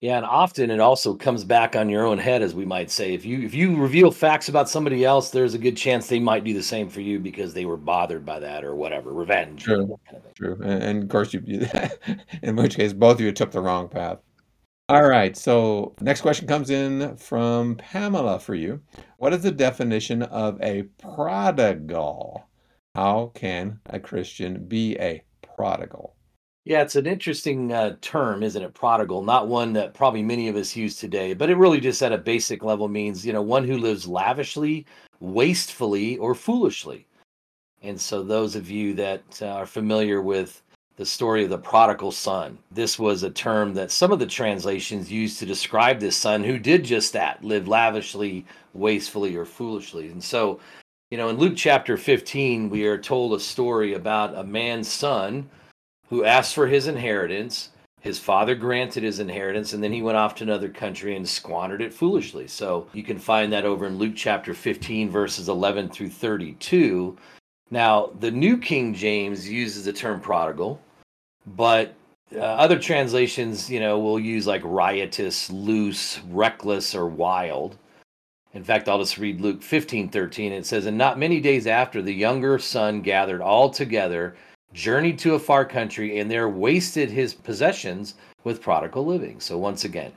Yeah 0.00 0.16
and 0.16 0.24
often 0.24 0.70
it 0.70 0.80
also 0.80 1.14
comes 1.14 1.44
back 1.44 1.76
on 1.76 1.90
your 1.90 2.06
own 2.06 2.16
head 2.16 2.40
as 2.40 2.54
we 2.54 2.64
might 2.64 2.90
say. 2.90 3.12
If 3.12 3.24
you 3.24 3.42
if 3.42 3.54
you 3.54 3.76
reveal 3.76 4.10
facts 4.10 4.48
about 4.48 4.68
somebody 4.68 5.04
else 5.04 5.30
there's 5.30 5.54
a 5.54 5.58
good 5.58 5.76
chance 5.76 6.06
they 6.06 6.18
might 6.18 6.44
do 6.44 6.54
the 6.54 6.62
same 6.62 6.88
for 6.88 7.00
you 7.00 7.18
because 7.18 7.54
they 7.54 7.66
were 7.66 7.76
bothered 7.76 8.24
by 8.24 8.40
that 8.40 8.64
or 8.64 8.74
whatever 8.74 9.12
revenge 9.12 9.64
true, 9.64 9.98
kind 10.10 10.22
of 10.24 10.34
true. 10.34 10.58
And, 10.62 10.82
and, 10.82 11.02
of 11.02 11.08
course 11.08 11.32
you 11.32 11.42
in 12.42 12.56
which 12.56 12.76
case 12.76 12.92
both 12.92 13.16
of 13.16 13.20
you 13.20 13.32
took 13.32 13.52
the 13.52 13.60
wrong 13.60 13.88
path 13.88 14.18
all 14.90 15.06
right. 15.06 15.36
So, 15.36 15.94
next 16.00 16.20
question 16.20 16.48
comes 16.48 16.68
in 16.68 17.16
from 17.16 17.76
Pamela 17.76 18.40
for 18.40 18.56
you. 18.56 18.80
What 19.18 19.32
is 19.32 19.44
the 19.44 19.52
definition 19.52 20.22
of 20.24 20.60
a 20.60 20.82
prodigal? 20.98 22.44
How 22.96 23.30
can 23.36 23.78
a 23.86 24.00
Christian 24.00 24.66
be 24.66 24.98
a 24.98 25.22
prodigal? 25.42 26.16
Yeah, 26.64 26.82
it's 26.82 26.96
an 26.96 27.06
interesting 27.06 27.72
uh, 27.72 27.98
term, 28.00 28.42
isn't 28.42 28.60
it? 28.60 28.74
Prodigal, 28.74 29.22
not 29.22 29.46
one 29.46 29.72
that 29.74 29.94
probably 29.94 30.24
many 30.24 30.48
of 30.48 30.56
us 30.56 30.74
use 30.74 30.96
today, 30.96 31.34
but 31.34 31.50
it 31.50 31.56
really 31.56 31.78
just 31.78 32.02
at 32.02 32.12
a 32.12 32.18
basic 32.18 32.64
level 32.64 32.88
means, 32.88 33.24
you 33.24 33.32
know, 33.32 33.42
one 33.42 33.62
who 33.62 33.78
lives 33.78 34.08
lavishly, 34.08 34.86
wastefully, 35.20 36.16
or 36.16 36.34
foolishly. 36.34 37.06
And 37.80 37.98
so, 38.00 38.24
those 38.24 38.56
of 38.56 38.68
you 38.68 38.94
that 38.94 39.40
uh, 39.40 39.46
are 39.50 39.66
familiar 39.66 40.20
with 40.20 40.64
the 41.00 41.06
story 41.06 41.44
of 41.44 41.48
the 41.48 41.56
prodigal 41.56 42.12
son. 42.12 42.58
This 42.70 42.98
was 42.98 43.22
a 43.22 43.30
term 43.30 43.72
that 43.72 43.90
some 43.90 44.12
of 44.12 44.18
the 44.18 44.26
translations 44.26 45.10
used 45.10 45.38
to 45.38 45.46
describe 45.46 45.98
this 45.98 46.14
son 46.14 46.44
who 46.44 46.58
did 46.58 46.84
just 46.84 47.14
that, 47.14 47.42
live 47.42 47.66
lavishly, 47.66 48.44
wastefully, 48.74 49.34
or 49.34 49.46
foolishly. 49.46 50.10
And 50.10 50.22
so, 50.22 50.60
you 51.10 51.16
know, 51.16 51.30
in 51.30 51.38
Luke 51.38 51.54
chapter 51.56 51.96
15, 51.96 52.68
we 52.68 52.84
are 52.84 52.98
told 52.98 53.32
a 53.32 53.40
story 53.40 53.94
about 53.94 54.36
a 54.36 54.44
man's 54.44 54.88
son 54.92 55.48
who 56.10 56.26
asked 56.26 56.54
for 56.54 56.66
his 56.66 56.86
inheritance. 56.86 57.70
His 58.02 58.18
father 58.18 58.54
granted 58.54 59.02
his 59.02 59.20
inheritance, 59.20 59.72
and 59.72 59.82
then 59.82 59.94
he 59.94 60.02
went 60.02 60.18
off 60.18 60.34
to 60.34 60.44
another 60.44 60.68
country 60.68 61.16
and 61.16 61.26
squandered 61.26 61.80
it 61.80 61.94
foolishly. 61.94 62.46
So 62.46 62.88
you 62.92 63.04
can 63.04 63.18
find 63.18 63.50
that 63.54 63.64
over 63.64 63.86
in 63.86 63.96
Luke 63.96 64.16
chapter 64.16 64.52
15, 64.52 65.08
verses 65.08 65.48
11 65.48 65.88
through 65.88 66.10
32. 66.10 67.16
Now, 67.70 68.10
the 68.18 68.30
New 68.30 68.58
King 68.58 68.92
James 68.92 69.48
uses 69.48 69.86
the 69.86 69.94
term 69.94 70.20
prodigal, 70.20 70.78
but 71.56 71.94
uh, 72.34 72.40
other 72.40 72.78
translations, 72.78 73.68
you 73.68 73.80
know, 73.80 73.98
will 73.98 74.20
use 74.20 74.46
like 74.46 74.62
riotous, 74.64 75.50
loose, 75.50 76.20
reckless, 76.28 76.94
or 76.94 77.06
wild. 77.06 77.76
In 78.52 78.64
fact, 78.64 78.88
I'll 78.88 78.98
just 78.98 79.18
read 79.18 79.40
Luke 79.40 79.62
15 79.62 80.08
13. 80.08 80.52
It 80.52 80.66
says, 80.66 80.86
And 80.86 80.98
not 80.98 81.18
many 81.18 81.40
days 81.40 81.66
after, 81.66 82.02
the 82.02 82.14
younger 82.14 82.58
son 82.58 83.00
gathered 83.00 83.40
all 83.40 83.70
together, 83.70 84.36
journeyed 84.72 85.18
to 85.20 85.34
a 85.34 85.38
far 85.38 85.64
country, 85.64 86.18
and 86.18 86.30
there 86.30 86.48
wasted 86.48 87.10
his 87.10 87.34
possessions 87.34 88.14
with 88.44 88.62
prodigal 88.62 89.04
living. 89.04 89.40
So, 89.40 89.58
once 89.58 89.84
again, 89.84 90.12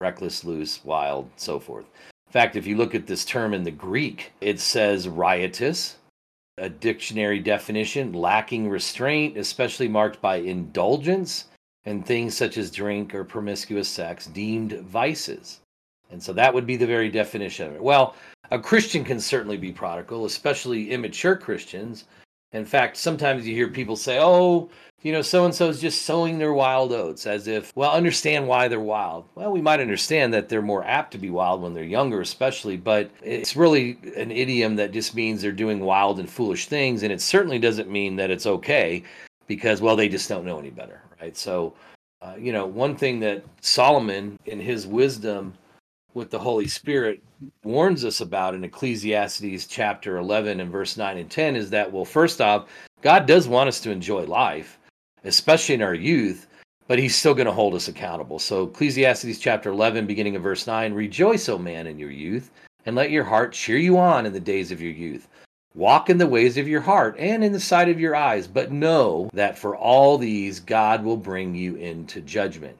reckless, 0.00 0.44
loose, 0.44 0.84
wild, 0.84 1.28
so 1.36 1.58
forth. 1.58 1.86
In 2.28 2.32
fact, 2.32 2.56
if 2.56 2.66
you 2.66 2.76
look 2.76 2.94
at 2.94 3.06
this 3.06 3.24
term 3.24 3.54
in 3.54 3.62
the 3.62 3.70
Greek, 3.70 4.32
it 4.40 4.58
says 4.60 5.08
riotous, 5.08 5.96
a 6.58 6.68
dictionary 6.68 7.38
definition 7.38 8.12
lacking 8.12 8.68
restraint, 8.68 9.36
especially 9.36 9.88
marked 9.88 10.20
by 10.20 10.36
indulgence 10.36 11.46
and 11.84 12.04
things 12.04 12.36
such 12.36 12.56
as 12.56 12.70
drink 12.70 13.14
or 13.14 13.24
promiscuous 13.24 13.88
sex, 13.88 14.26
deemed 14.26 14.72
vices. 14.80 15.60
And 16.10 16.22
so 16.22 16.32
that 16.32 16.52
would 16.52 16.66
be 16.66 16.76
the 16.76 16.86
very 16.86 17.10
definition 17.10 17.66
of 17.68 17.74
it. 17.74 17.82
Well, 17.82 18.14
a 18.50 18.58
Christian 18.58 19.04
can 19.04 19.20
certainly 19.20 19.56
be 19.56 19.72
prodigal, 19.72 20.24
especially 20.24 20.90
immature 20.90 21.36
Christians. 21.36 22.04
In 22.52 22.64
fact, 22.64 22.96
sometimes 22.96 23.46
you 23.46 23.54
hear 23.54 23.68
people 23.68 23.96
say, 23.96 24.18
oh, 24.20 24.70
you 25.02 25.12
know, 25.12 25.22
so 25.22 25.44
and 25.44 25.54
so 25.54 25.68
is 25.68 25.80
just 25.80 26.02
sowing 26.02 26.38
their 26.38 26.52
wild 26.52 26.92
oats 26.92 27.26
as 27.26 27.46
if, 27.46 27.70
well, 27.76 27.92
understand 27.92 28.48
why 28.48 28.66
they're 28.66 28.80
wild. 28.80 29.28
Well, 29.34 29.52
we 29.52 29.60
might 29.60 29.80
understand 29.80 30.32
that 30.34 30.48
they're 30.48 30.62
more 30.62 30.84
apt 30.84 31.12
to 31.12 31.18
be 31.18 31.30
wild 31.30 31.62
when 31.62 31.74
they're 31.74 31.84
younger, 31.84 32.20
especially, 32.20 32.76
but 32.76 33.10
it's 33.22 33.54
really 33.56 33.98
an 34.16 34.30
idiom 34.30 34.76
that 34.76 34.92
just 34.92 35.14
means 35.14 35.42
they're 35.42 35.52
doing 35.52 35.80
wild 35.80 36.18
and 36.18 36.28
foolish 36.28 36.66
things. 36.66 37.02
And 37.02 37.12
it 37.12 37.20
certainly 37.20 37.58
doesn't 37.58 37.90
mean 37.90 38.16
that 38.16 38.30
it's 38.30 38.46
okay 38.46 39.02
because, 39.46 39.80
well, 39.80 39.96
they 39.96 40.08
just 40.08 40.28
don't 40.28 40.44
know 40.44 40.58
any 40.58 40.70
better, 40.70 41.02
right? 41.20 41.36
So, 41.36 41.74
uh, 42.22 42.34
you 42.38 42.52
know, 42.52 42.66
one 42.66 42.96
thing 42.96 43.20
that 43.20 43.44
Solomon, 43.60 44.38
in 44.46 44.58
his 44.58 44.86
wisdom 44.86 45.54
with 46.16 46.30
the 46.30 46.38
Holy 46.38 46.66
Spirit, 46.66 47.22
warns 47.62 48.04
us 48.04 48.22
about 48.22 48.54
in 48.54 48.64
Ecclesiastes 48.64 49.66
chapter 49.66 50.16
11 50.16 50.60
and 50.60 50.72
verse 50.72 50.96
9 50.96 51.18
and 51.18 51.30
10 51.30 51.54
is 51.54 51.70
that, 51.70 51.92
well, 51.92 52.06
first 52.06 52.40
off, 52.40 52.68
God 53.02 53.26
does 53.26 53.46
want 53.46 53.68
us 53.68 53.80
to 53.80 53.90
enjoy 53.90 54.24
life 54.24 54.78
especially 55.24 55.74
in 55.74 55.82
our 55.82 55.94
youth, 55.94 56.46
but 56.86 56.98
he's 56.98 57.16
still 57.16 57.34
going 57.34 57.46
to 57.46 57.52
hold 57.52 57.74
us 57.74 57.88
accountable. 57.88 58.38
So, 58.38 58.64
Ecclesiastes 58.64 59.38
chapter 59.38 59.70
11, 59.70 60.06
beginning 60.06 60.36
of 60.36 60.42
verse 60.42 60.66
9 60.66 60.94
Rejoice, 60.94 61.48
O 61.48 61.58
man, 61.58 61.86
in 61.86 61.98
your 61.98 62.10
youth, 62.10 62.50
and 62.86 62.96
let 62.96 63.10
your 63.10 63.24
heart 63.24 63.52
cheer 63.52 63.76
you 63.76 63.98
on 63.98 64.24
in 64.24 64.32
the 64.32 64.40
days 64.40 64.70
of 64.72 64.80
your 64.80 64.92
youth. 64.92 65.28
Walk 65.74 66.08
in 66.08 66.16
the 66.16 66.26
ways 66.26 66.56
of 66.56 66.68
your 66.68 66.80
heart 66.80 67.16
and 67.18 67.44
in 67.44 67.52
the 67.52 67.60
sight 67.60 67.88
of 67.88 68.00
your 68.00 68.16
eyes, 68.16 68.46
but 68.46 68.72
know 68.72 69.28
that 69.34 69.58
for 69.58 69.76
all 69.76 70.16
these 70.16 70.60
God 70.60 71.04
will 71.04 71.18
bring 71.18 71.54
you 71.54 71.74
into 71.74 72.20
judgment. 72.22 72.78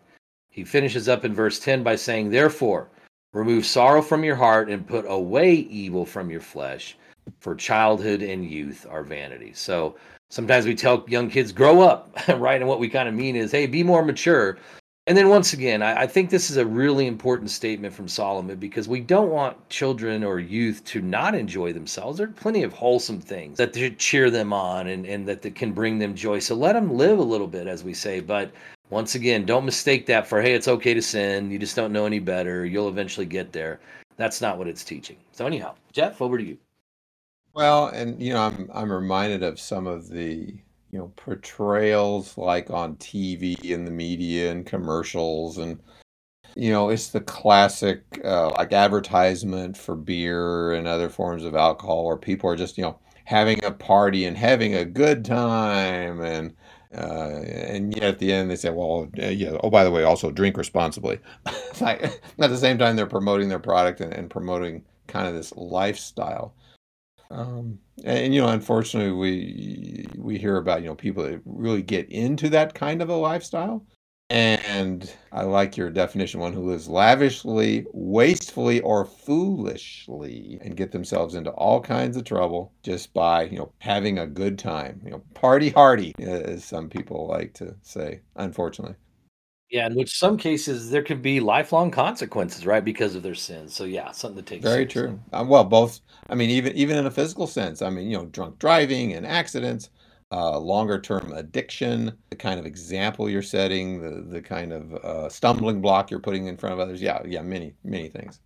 He 0.50 0.64
finishes 0.64 1.08
up 1.08 1.24
in 1.24 1.34
verse 1.34 1.58
10 1.58 1.82
by 1.82 1.96
saying, 1.96 2.30
Therefore, 2.30 2.88
Remove 3.36 3.66
sorrow 3.66 4.00
from 4.00 4.24
your 4.24 4.34
heart 4.34 4.70
and 4.70 4.86
put 4.86 5.04
away 5.06 5.52
evil 5.52 6.06
from 6.06 6.30
your 6.30 6.40
flesh, 6.40 6.96
for 7.40 7.54
childhood 7.54 8.22
and 8.22 8.50
youth 8.50 8.86
are 8.88 9.02
vanity. 9.02 9.52
So 9.52 9.96
sometimes 10.30 10.64
we 10.64 10.74
tell 10.74 11.04
young 11.06 11.28
kids, 11.28 11.52
grow 11.52 11.82
up, 11.82 12.18
right? 12.38 12.58
And 12.62 12.66
what 12.66 12.80
we 12.80 12.88
kind 12.88 13.10
of 13.10 13.14
mean 13.14 13.36
is, 13.36 13.52
hey, 13.52 13.66
be 13.66 13.82
more 13.82 14.02
mature. 14.02 14.56
And 15.06 15.18
then 15.18 15.28
once 15.28 15.52
again, 15.52 15.82
I, 15.82 16.04
I, 16.04 16.06
think 16.06 16.30
this 16.30 16.50
is 16.50 16.56
a 16.56 16.64
really 16.64 17.06
important 17.06 17.50
statement 17.50 17.92
from 17.92 18.08
Solomon 18.08 18.56
because 18.56 18.88
we 18.88 19.00
don't 19.00 19.30
want 19.30 19.68
children 19.68 20.24
or 20.24 20.40
youth 20.40 20.82
to 20.86 21.02
not 21.02 21.34
enjoy 21.34 21.74
themselves. 21.74 22.16
There 22.16 22.28
are 22.28 22.32
plenty 22.32 22.62
of 22.62 22.72
wholesome 22.72 23.20
things 23.20 23.58
that 23.58 23.76
should 23.76 23.98
cheer 23.98 24.30
them 24.30 24.54
on 24.54 24.86
and, 24.86 25.04
and 25.04 25.28
that, 25.28 25.42
that 25.42 25.54
can 25.54 25.72
bring 25.72 25.98
them 25.98 26.14
joy. 26.14 26.38
So 26.38 26.54
let 26.54 26.72
them 26.72 26.96
live 26.96 27.18
a 27.18 27.22
little 27.22 27.46
bit, 27.46 27.66
as 27.66 27.84
we 27.84 27.92
say. 27.92 28.20
But 28.20 28.50
once 28.90 29.14
again, 29.14 29.44
don't 29.44 29.64
mistake 29.64 30.06
that 30.06 30.26
for, 30.26 30.40
hey, 30.40 30.54
it's 30.54 30.68
okay 30.68 30.94
to 30.94 31.02
sin. 31.02 31.50
You 31.50 31.58
just 31.58 31.76
don't 31.76 31.92
know 31.92 32.06
any 32.06 32.18
better. 32.18 32.64
You'll 32.64 32.88
eventually 32.88 33.26
get 33.26 33.52
there. 33.52 33.80
That's 34.16 34.40
not 34.40 34.58
what 34.58 34.68
it's 34.68 34.84
teaching. 34.84 35.16
So, 35.32 35.46
anyhow, 35.46 35.74
Jeff, 35.92 36.22
over 36.22 36.38
to 36.38 36.44
you. 36.44 36.58
Well, 37.54 37.88
and 37.88 38.20
you 38.22 38.34
know, 38.34 38.42
I'm 38.42 38.70
I'm 38.72 38.92
reminded 38.92 39.42
of 39.42 39.58
some 39.58 39.86
of 39.86 40.08
the 40.08 40.54
you 40.90 40.98
know 40.98 41.12
portrayals 41.16 42.36
like 42.38 42.70
on 42.70 42.96
TV 42.96 43.74
and 43.74 43.86
the 43.86 43.90
media 43.90 44.52
and 44.52 44.64
commercials 44.64 45.58
and 45.58 45.80
you 46.54 46.70
know 46.70 46.90
it's 46.90 47.08
the 47.08 47.20
classic 47.20 48.02
uh, 48.24 48.50
like 48.50 48.72
advertisement 48.72 49.76
for 49.76 49.96
beer 49.96 50.72
and 50.72 50.86
other 50.86 51.08
forms 51.08 51.44
of 51.44 51.54
alcohol 51.54 52.06
where 52.06 52.16
people 52.16 52.48
are 52.48 52.56
just 52.56 52.78
you 52.78 52.84
know 52.84 52.98
having 53.24 53.62
a 53.64 53.70
party 53.70 54.24
and 54.26 54.36
having 54.36 54.74
a 54.74 54.84
good 54.84 55.24
time 55.24 56.20
and 56.20 56.54
uh, 56.94 57.40
and 57.42 57.94
yet 57.94 58.04
at 58.04 58.18
the 58.18 58.32
end 58.32 58.50
they 58.50 58.56
say 58.56 58.70
well 58.70 59.08
uh, 59.22 59.26
yeah 59.26 59.56
oh 59.62 59.70
by 59.70 59.84
the 59.84 59.90
way 59.90 60.02
also 60.02 60.30
drink 60.30 60.56
responsibly 60.56 61.18
at 61.80 62.20
the 62.36 62.56
same 62.56 62.78
time 62.78 62.96
they're 62.96 63.06
promoting 63.06 63.48
their 63.48 63.58
product 63.58 64.00
and, 64.00 64.12
and 64.12 64.30
promoting 64.30 64.84
kind 65.06 65.26
of 65.26 65.34
this 65.34 65.54
lifestyle 65.56 66.54
um, 67.30 67.78
and, 68.04 68.18
and, 68.18 68.34
you 68.34 68.40
know, 68.40 68.48
unfortunately, 68.48 69.12
we 69.12 70.06
we 70.16 70.38
hear 70.38 70.56
about 70.56 70.82
you 70.82 70.88
know 70.88 70.94
people 70.94 71.24
that 71.24 71.40
really 71.44 71.82
get 71.82 72.08
into 72.10 72.48
that 72.50 72.74
kind 72.74 73.02
of 73.02 73.08
a 73.08 73.16
lifestyle. 73.16 73.84
And 74.28 75.14
I 75.30 75.44
like 75.44 75.76
your 75.76 75.88
definition: 75.90 76.40
one 76.40 76.52
who 76.52 76.68
lives 76.68 76.88
lavishly, 76.88 77.86
wastefully, 77.92 78.80
or 78.80 79.04
foolishly, 79.04 80.58
and 80.62 80.76
get 80.76 80.90
themselves 80.90 81.36
into 81.36 81.50
all 81.50 81.80
kinds 81.80 82.16
of 82.16 82.24
trouble 82.24 82.72
just 82.82 83.14
by 83.14 83.44
you 83.44 83.58
know 83.58 83.72
having 83.78 84.18
a 84.18 84.26
good 84.26 84.58
time. 84.58 85.00
You 85.04 85.12
know, 85.12 85.22
party 85.34 85.70
hardy, 85.70 86.12
as 86.18 86.64
some 86.64 86.88
people 86.88 87.28
like 87.28 87.54
to 87.54 87.76
say. 87.82 88.20
Unfortunately. 88.34 88.96
Yeah, 89.70 89.86
in 89.86 89.94
which 89.96 90.16
some 90.16 90.36
cases 90.38 90.90
there 90.90 91.02
could 91.02 91.22
be 91.22 91.40
lifelong 91.40 91.90
consequences, 91.90 92.64
right, 92.64 92.84
because 92.84 93.16
of 93.16 93.22
their 93.24 93.34
sins. 93.34 93.74
So 93.74 93.84
yeah, 93.84 94.12
something 94.12 94.42
to 94.44 94.48
take 94.48 94.62
Very 94.62 94.86
true. 94.86 95.20
Uh, 95.32 95.44
well, 95.46 95.64
both. 95.64 96.00
I 96.30 96.34
mean, 96.36 96.50
even 96.50 96.72
even 96.76 96.96
in 96.96 97.06
a 97.06 97.10
physical 97.10 97.46
sense. 97.46 97.82
I 97.82 97.90
mean, 97.90 98.08
you 98.08 98.16
know, 98.16 98.26
drunk 98.26 98.58
driving 98.58 99.12
and 99.12 99.26
accidents, 99.26 99.90
uh, 100.32 100.58
longer 100.58 101.00
term 101.00 101.32
addiction, 101.32 102.16
the 102.30 102.36
kind 102.36 102.58
of 102.58 102.66
example 102.66 103.30
you're 103.30 103.42
setting, 103.42 104.00
the 104.00 104.22
the 104.22 104.42
kind 104.42 104.72
of 104.72 104.94
uh, 104.94 105.28
stumbling 105.28 105.80
block 105.80 106.10
you're 106.10 106.20
putting 106.20 106.46
in 106.46 106.56
front 106.56 106.72
of 106.72 106.80
others. 106.80 107.00
Yeah, 107.00 107.22
yeah, 107.24 107.42
many 107.42 107.74
many 107.84 108.08
things. 108.08 108.40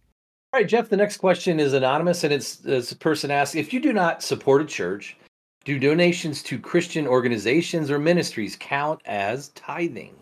All 0.52 0.60
right, 0.60 0.68
Jeff. 0.68 0.88
The 0.88 0.96
next 0.96 1.18
question 1.18 1.60
is 1.60 1.72
anonymous, 1.72 2.24
and 2.24 2.32
it's 2.32 2.56
this 2.56 2.92
person 2.92 3.30
asks: 3.30 3.54
If 3.54 3.72
you 3.72 3.80
do 3.80 3.92
not 3.92 4.22
support 4.22 4.62
a 4.62 4.66
church, 4.66 5.16
do 5.64 5.78
donations 5.78 6.42
to 6.44 6.58
Christian 6.58 7.06
organizations 7.06 7.90
or 7.90 7.98
ministries 7.98 8.56
count 8.58 9.00
as 9.04 9.48
tithing? 9.50 10.16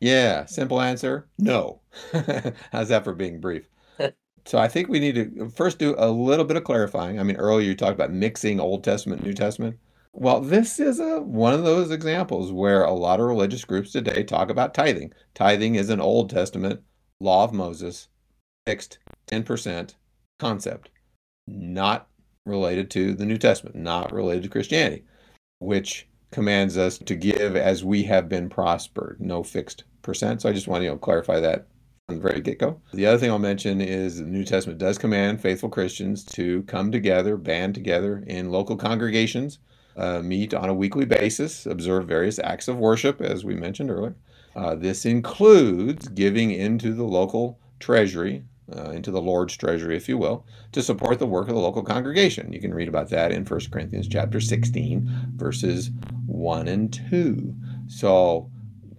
Yeah, 0.00 0.46
simple 0.46 0.80
answer 0.80 1.28
no. 1.38 1.80
How's 2.72 2.88
that 2.88 3.04
for 3.04 3.14
being 3.14 3.40
brief? 3.40 3.68
so 4.46 4.58
I 4.58 4.68
think 4.68 4.88
we 4.88 4.98
need 4.98 5.14
to 5.14 5.50
first 5.50 5.78
do 5.78 5.94
a 5.98 6.10
little 6.10 6.44
bit 6.44 6.56
of 6.56 6.64
clarifying. 6.64 7.20
I 7.20 7.22
mean, 7.22 7.36
earlier 7.36 7.68
you 7.68 7.74
talked 7.74 7.94
about 7.94 8.12
mixing 8.12 8.60
Old 8.60 8.82
Testament, 8.82 9.22
New 9.22 9.34
Testament. 9.34 9.78
Well, 10.12 10.40
this 10.40 10.80
is 10.80 10.98
a 10.98 11.20
one 11.20 11.54
of 11.54 11.62
those 11.62 11.92
examples 11.92 12.50
where 12.50 12.82
a 12.82 12.92
lot 12.92 13.20
of 13.20 13.26
religious 13.26 13.64
groups 13.64 13.92
today 13.92 14.24
talk 14.24 14.50
about 14.50 14.74
tithing. 14.74 15.12
Tithing 15.34 15.76
is 15.76 15.88
an 15.88 16.00
Old 16.00 16.30
Testament 16.30 16.82
law 17.20 17.44
of 17.44 17.52
Moses, 17.52 18.08
fixed 18.66 18.98
10% 19.28 19.94
concept, 20.38 20.90
not 21.46 22.08
related 22.44 22.90
to 22.90 23.14
the 23.14 23.24
New 23.24 23.38
Testament, 23.38 23.76
not 23.76 24.12
related 24.12 24.42
to 24.42 24.48
Christianity, 24.48 25.04
which 25.60 26.08
commands 26.32 26.76
us 26.76 26.98
to 26.98 27.14
give 27.14 27.54
as 27.54 27.84
we 27.84 28.02
have 28.04 28.28
been 28.28 28.48
prospered, 28.48 29.20
no 29.20 29.44
fixed 29.44 29.84
percent. 30.02 30.42
So 30.42 30.48
I 30.48 30.52
just 30.52 30.66
want 30.66 30.80
to 30.80 30.86
you 30.86 30.90
know, 30.90 30.98
clarify 30.98 31.38
that 31.38 31.68
from 32.08 32.16
the 32.16 32.22
very 32.22 32.40
get 32.40 32.58
go. 32.58 32.80
The 32.92 33.06
other 33.06 33.18
thing 33.18 33.30
I'll 33.30 33.38
mention 33.38 33.80
is 33.80 34.18
the 34.18 34.24
New 34.24 34.44
Testament 34.44 34.80
does 34.80 34.98
command 34.98 35.40
faithful 35.40 35.68
Christians 35.68 36.24
to 36.24 36.62
come 36.64 36.90
together, 36.90 37.36
band 37.36 37.74
together 37.74 38.24
in 38.26 38.50
local 38.50 38.76
congregations, 38.76 39.60
uh, 40.00 40.22
meet 40.22 40.54
on 40.54 40.70
a 40.70 40.74
weekly 40.74 41.04
basis, 41.04 41.66
observe 41.66 42.08
various 42.08 42.38
acts 42.38 42.68
of 42.68 42.78
worship, 42.78 43.20
as 43.20 43.44
we 43.44 43.54
mentioned 43.54 43.90
earlier. 43.90 44.14
Uh, 44.56 44.74
this 44.74 45.04
includes 45.04 46.08
giving 46.08 46.50
into 46.50 46.94
the 46.94 47.04
local 47.04 47.58
treasury, 47.78 48.42
uh, 48.74 48.90
into 48.90 49.10
the 49.10 49.20
Lord's 49.20 49.56
treasury, 49.56 49.96
if 49.96 50.08
you 50.08 50.16
will, 50.16 50.46
to 50.72 50.82
support 50.82 51.18
the 51.18 51.26
work 51.26 51.48
of 51.48 51.54
the 51.54 51.60
local 51.60 51.82
congregation. 51.82 52.50
You 52.52 52.60
can 52.60 52.72
read 52.72 52.88
about 52.88 53.10
that 53.10 53.30
in 53.30 53.44
1 53.44 53.60
Corinthians 53.70 54.08
chapter 54.08 54.40
16, 54.40 55.32
verses 55.36 55.90
1 56.26 56.68
and 56.68 56.92
2. 57.10 57.54
So, 57.88 58.50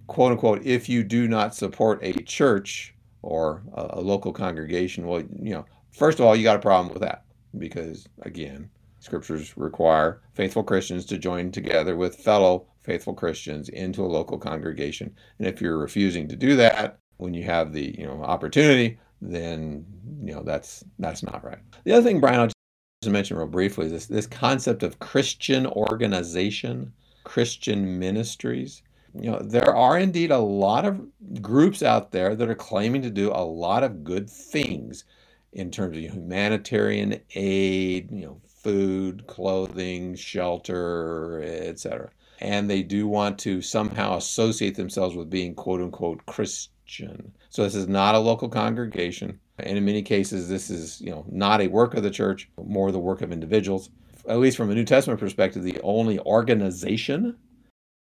quote 0.06 0.32
unquote, 0.32 0.64
if 0.64 0.88
you 0.88 1.02
do 1.02 1.26
not 1.26 1.54
support 1.54 1.98
a 2.02 2.12
church 2.22 2.94
or 3.22 3.62
a, 3.74 3.94
a 3.94 4.00
local 4.00 4.32
congregation, 4.32 5.06
well, 5.06 5.22
you 5.40 5.54
know, 5.54 5.66
first 5.90 6.20
of 6.20 6.26
all, 6.26 6.36
you 6.36 6.44
got 6.44 6.56
a 6.56 6.60
problem 6.60 6.92
with 6.92 7.02
that 7.02 7.24
because, 7.58 8.08
again, 8.22 8.70
scriptures 9.02 9.56
require 9.56 10.22
faithful 10.32 10.62
Christians 10.62 11.04
to 11.06 11.18
join 11.18 11.50
together 11.50 11.96
with 11.96 12.16
fellow 12.16 12.66
faithful 12.82 13.14
Christians 13.14 13.68
into 13.68 14.04
a 14.04 14.06
local 14.06 14.38
congregation. 14.38 15.14
And 15.38 15.46
if 15.46 15.60
you're 15.60 15.78
refusing 15.78 16.28
to 16.28 16.36
do 16.36 16.56
that 16.56 16.98
when 17.18 17.34
you 17.34 17.44
have 17.44 17.72
the 17.72 17.94
you 17.98 18.06
know 18.06 18.22
opportunity, 18.22 18.98
then 19.20 19.84
you 20.22 20.34
know 20.34 20.42
that's 20.42 20.84
that's 20.98 21.22
not 21.22 21.44
right. 21.44 21.58
The 21.84 21.92
other 21.92 22.04
thing, 22.04 22.20
Brian, 22.20 22.40
I'll 22.40 22.46
just 22.46 23.12
mention 23.12 23.36
real 23.36 23.46
briefly 23.46 23.86
is 23.86 23.92
this 23.92 24.06
this 24.06 24.26
concept 24.26 24.82
of 24.82 24.98
Christian 24.98 25.66
organization, 25.66 26.92
Christian 27.24 27.98
ministries 27.98 28.82
you 29.14 29.30
know, 29.30 29.40
there 29.40 29.74
are 29.74 29.98
indeed 29.98 30.30
a 30.30 30.38
lot 30.38 30.84
of 30.84 31.00
groups 31.42 31.82
out 31.82 32.12
there 32.12 32.34
that 32.34 32.48
are 32.48 32.54
claiming 32.54 33.02
to 33.02 33.10
do 33.10 33.30
a 33.30 33.44
lot 33.44 33.82
of 33.82 34.04
good 34.04 34.28
things 34.30 35.04
in 35.52 35.70
terms 35.70 35.96
of 35.96 36.02
humanitarian 36.02 37.20
aid, 37.34 38.10
you 38.10 38.24
know, 38.24 38.40
food, 38.62 39.26
clothing, 39.26 40.14
shelter, 40.14 41.42
etc. 41.42 42.10
And 42.40 42.68
they 42.68 42.82
do 42.82 43.06
want 43.06 43.38
to 43.40 43.62
somehow 43.62 44.16
associate 44.16 44.74
themselves 44.74 45.14
with 45.14 45.30
being 45.30 45.54
quote 45.54 45.80
unquote 45.80 46.24
Christian. 46.26 47.32
So 47.50 47.62
this 47.62 47.74
is 47.74 47.88
not 47.88 48.14
a 48.14 48.18
local 48.18 48.48
congregation. 48.48 49.38
And 49.58 49.78
in 49.78 49.84
many 49.84 50.02
cases, 50.02 50.48
this 50.48 50.70
is, 50.70 51.00
you 51.00 51.10
know, 51.10 51.24
not 51.28 51.60
a 51.60 51.68
work 51.68 51.94
of 51.94 52.02
the 52.02 52.10
church, 52.10 52.50
more 52.56 52.90
the 52.90 52.98
work 52.98 53.22
of 53.22 53.32
individuals. 53.32 53.90
At 54.28 54.38
least 54.38 54.56
from 54.56 54.70
a 54.70 54.74
New 54.74 54.84
Testament 54.84 55.20
perspective, 55.20 55.62
the 55.62 55.80
only 55.82 56.18
organization 56.20 57.36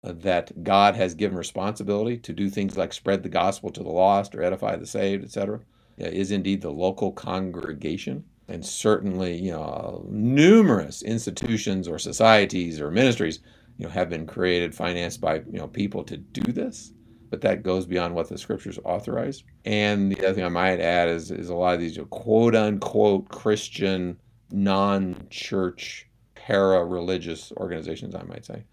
that 0.03 0.63
God 0.63 0.95
has 0.95 1.15
given 1.15 1.37
responsibility 1.37 2.17
to 2.19 2.33
do 2.33 2.49
things 2.49 2.77
like 2.77 2.93
spread 2.93 3.23
the 3.23 3.29
gospel 3.29 3.71
to 3.71 3.83
the 3.83 3.89
lost 3.89 4.35
or 4.35 4.43
edify 4.43 4.75
the 4.75 4.85
saved, 4.85 5.23
etc., 5.23 5.61
is 5.97 6.31
indeed 6.31 6.61
the 6.61 6.71
local 6.71 7.11
congregation. 7.11 8.23
And 8.47 8.65
certainly, 8.65 9.35
you 9.35 9.51
know, 9.51 10.05
numerous 10.09 11.01
institutions 11.01 11.87
or 11.87 11.97
societies 11.97 12.79
or 12.79 12.91
ministries, 12.91 13.39
you 13.77 13.85
know, 13.85 13.91
have 13.91 14.09
been 14.09 14.27
created, 14.27 14.75
financed 14.75 15.19
by, 15.19 15.37
you 15.37 15.57
know, 15.57 15.67
people 15.67 16.03
to 16.03 16.17
do 16.17 16.51
this. 16.51 16.93
But 17.31 17.41
that 17.41 17.63
goes 17.63 17.85
beyond 17.85 18.13
what 18.13 18.29
the 18.29 18.37
scriptures 18.37 18.79
authorize. 18.85 19.43
And 19.65 20.11
the 20.11 20.19
other 20.25 20.33
thing 20.35 20.45
I 20.45 20.49
might 20.49 20.79
add 20.79 21.09
is, 21.09 21.31
is 21.31 21.49
a 21.49 21.55
lot 21.55 21.73
of 21.73 21.79
these 21.79 21.95
you 21.95 22.03
know, 22.03 22.07
quote 22.07 22.55
unquote 22.55 23.29
Christian, 23.29 24.17
non 24.51 25.27
church, 25.31 26.07
para 26.35 26.85
religious 26.85 27.51
organizations, 27.57 28.13
I 28.13 28.23
might 28.23 28.45
say 28.45 28.65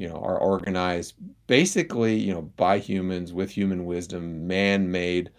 you 0.00 0.08
know 0.08 0.16
are 0.16 0.38
organized 0.38 1.14
basically 1.46 2.16
you 2.16 2.32
know 2.32 2.42
by 2.42 2.78
humans 2.78 3.32
with 3.32 3.50
human 3.50 3.84
wisdom 3.84 4.46
man-made 4.46 5.30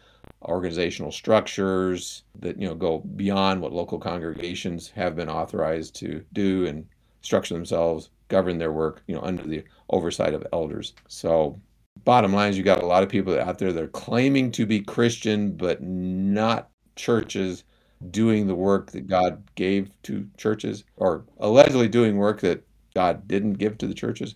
organizational 0.44 1.12
structures 1.12 2.24
that 2.40 2.60
you 2.60 2.68
know 2.68 2.76
go 2.76 3.00
beyond 3.00 3.62
what 3.62 3.74
local 3.74 4.00
congregations 4.00 4.90
have 4.90 5.16
been 5.16 5.30
authorized 5.30 5.96
to 5.96 6.24
do 6.34 6.66
and 6.66 6.86
structure 7.22 7.54
themselves 7.54 8.10
govern 8.28 8.58
their 8.58 8.72
work 8.72 9.04
you 9.08 9.16
know 9.16 9.22
under 9.22 9.44
the 9.44 9.64
oversight 9.90 10.34
of 10.34 10.46
elders. 10.54 10.94
So 11.08 11.60
bottom 12.06 12.34
line 12.34 12.50
is 12.52 12.58
you 12.58 12.64
got 12.64 12.82
a 12.82 12.88
lot 12.88 13.04
of 13.04 13.10
people 13.10 13.40
out 13.40 13.60
there 13.60 13.74
that 13.74 13.84
are 13.84 13.88
claiming 13.88 14.50
to 14.50 14.66
be 14.66 14.80
christian 14.80 15.52
but 15.52 15.84
not 15.84 16.70
churches 16.96 17.66
doing 18.10 18.48
the 18.48 18.56
work 18.56 18.92
that 18.92 19.08
god 19.08 19.44
gave 19.56 19.92
to 20.04 20.28
churches 20.38 20.86
or 20.96 21.26
allegedly 21.40 21.90
doing 21.90 22.18
work 22.18 22.40
that 22.40 22.64
God 22.94 23.28
didn't 23.28 23.54
give 23.54 23.78
to 23.80 23.88
the 23.88 23.94
churches, 23.94 24.36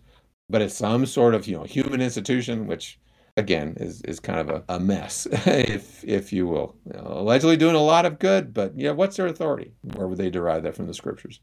but 0.49 0.61
it's 0.61 0.75
some 0.75 1.05
sort 1.05 1.35
of 1.35 1.47
you 1.47 1.57
know 1.57 1.63
human 1.63 2.01
institution, 2.01 2.67
which 2.67 2.99
again 3.37 3.75
is 3.79 4.01
is 4.03 4.19
kind 4.19 4.39
of 4.39 4.49
a, 4.49 4.75
a 4.75 4.79
mess, 4.79 5.27
if 5.31 6.03
if 6.03 6.31
you 6.31 6.47
will. 6.47 6.75
You 6.85 6.93
know, 6.93 7.07
allegedly 7.07 7.57
doing 7.57 7.75
a 7.75 7.81
lot 7.81 8.05
of 8.05 8.19
good, 8.19 8.53
but 8.53 8.77
yeah, 8.77 8.91
what's 8.91 9.17
their 9.17 9.27
authority? 9.27 9.73
Where 9.81 10.07
would 10.07 10.17
they 10.17 10.29
derive 10.29 10.63
that 10.63 10.75
from 10.75 10.87
the 10.87 10.93
scriptures? 10.93 11.39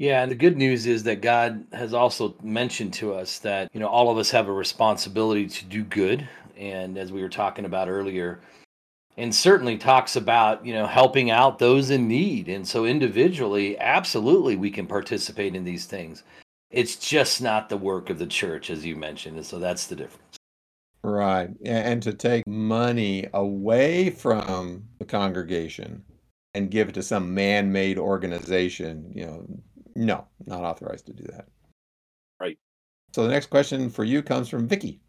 Yeah, 0.00 0.22
and 0.22 0.30
the 0.30 0.36
good 0.36 0.56
news 0.56 0.86
is 0.86 1.02
that 1.02 1.20
God 1.20 1.66
has 1.74 1.92
also 1.92 2.34
mentioned 2.42 2.94
to 2.94 3.12
us 3.12 3.38
that, 3.40 3.68
you 3.74 3.80
know, 3.80 3.86
all 3.86 4.10
of 4.10 4.16
us 4.16 4.30
have 4.30 4.48
a 4.48 4.52
responsibility 4.52 5.46
to 5.46 5.64
do 5.66 5.84
good. 5.84 6.26
And 6.56 6.96
as 6.96 7.12
we 7.12 7.20
were 7.20 7.28
talking 7.28 7.66
about 7.66 7.90
earlier, 7.90 8.40
and 9.18 9.34
certainly 9.34 9.76
talks 9.76 10.16
about, 10.16 10.64
you 10.64 10.72
know, 10.72 10.86
helping 10.86 11.30
out 11.30 11.58
those 11.58 11.90
in 11.90 12.08
need. 12.08 12.48
And 12.48 12.66
so 12.66 12.86
individually, 12.86 13.78
absolutely 13.78 14.56
we 14.56 14.70
can 14.70 14.86
participate 14.86 15.54
in 15.54 15.64
these 15.64 15.84
things. 15.84 16.22
It's 16.70 16.96
just 16.96 17.42
not 17.42 17.68
the 17.68 17.76
work 17.76 18.08
of 18.08 18.18
the 18.18 18.26
church, 18.26 18.70
as 18.70 18.86
you 18.86 18.96
mentioned. 18.96 19.36
And 19.36 19.44
so 19.44 19.58
that's 19.58 19.86
the 19.86 19.96
difference. 19.96 20.39
Right. 21.02 21.50
And 21.64 22.02
to 22.02 22.12
take 22.12 22.46
money 22.46 23.26
away 23.32 24.10
from 24.10 24.84
the 24.98 25.04
congregation 25.04 26.04
and 26.54 26.70
give 26.70 26.88
it 26.88 26.94
to 26.96 27.02
some 27.02 27.32
man 27.32 27.72
made 27.72 27.98
organization, 27.98 29.12
you 29.14 29.26
know, 29.26 29.46
no, 29.94 30.26
not 30.46 30.62
authorized 30.62 31.06
to 31.06 31.12
do 31.12 31.24
that. 31.24 31.48
Right. 32.40 32.58
So 33.12 33.22
the 33.22 33.32
next 33.32 33.46
question 33.46 33.90
for 33.90 34.04
you 34.04 34.22
comes 34.22 34.48
from 34.48 34.68
Vicky. 34.68 35.00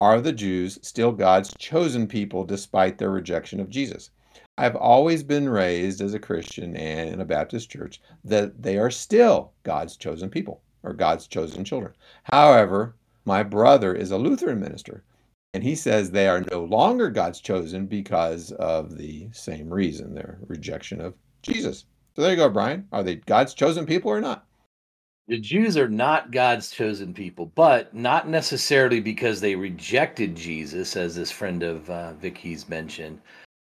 Are 0.00 0.20
the 0.20 0.32
Jews 0.32 0.78
still 0.82 1.12
God's 1.12 1.54
chosen 1.58 2.06
people 2.06 2.44
despite 2.44 2.98
their 2.98 3.10
rejection 3.10 3.60
of 3.60 3.70
Jesus? 3.70 4.10
I've 4.58 4.76
always 4.76 5.22
been 5.22 5.48
raised 5.48 6.00
as 6.00 6.14
a 6.14 6.18
Christian 6.18 6.76
and 6.76 7.10
in 7.10 7.20
a 7.20 7.24
Baptist 7.24 7.70
church 7.70 8.00
that 8.24 8.62
they 8.62 8.78
are 8.78 8.90
still 8.90 9.52
God's 9.62 9.96
chosen 9.96 10.28
people 10.28 10.62
or 10.82 10.92
God's 10.92 11.26
chosen 11.26 11.64
children. 11.64 11.94
However, 12.24 12.96
my 13.26 13.42
brother 13.42 13.94
is 13.94 14.10
a 14.10 14.18
Lutheran 14.18 14.60
minister 14.60 15.04
and 15.56 15.64
he 15.64 15.74
says 15.74 16.10
they 16.10 16.28
are 16.28 16.44
no 16.52 16.64
longer 16.64 17.08
God's 17.08 17.40
chosen 17.40 17.86
because 17.86 18.52
of 18.52 18.98
the 18.98 19.26
same 19.32 19.72
reason 19.72 20.12
their 20.12 20.38
rejection 20.48 21.00
of 21.00 21.14
Jesus. 21.40 21.86
So 22.14 22.20
there 22.20 22.32
you 22.32 22.36
go, 22.36 22.50
Brian. 22.50 22.86
Are 22.92 23.02
they 23.02 23.16
God's 23.16 23.54
chosen 23.54 23.86
people 23.86 24.10
or 24.10 24.20
not? 24.20 24.44
The 25.28 25.38
Jews 25.38 25.78
are 25.78 25.88
not 25.88 26.30
God's 26.30 26.70
chosen 26.70 27.14
people, 27.14 27.46
but 27.54 27.94
not 27.94 28.28
necessarily 28.28 29.00
because 29.00 29.40
they 29.40 29.56
rejected 29.56 30.36
Jesus, 30.36 30.94
as 30.94 31.16
this 31.16 31.30
friend 31.30 31.62
of 31.62 31.88
uh, 31.88 32.12
Vicky's 32.12 32.68
mentioned, 32.68 33.18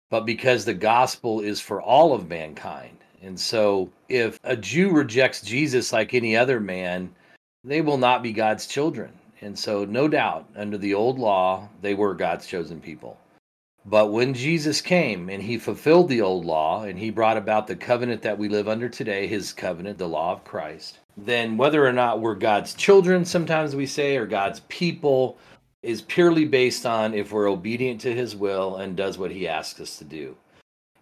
but 0.09 0.25
because 0.25 0.65
the 0.65 0.73
gospel 0.73 1.41
is 1.41 1.61
for 1.61 1.79
all 1.79 2.13
of 2.13 2.27
mankind. 2.27 2.97
And 3.21 3.39
so, 3.39 3.91
if 4.09 4.39
a 4.43 4.57
Jew 4.57 4.89
rejects 4.89 5.41
Jesus 5.43 5.93
like 5.93 6.15
any 6.15 6.35
other 6.35 6.59
man, 6.59 7.13
they 7.63 7.81
will 7.81 7.99
not 7.99 8.23
be 8.23 8.33
God's 8.33 8.65
children. 8.65 9.13
And 9.43 9.59
so, 9.59 9.83
no 9.83 10.07
doubt, 10.07 10.47
under 10.55 10.77
the 10.77 10.93
old 10.93 11.19
law, 11.19 11.67
they 11.81 11.93
were 11.93 12.13
God's 12.13 12.47
chosen 12.47 12.79
people. 12.79 13.17
But 13.85 14.13
when 14.13 14.33
Jesus 14.33 14.79
came 14.79 15.29
and 15.29 15.43
he 15.43 15.57
fulfilled 15.57 16.07
the 16.07 16.21
old 16.21 16.45
law 16.45 16.83
and 16.83 16.97
he 16.97 17.09
brought 17.09 17.35
about 17.35 17.67
the 17.67 17.75
covenant 17.75 18.21
that 18.21 18.37
we 18.37 18.47
live 18.47 18.69
under 18.69 18.87
today, 18.87 19.27
his 19.27 19.51
covenant, 19.51 19.97
the 19.97 20.07
law 20.07 20.31
of 20.31 20.45
Christ, 20.45 20.99
then 21.17 21.57
whether 21.57 21.85
or 21.85 21.91
not 21.91 22.21
we're 22.21 22.35
God's 22.35 22.73
children, 22.73 23.25
sometimes 23.25 23.75
we 23.75 23.85
say, 23.85 24.15
or 24.15 24.25
God's 24.25 24.61
people, 24.69 25.37
is 25.81 26.01
purely 26.01 26.45
based 26.45 26.85
on 26.85 27.13
if 27.13 27.33
we're 27.33 27.49
obedient 27.49 27.99
to 28.01 28.15
his 28.15 28.37
will 28.37 28.77
and 28.77 28.95
does 28.95 29.17
what 29.17 29.31
he 29.31 29.45
asks 29.45 29.81
us 29.81 29.97
to 29.97 30.05
do. 30.05 30.37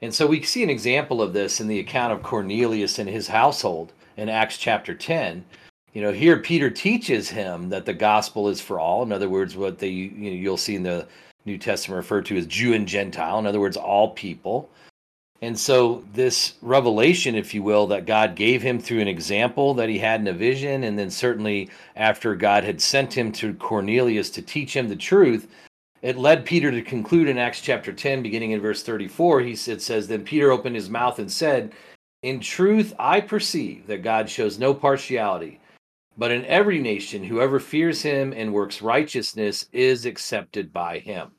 And 0.02 0.12
so 0.12 0.26
we 0.26 0.42
see 0.42 0.64
an 0.64 0.70
example 0.72 1.22
of 1.22 1.34
this 1.34 1.62
in 1.62 1.68
the 1.68 1.80
account 1.80 2.14
of 2.14 2.24
Cornelius 2.24 2.98
and 2.98 3.08
his 3.08 3.28
household 3.28 3.94
in 4.18 4.30
Acts 4.30 4.58
chapter 4.58 4.96
10. 4.96 5.46
You 5.94 6.02
know, 6.02 6.14
here 6.14 6.38
Peter 6.38 6.70
teaches 6.70 7.30
him 7.30 7.70
that 7.70 7.86
the 7.86 7.94
gospel 7.94 8.48
is 8.48 8.62
for 8.62 8.80
all. 8.80 9.04
In 9.04 9.12
other 9.12 9.30
words, 9.30 9.58
what 9.58 9.78
they 9.78 9.90
you 9.90 10.10
know, 10.10 10.38
you'll 10.38 10.58
see 10.58 10.76
in 10.76 10.84
the 10.84 11.08
New 11.46 11.58
Testament 11.58 11.98
referred 11.98 12.26
to 12.28 12.38
as 12.38 12.46
Jew 12.46 12.74
and 12.74 12.88
Gentile, 12.88 13.40
in 13.40 13.48
other 13.48 13.60
words, 13.60 13.78
all 13.78 14.12
people. 14.12 14.70
And 15.44 15.58
so, 15.58 16.04
this 16.14 16.54
revelation, 16.62 17.34
if 17.34 17.54
you 17.54 17.64
will, 17.64 17.88
that 17.88 18.06
God 18.06 18.36
gave 18.36 18.62
him 18.62 18.80
through 18.80 19.00
an 19.00 19.08
example 19.08 19.74
that 19.74 19.90
he 19.90 19.98
had 19.98 20.22
in 20.22 20.28
a 20.28 20.34
vision, 20.34 20.84
and 20.84 21.00
then 21.00 21.10
certainly 21.10 21.72
after 21.96 22.36
God 22.36 22.64
had 22.64 22.80
sent 22.80 23.12
him 23.12 23.32
to 23.34 23.56
Cornelius 23.56 24.30
to 24.32 24.44
teach 24.44 24.76
him 24.76 24.88
the 24.88 24.96
truth, 24.96 25.48
it 26.04 26.18
led 26.18 26.46
Peter 26.46 26.70
to 26.70 26.82
conclude 26.84 27.28
in 27.28 27.40
Acts 27.40 27.62
chapter 27.62 27.92
10, 27.92 28.22
beginning 28.22 28.52
in 28.52 28.62
verse 28.62 28.84
34. 28.84 29.42
He 29.42 29.56
says, 29.56 30.08
Then 30.08 30.24
Peter 30.24 30.52
opened 30.52 30.76
his 30.76 30.92
mouth 30.92 31.18
and 31.18 31.32
said, 31.32 31.74
In 32.22 32.40
truth, 32.40 32.94
I 33.00 33.20
perceive 33.20 33.88
that 33.88 34.04
God 34.04 34.30
shows 34.30 34.60
no 34.60 34.76
partiality 34.76 35.60
but 36.18 36.32
in 36.32 36.46
every 36.46 36.80
nation, 36.80 37.24
whoever 37.24 37.60
fears 37.60 38.02
him 38.02 38.34
and 38.34 38.54
works 38.54 38.82
righteousness 38.82 39.68
is 39.72 40.06
accepted 40.06 40.74
by 40.74 41.00
him. 41.00 41.32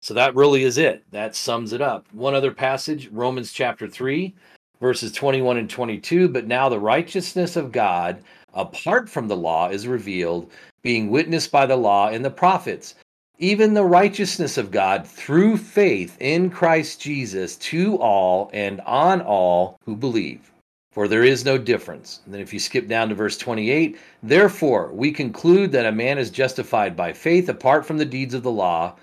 So 0.00 0.14
that 0.14 0.34
really 0.34 0.62
is 0.62 0.78
it. 0.78 1.04
That 1.10 1.34
sums 1.34 1.72
it 1.72 1.80
up. 1.80 2.06
One 2.12 2.34
other 2.34 2.52
passage, 2.52 3.08
Romans 3.08 3.52
chapter 3.52 3.88
3, 3.88 4.34
verses 4.80 5.12
21 5.12 5.58
and 5.58 5.68
22. 5.68 6.28
But 6.28 6.46
now 6.46 6.68
the 6.68 6.78
righteousness 6.78 7.56
of 7.56 7.72
God, 7.72 8.22
apart 8.54 9.08
from 9.08 9.28
the 9.28 9.36
law, 9.36 9.68
is 9.68 9.86
revealed, 9.86 10.50
being 10.82 11.10
witnessed 11.10 11.50
by 11.50 11.66
the 11.66 11.76
law 11.76 12.08
and 12.08 12.24
the 12.24 12.30
prophets, 12.30 12.94
even 13.38 13.74
the 13.74 13.84
righteousness 13.84 14.56
of 14.56 14.70
God 14.70 15.06
through 15.06 15.56
faith 15.56 16.16
in 16.20 16.48
Christ 16.50 17.00
Jesus 17.00 17.56
to 17.56 17.96
all 17.96 18.50
and 18.52 18.80
on 18.82 19.20
all 19.20 19.78
who 19.84 19.94
believe 19.94 20.50
for 20.98 21.06
there 21.06 21.22
is 21.22 21.44
no 21.44 21.56
difference. 21.56 22.22
And 22.24 22.34
then 22.34 22.40
if 22.40 22.52
you 22.52 22.58
skip 22.58 22.88
down 22.88 23.08
to 23.08 23.14
verse 23.14 23.38
28, 23.38 23.96
therefore 24.24 24.90
we 24.92 25.12
conclude 25.12 25.70
that 25.70 25.86
a 25.86 25.92
man 25.92 26.18
is 26.18 26.28
justified 26.28 26.96
by 26.96 27.12
faith 27.12 27.48
apart 27.48 27.86
from 27.86 27.98
the 27.98 28.04
deeds 28.04 28.34
of 28.34 28.42
the 28.42 28.50
law. 28.50 28.96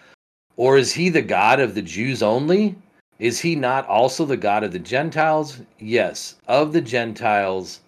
Or 0.57 0.77
is 0.77 0.91
he 0.91 1.07
the 1.07 1.21
God 1.21 1.61
of 1.61 1.73
the 1.73 1.81
Jews 1.81 2.21
only? 2.21 2.75
Is 3.19 3.39
he 3.39 3.55
not 3.55 3.87
also 3.87 4.25
the 4.25 4.35
God 4.35 4.65
of 4.65 4.73
the 4.73 4.79
Gentiles? 4.79 5.61
Yes, 5.79 6.35
of 6.49 6.73
the 6.73 6.81
Gentiles 6.81 7.79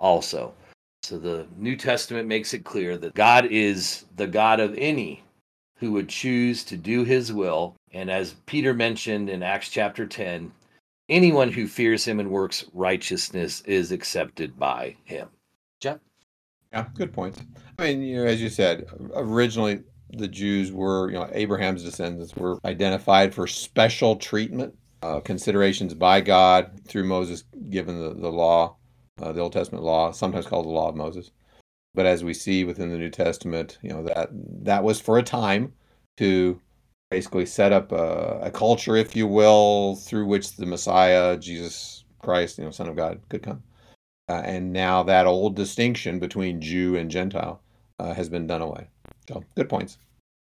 also. 0.00 0.52
So 1.04 1.16
the 1.16 1.46
New 1.56 1.76
Testament 1.76 2.26
makes 2.26 2.54
it 2.54 2.64
clear 2.64 2.96
that 2.96 3.14
God 3.14 3.44
is 3.44 4.06
the 4.16 4.26
God 4.26 4.58
of 4.58 4.74
any 4.76 5.22
who 5.76 5.92
would 5.92 6.08
choose 6.08 6.64
to 6.64 6.76
do 6.76 7.04
his 7.04 7.32
will. 7.32 7.76
And 7.92 8.10
as 8.10 8.34
Peter 8.46 8.74
mentioned 8.74 9.30
in 9.30 9.44
Acts 9.44 9.68
chapter 9.68 10.04
10, 10.04 10.50
anyone 11.08 11.50
who 11.50 11.66
fears 11.66 12.04
him 12.04 12.20
and 12.20 12.30
works 12.30 12.64
righteousness 12.72 13.60
is 13.62 13.92
accepted 13.92 14.58
by 14.58 14.96
him. 15.04 15.28
Jeff? 15.80 15.98
Yeah, 16.72 16.86
good 16.94 17.12
point. 17.12 17.36
I 17.78 17.82
mean, 17.82 18.02
you 18.02 18.16
know, 18.16 18.26
as 18.26 18.40
you 18.40 18.48
said, 18.48 18.86
originally 19.14 19.82
the 20.10 20.28
Jews 20.28 20.72
were, 20.72 21.10
you 21.10 21.18
know, 21.18 21.28
Abraham's 21.32 21.84
descendants 21.84 22.34
were 22.36 22.58
identified 22.64 23.34
for 23.34 23.46
special 23.46 24.16
treatment, 24.16 24.76
uh, 25.02 25.20
considerations 25.20 25.94
by 25.94 26.20
God 26.20 26.80
through 26.86 27.04
Moses, 27.04 27.44
given 27.70 28.00
the, 28.00 28.14
the 28.14 28.30
law, 28.30 28.76
uh, 29.20 29.32
the 29.32 29.40
Old 29.40 29.52
Testament 29.52 29.84
law, 29.84 30.12
sometimes 30.12 30.46
called 30.46 30.66
the 30.66 30.70
law 30.70 30.88
of 30.88 30.96
Moses. 30.96 31.30
But 31.94 32.06
as 32.06 32.24
we 32.24 32.32
see 32.32 32.64
within 32.64 32.90
the 32.90 32.98
New 32.98 33.10
Testament, 33.10 33.78
you 33.82 33.90
know, 33.90 34.02
that 34.04 34.30
that 34.64 34.82
was 34.82 35.00
for 35.00 35.18
a 35.18 35.22
time 35.22 35.74
to 36.16 36.60
basically 37.12 37.44
set 37.44 37.72
up 37.72 37.92
a, 37.92 38.40
a, 38.42 38.50
culture, 38.50 38.96
if 38.96 39.14
you 39.14 39.26
will, 39.26 39.96
through 39.96 40.24
which 40.24 40.56
the 40.56 40.64
Messiah, 40.64 41.36
Jesus 41.36 42.04
Christ, 42.20 42.56
you 42.56 42.64
know, 42.64 42.70
Son 42.70 42.88
of 42.88 42.96
God, 42.96 43.20
could 43.28 43.42
come. 43.42 43.62
Uh, 44.30 44.40
and 44.46 44.72
now 44.72 45.02
that 45.02 45.26
old 45.26 45.54
distinction 45.54 46.18
between 46.18 46.58
Jew 46.62 46.96
and 46.96 47.10
Gentile 47.10 47.60
uh, 47.98 48.14
has 48.14 48.30
been 48.30 48.46
done 48.46 48.62
away. 48.62 48.88
So, 49.28 49.44
good 49.56 49.68
points. 49.68 49.98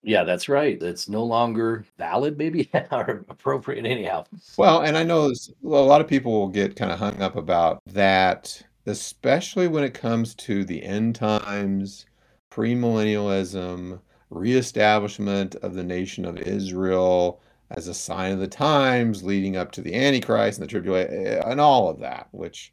Yeah, 0.03 0.25
that's 0.25 0.49
right. 0.49 0.83
It's 0.83 1.09
no 1.09 1.23
longer 1.23 1.85
valid, 1.97 2.37
maybe, 2.37 2.69
or 2.91 3.25
appropriate 3.29 3.87
anyhow. 3.87 4.25
Well, 4.57 4.81
and 4.81 4.99
I 4.99 5.05
know 5.05 5.33
a 5.63 5.67
lot 5.67 6.01
of 6.01 6.09
people 6.09 6.33
will 6.33 6.49
get 6.49 6.75
kind 6.75 6.91
of 6.91 6.99
hung 6.99 7.23
up 7.23 7.37
about 7.37 7.81
that, 7.87 8.61
especially 8.87 9.69
when 9.69 9.85
it 9.85 9.95
comes 9.95 10.35
to 10.37 10.65
the 10.65 10.83
end 10.83 11.15
times, 11.15 12.07
premillennialism, 12.51 14.01
reestablishment 14.31 15.55
of 15.57 15.75
the 15.75 15.85
nation 15.85 16.25
of 16.25 16.39
Israel 16.39 17.41
as 17.71 17.89
a 17.89 17.95
sign 17.95 18.33
of 18.33 18.39
the 18.39 18.49
times 18.49 19.23
leading 19.23 19.57
up 19.57 19.73
to 19.73 19.83
the 19.83 19.95
Antichrist 19.95 20.59
and 20.59 20.65
the 20.67 20.71
tribulation 20.71 21.27
eh, 21.27 21.43
and 21.45 21.61
all 21.61 21.89
of 21.89 22.01
that, 22.01 22.29
which 22.33 22.73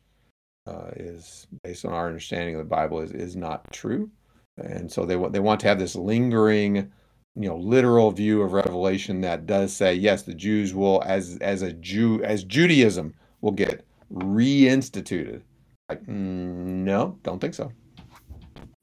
uh, 0.67 0.91
is 0.95 1.47
based 1.63 1.85
on 1.85 1.93
our 1.93 2.07
understanding 2.07 2.55
of 2.55 2.59
the 2.59 2.65
Bible 2.65 2.99
is, 2.99 3.11
is 3.11 3.35
not 3.35 3.71
true. 3.71 4.09
And 4.57 4.91
so 4.91 5.05
they 5.05 5.17
want 5.17 5.33
they 5.33 5.39
want 5.39 5.59
to 5.61 5.67
have 5.67 5.79
this 5.79 5.95
lingering, 5.95 6.75
you 7.35 7.49
know, 7.49 7.57
literal 7.57 8.11
view 8.11 8.41
of 8.41 8.53
Revelation 8.53 9.21
that 9.21 9.45
does 9.45 9.75
say 9.75 9.93
yes, 9.93 10.23
the 10.23 10.33
Jews 10.33 10.73
will 10.73 11.03
as 11.05 11.37
as 11.41 11.61
a 11.61 11.73
Jew 11.73 12.23
as 12.23 12.43
Judaism 12.45 13.13
will 13.41 13.51
get 13.51 13.85
reinstituted. 14.13 15.41
Like, 15.89 16.03
mm, 16.03 16.07
no, 16.07 17.19
don't 17.23 17.39
think 17.39 17.53
so. 17.53 17.71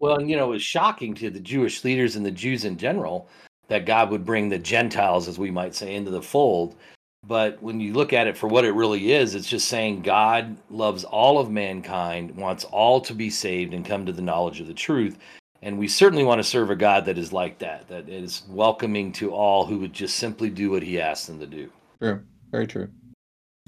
Well, 0.03 0.17
and 0.17 0.29
you 0.29 0.37
know, 0.37 0.47
it 0.47 0.55
was 0.55 0.63
shocking 0.63 1.15
to 1.15 1.31
the 1.31 1.39
Jewish 1.39 1.85
leaders 1.85 2.17
and 2.17 2.27
the 2.27 2.31
Jews 2.33 2.65
in 2.65 2.77
general 2.77 3.29
that 3.69 3.87
God 3.87 4.11
would 4.11 4.27
bring 4.27 4.49
the 4.49 4.59
Gentiles, 4.59 5.29
as 5.29 5.39
we 5.39 5.53
might 5.53 5.77
say, 5.77 5.95
into 5.95 6.11
the 6.11 6.21
fold. 6.21 6.75
But 7.25 7.63
when 7.63 7.79
you 7.79 7.93
look 7.93 8.13
at 8.13 8.27
it 8.27 8.37
for 8.37 8.49
what 8.49 8.65
it 8.65 8.73
really 8.73 9.13
is, 9.13 9.37
it's 9.37 9.49
just 9.49 9.69
saying 9.69 10.03
God 10.03 10.57
loves 10.71 11.05
all 11.05 11.39
of 11.39 11.51
mankind, 11.51 12.37
wants 12.37 12.65
all 12.65 13.01
to 13.01 13.15
be 13.15 13.31
saved 13.31 13.75
and 13.75 13.87
come 13.87 14.05
to 14.05 14.13
the 14.13 14.21
knowledge 14.21 14.61
of 14.61 14.67
the 14.67 14.75
truth. 14.75 15.19
And 15.63 15.79
we 15.79 15.87
certainly 15.87 16.25
want 16.25 16.41
to 16.41 16.45
serve 16.45 16.71
a 16.71 16.77
God 16.77 17.05
that 17.05 17.17
is 17.17 17.33
like 17.33 17.61
that, 17.61 17.87
that 17.87 18.09
is 18.09 18.43
welcoming 18.49 19.13
to 19.13 19.31
all 19.31 19.65
who 19.65 19.79
would 19.79 19.93
just 19.93 20.17
simply 20.17 20.51
do 20.51 20.73
what 20.73 20.83
he 20.83 21.01
asks 21.01 21.29
them 21.29 21.39
to 21.39 21.47
do. 21.47 21.71
True. 22.01 22.21
Very 22.51 22.67
true. 22.67 22.89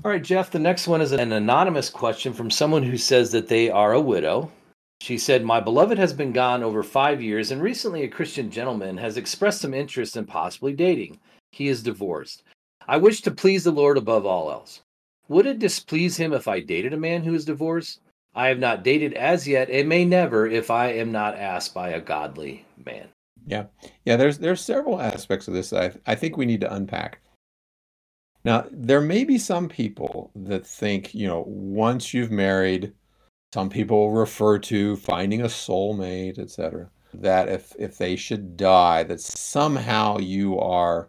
All 0.04 0.10
right, 0.10 0.22
Jeff, 0.22 0.50
the 0.50 0.58
next 0.58 0.88
one 0.88 1.00
is 1.00 1.12
an 1.12 1.30
anonymous 1.30 1.88
question 1.88 2.32
from 2.32 2.50
someone 2.50 2.82
who 2.82 2.98
says 2.98 3.30
that 3.30 3.46
they 3.46 3.70
are 3.70 3.92
a 3.92 4.00
widow. 4.00 4.50
She 5.04 5.18
said, 5.18 5.44
My 5.44 5.60
beloved 5.60 5.98
has 5.98 6.14
been 6.14 6.32
gone 6.32 6.62
over 6.62 6.82
five 6.82 7.20
years, 7.20 7.50
and 7.50 7.60
recently 7.60 8.04
a 8.04 8.08
Christian 8.08 8.50
gentleman 8.50 8.96
has 8.96 9.18
expressed 9.18 9.60
some 9.60 9.74
interest 9.74 10.16
in 10.16 10.24
possibly 10.24 10.72
dating. 10.72 11.20
He 11.52 11.68
is 11.68 11.82
divorced. 11.82 12.42
I 12.88 12.96
wish 12.96 13.20
to 13.20 13.30
please 13.30 13.64
the 13.64 13.70
Lord 13.70 13.98
above 13.98 14.24
all 14.24 14.50
else. 14.50 14.80
Would 15.28 15.44
it 15.44 15.58
displease 15.58 16.16
him 16.16 16.32
if 16.32 16.48
I 16.48 16.60
dated 16.60 16.94
a 16.94 16.96
man 16.96 17.22
who 17.22 17.34
is 17.34 17.44
divorced? 17.44 18.00
I 18.34 18.48
have 18.48 18.58
not 18.58 18.82
dated 18.82 19.12
as 19.12 19.46
yet, 19.46 19.68
and 19.68 19.90
may 19.90 20.06
never 20.06 20.46
if 20.46 20.70
I 20.70 20.92
am 20.92 21.12
not 21.12 21.36
asked 21.36 21.74
by 21.74 21.90
a 21.90 22.00
godly 22.00 22.64
man. 22.86 23.08
Yeah, 23.46 23.66
yeah. 24.06 24.16
There's 24.16 24.38
there's 24.38 24.62
several 24.62 25.02
aspects 25.02 25.48
of 25.48 25.52
this 25.52 25.74
I 25.74 25.92
I 26.06 26.14
think 26.14 26.38
we 26.38 26.46
need 26.46 26.62
to 26.62 26.74
unpack. 26.74 27.20
Now, 28.42 28.64
there 28.70 29.02
may 29.02 29.24
be 29.24 29.36
some 29.36 29.68
people 29.68 30.30
that 30.34 30.66
think, 30.66 31.14
you 31.14 31.26
know, 31.26 31.44
once 31.46 32.14
you've 32.14 32.30
married, 32.30 32.94
some 33.54 33.70
people 33.70 34.10
refer 34.10 34.58
to 34.58 34.96
finding 34.96 35.40
a 35.40 35.44
soulmate, 35.44 36.40
etc. 36.40 36.90
That 37.14 37.48
if 37.48 37.72
if 37.78 37.98
they 37.98 38.16
should 38.16 38.56
die, 38.56 39.04
that 39.04 39.20
somehow 39.20 40.18
you 40.18 40.58
are 40.58 41.08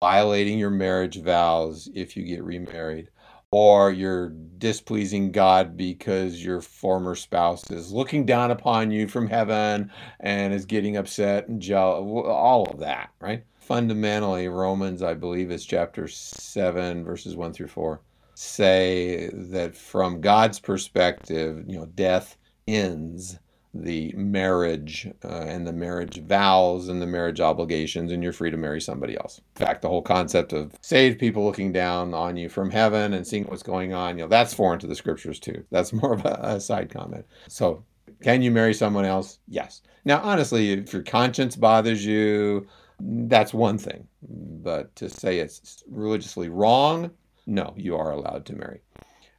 violating 0.00 0.56
your 0.56 0.70
marriage 0.70 1.20
vows 1.20 1.88
if 1.92 2.16
you 2.16 2.22
get 2.22 2.44
remarried 2.44 3.08
or 3.50 3.90
you're 3.90 4.28
displeasing 4.58 5.32
God 5.32 5.76
because 5.76 6.44
your 6.44 6.60
former 6.60 7.16
spouse 7.16 7.68
is 7.72 7.90
looking 7.90 8.24
down 8.24 8.52
upon 8.52 8.92
you 8.92 9.08
from 9.08 9.26
heaven 9.26 9.90
and 10.20 10.54
is 10.54 10.66
getting 10.66 10.96
upset 10.96 11.48
and 11.48 11.60
jealous, 11.60 12.04
all 12.24 12.70
of 12.70 12.78
that, 12.78 13.10
right? 13.20 13.42
Fundamentally, 13.58 14.46
Romans, 14.46 15.02
I 15.02 15.14
believe, 15.14 15.50
is 15.50 15.66
chapter 15.66 16.06
7, 16.06 17.02
verses 17.02 17.34
1 17.34 17.52
through 17.52 17.66
4, 17.66 18.00
say 18.40 19.28
that 19.32 19.76
from 19.76 20.20
God's 20.22 20.58
perspective, 20.58 21.62
you 21.66 21.78
know, 21.78 21.86
death 21.86 22.38
ends 22.66 23.38
the 23.74 24.12
marriage 24.16 25.06
uh, 25.24 25.28
and 25.28 25.66
the 25.66 25.72
marriage 25.72 26.22
vows 26.22 26.88
and 26.88 27.02
the 27.02 27.06
marriage 27.06 27.40
obligations, 27.40 28.10
and 28.10 28.22
you're 28.22 28.32
free 28.32 28.50
to 28.50 28.56
marry 28.56 28.80
somebody 28.80 29.16
else. 29.16 29.40
In 29.56 29.66
fact, 29.66 29.82
the 29.82 29.88
whole 29.88 30.02
concept 30.02 30.54
of 30.54 30.74
saved 30.80 31.20
people 31.20 31.44
looking 31.44 31.70
down 31.70 32.14
on 32.14 32.36
you 32.36 32.48
from 32.48 32.70
heaven 32.70 33.12
and 33.12 33.26
seeing 33.26 33.44
what's 33.44 33.62
going 33.62 33.92
on, 33.92 34.16
you 34.16 34.24
know, 34.24 34.28
that's 34.28 34.54
foreign 34.54 34.80
to 34.80 34.86
the 34.86 34.96
scriptures 34.96 35.38
too. 35.38 35.62
That's 35.70 35.92
more 35.92 36.14
of 36.14 36.24
a, 36.24 36.40
a 36.42 36.60
side 36.60 36.90
comment. 36.90 37.26
So, 37.46 37.84
can 38.22 38.42
you 38.42 38.50
marry 38.50 38.74
someone 38.74 39.04
else? 39.04 39.38
Yes. 39.48 39.82
Now, 40.04 40.20
honestly, 40.22 40.72
if 40.72 40.92
your 40.92 41.02
conscience 41.02 41.56
bothers 41.56 42.04
you, 42.04 42.66
that's 43.00 43.52
one 43.52 43.78
thing. 43.78 44.08
But 44.22 44.94
to 44.96 45.08
say 45.10 45.38
it's 45.38 45.84
religiously 45.88 46.48
wrong, 46.48 47.10
no, 47.50 47.74
you 47.76 47.96
are 47.96 48.12
allowed 48.12 48.46
to 48.46 48.54
marry. 48.54 48.80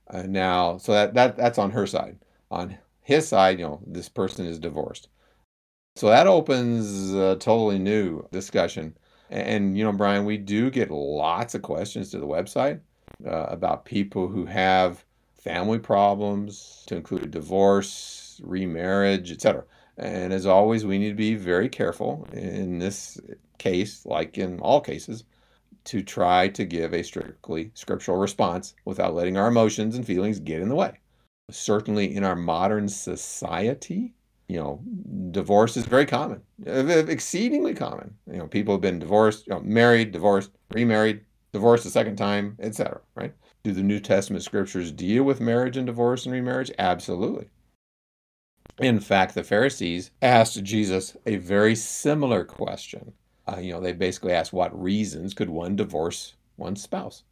Uh, 0.09 0.23
now, 0.23 0.77
so 0.77 0.91
that, 0.91 1.13
that 1.13 1.37
that's 1.37 1.57
on 1.57 1.71
her 1.71 1.87
side. 1.87 2.19
On 2.51 2.77
his 3.01 3.27
side, 3.27 3.59
you 3.59 3.65
know, 3.65 3.79
this 3.87 4.09
person 4.09 4.45
is 4.45 4.59
divorced. 4.59 5.07
So 5.95 6.09
that 6.09 6.27
opens 6.27 7.13
a 7.13 7.37
totally 7.37 7.79
new 7.79 8.27
discussion. 8.31 8.97
And, 9.29 9.77
you 9.77 9.85
know, 9.85 9.93
Brian, 9.93 10.25
we 10.25 10.37
do 10.37 10.69
get 10.69 10.91
lots 10.91 11.55
of 11.55 11.61
questions 11.61 12.11
to 12.11 12.19
the 12.19 12.27
website 12.27 12.81
uh, 13.25 13.45
about 13.47 13.85
people 13.85 14.27
who 14.27 14.45
have 14.45 15.05
family 15.41 15.79
problems, 15.79 16.83
to 16.87 16.97
include 16.97 17.31
divorce, 17.31 18.41
remarriage, 18.43 19.31
etc. 19.31 19.63
And 19.97 20.33
as 20.33 20.45
always, 20.45 20.85
we 20.85 20.97
need 20.99 21.09
to 21.09 21.15
be 21.15 21.35
very 21.35 21.69
careful 21.69 22.27
in 22.33 22.79
this 22.79 23.19
case, 23.57 24.05
like 24.05 24.37
in 24.37 24.59
all 24.59 24.81
cases, 24.81 25.23
to 25.85 26.01
try 26.01 26.47
to 26.49 26.65
give 26.65 26.93
a 26.93 27.03
strictly 27.03 27.71
scriptural 27.73 28.17
response 28.17 28.75
without 28.85 29.13
letting 29.13 29.37
our 29.37 29.47
emotions 29.47 29.95
and 29.95 30.05
feelings 30.05 30.39
get 30.39 30.61
in 30.61 30.69
the 30.69 30.75
way 30.75 30.93
certainly 31.51 32.15
in 32.15 32.23
our 32.23 32.35
modern 32.35 32.87
society, 32.87 34.13
you 34.47 34.57
know, 34.57 34.81
divorce 35.31 35.77
is 35.77 35.85
very 35.85 36.05
common, 36.05 36.41
exceedingly 36.65 37.73
common. 37.73 38.15
You 38.29 38.39
know, 38.39 38.47
people 38.47 38.73
have 38.73 38.81
been 38.81 38.99
divorced, 38.99 39.47
you 39.47 39.53
know, 39.53 39.61
married, 39.61 40.11
divorced, 40.11 40.51
remarried, 40.71 41.21
divorced 41.53 41.85
a 41.85 41.89
second 41.89 42.17
time, 42.17 42.57
etc. 42.59 42.99
Right? 43.15 43.33
Do 43.63 43.71
the 43.71 43.83
New 43.83 43.99
Testament 43.99 44.43
scriptures 44.43 44.91
deal 44.91 45.23
with 45.23 45.39
marriage 45.39 45.77
and 45.77 45.85
divorce 45.85 46.25
and 46.25 46.33
remarriage? 46.33 46.71
Absolutely. 46.79 47.49
In 48.79 48.99
fact, 48.99 49.35
the 49.35 49.43
Pharisees 49.43 50.11
asked 50.21 50.63
Jesus 50.63 51.15
a 51.25 51.35
very 51.35 51.75
similar 51.75 52.43
question. 52.43 53.13
Uh, 53.51 53.59
you 53.59 53.71
know, 53.71 53.81
they 53.81 53.93
basically 53.93 54.33
asked, 54.33 54.53
"What 54.53 54.79
reasons 54.79 55.33
could 55.33 55.49
one 55.49 55.75
divorce 55.75 56.35
one's 56.57 56.81
spouse?" 56.81 57.23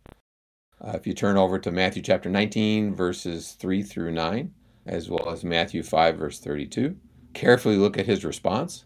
Uh, 0.82 0.94
if 0.96 1.06
you 1.06 1.14
turn 1.14 1.38
over 1.38 1.60
to 1.60 1.72
Matthew 1.72 2.02
chapter 2.02 2.30
19, 2.30 2.96
verses 2.96 3.52
3 3.54 3.84
through 3.84 4.12
9, 4.12 4.54
as 4.86 5.10
well 5.10 5.30
as 5.30 5.44
Matthew 5.44 5.84
5, 5.84 6.18
verse 6.18 6.40
32, 6.40 6.96
carefully 7.34 7.76
look 7.76 7.98
at 7.98 8.06
his 8.06 8.24
response. 8.24 8.86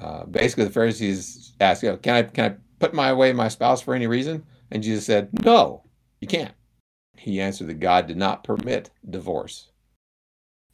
Uh, 0.00 0.24
basically, 0.24 0.64
the 0.64 0.70
Pharisees 0.70 1.52
asked, 1.60 1.82
you 1.82 1.90
know, 1.90 1.96
can, 1.96 2.14
I, 2.14 2.22
can 2.24 2.52
I 2.52 2.56
put 2.78 2.94
my 2.94 3.08
away 3.10 3.32
my 3.32 3.48
spouse 3.48 3.80
for 3.80 3.94
any 3.94 4.06
reason? 4.06 4.44
And 4.70 4.82
Jesus 4.82 5.06
said, 5.06 5.28
No, 5.44 5.84
you 6.20 6.26
can't. 6.26 6.54
He 7.16 7.40
answered 7.40 7.68
that 7.68 7.80
God 7.80 8.06
did 8.06 8.16
not 8.16 8.44
permit 8.44 8.90
divorce, 9.08 9.70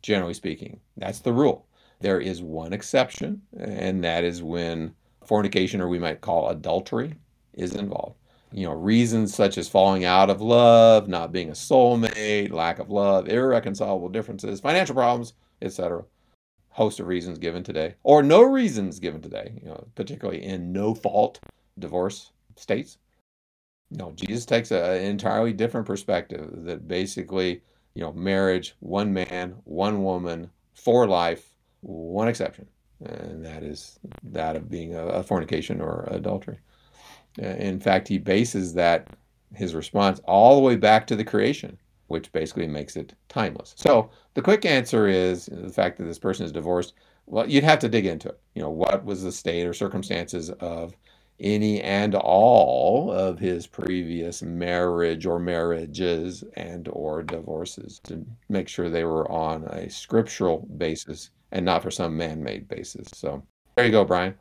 generally 0.02 0.34
speaking. 0.34 0.80
That's 0.96 1.18
the 1.18 1.32
rule. 1.32 1.66
There 2.00 2.20
is 2.20 2.42
one 2.42 2.72
exception, 2.72 3.42
and 3.58 4.04
that 4.04 4.22
is 4.22 4.42
when 4.42 4.94
fornication, 5.26 5.80
or 5.80 5.88
we 5.88 5.98
might 5.98 6.20
call 6.20 6.48
adultery, 6.48 7.14
is 7.54 7.74
involved 7.74 8.16
you 8.52 8.66
know, 8.66 8.72
reasons 8.72 9.34
such 9.34 9.58
as 9.58 9.68
falling 9.68 10.04
out 10.04 10.30
of 10.30 10.40
love, 10.40 11.08
not 11.08 11.32
being 11.32 11.50
a 11.50 11.52
soulmate, 11.52 12.52
lack 12.52 12.78
of 12.78 12.90
love, 12.90 13.28
irreconcilable 13.28 14.08
differences, 14.08 14.60
financial 14.60 14.94
problems, 14.94 15.34
etc. 15.62 16.04
Host 16.70 17.00
of 17.00 17.06
reasons 17.06 17.38
given 17.38 17.62
today, 17.62 17.94
or 18.02 18.22
no 18.22 18.42
reasons 18.42 19.00
given 19.00 19.20
today, 19.20 19.58
you 19.62 19.68
know, 19.68 19.86
particularly 19.94 20.42
in 20.42 20.72
no 20.72 20.94
fault 20.94 21.40
divorce 21.78 22.32
states. 22.56 22.98
no, 23.90 24.12
Jesus 24.12 24.46
takes 24.46 24.70
an 24.70 25.02
entirely 25.02 25.52
different 25.52 25.86
perspective 25.86 26.50
that 26.64 26.88
basically, 26.88 27.62
you 27.94 28.02
know, 28.02 28.12
marriage, 28.12 28.74
one 28.80 29.12
man, 29.12 29.56
one 29.64 30.02
woman, 30.02 30.50
for 30.74 31.06
life, 31.06 31.56
one 31.80 32.28
exception, 32.28 32.66
and 33.04 33.44
that 33.44 33.62
is 33.62 33.98
that 34.22 34.56
of 34.56 34.70
being 34.70 34.94
a, 34.94 35.06
a 35.06 35.22
fornication 35.22 35.80
or 35.80 36.08
adultery. 36.10 36.58
Uh, 37.40 37.46
in 37.46 37.78
fact, 37.80 38.08
he 38.08 38.18
bases 38.18 38.74
that 38.74 39.08
his 39.54 39.74
response 39.74 40.20
all 40.24 40.56
the 40.56 40.62
way 40.62 40.76
back 40.76 41.06
to 41.06 41.16
the 41.16 41.24
creation, 41.24 41.78
which 42.08 42.32
basically 42.32 42.66
makes 42.66 42.96
it 42.96 43.14
timeless. 43.28 43.74
So 43.76 44.10
the 44.34 44.42
quick 44.42 44.64
answer 44.64 45.06
is 45.08 45.46
the 45.46 45.70
fact 45.70 45.98
that 45.98 46.04
this 46.04 46.18
person 46.18 46.46
is 46.46 46.52
divorced. 46.52 46.94
Well, 47.26 47.48
you'd 47.48 47.64
have 47.64 47.80
to 47.80 47.88
dig 47.88 48.06
into 48.06 48.28
it. 48.28 48.40
You 48.54 48.62
know, 48.62 48.70
what 48.70 49.04
was 49.04 49.22
the 49.22 49.32
state 49.32 49.66
or 49.66 49.74
circumstances 49.74 50.50
of 50.50 50.94
any 51.40 51.80
and 51.82 52.14
all 52.14 53.12
of 53.12 53.38
his 53.38 53.66
previous 53.66 54.42
marriage 54.42 55.26
or 55.26 55.38
marriages 55.38 56.44
and 56.54 56.88
or 56.92 57.22
divorces 57.22 58.00
to 58.04 58.24
make 58.48 58.68
sure 58.68 58.88
they 58.88 59.04
were 59.04 59.30
on 59.30 59.64
a 59.64 59.90
scriptural 59.90 60.66
basis 60.76 61.30
and 61.52 61.64
not 61.64 61.82
for 61.82 61.90
some 61.90 62.16
man-made 62.16 62.68
basis. 62.68 63.08
So 63.12 63.42
there 63.76 63.84
you 63.84 63.92
go, 63.92 64.04
Brian. 64.04 64.34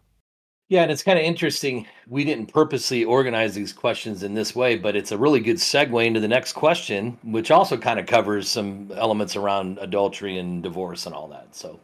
Yeah, 0.67 0.81
and 0.81 0.91
it's 0.91 1.03
kind 1.03 1.19
of 1.19 1.25
interesting. 1.25 1.85
We 2.07 2.23
didn't 2.23 2.51
purposely 2.51 3.05
organize 3.05 3.53
these 3.53 3.71
questions 3.71 4.23
in 4.23 4.33
this 4.33 4.55
way, 4.55 4.75
but 4.75 4.95
it's 4.95 5.11
a 5.11 5.17
really 5.17 5.39
good 5.39 5.57
segue 5.57 6.03
into 6.03 6.19
the 6.19 6.27
next 6.27 6.53
question, 6.53 7.19
which 7.23 7.51
also 7.51 7.77
kind 7.77 7.99
of 7.99 8.07
covers 8.07 8.49
some 8.49 8.91
elements 8.95 9.35
around 9.35 9.77
adultery 9.79 10.39
and 10.39 10.63
divorce 10.63 11.05
and 11.05 11.13
all 11.13 11.27
that. 11.27 11.55
So 11.55 11.79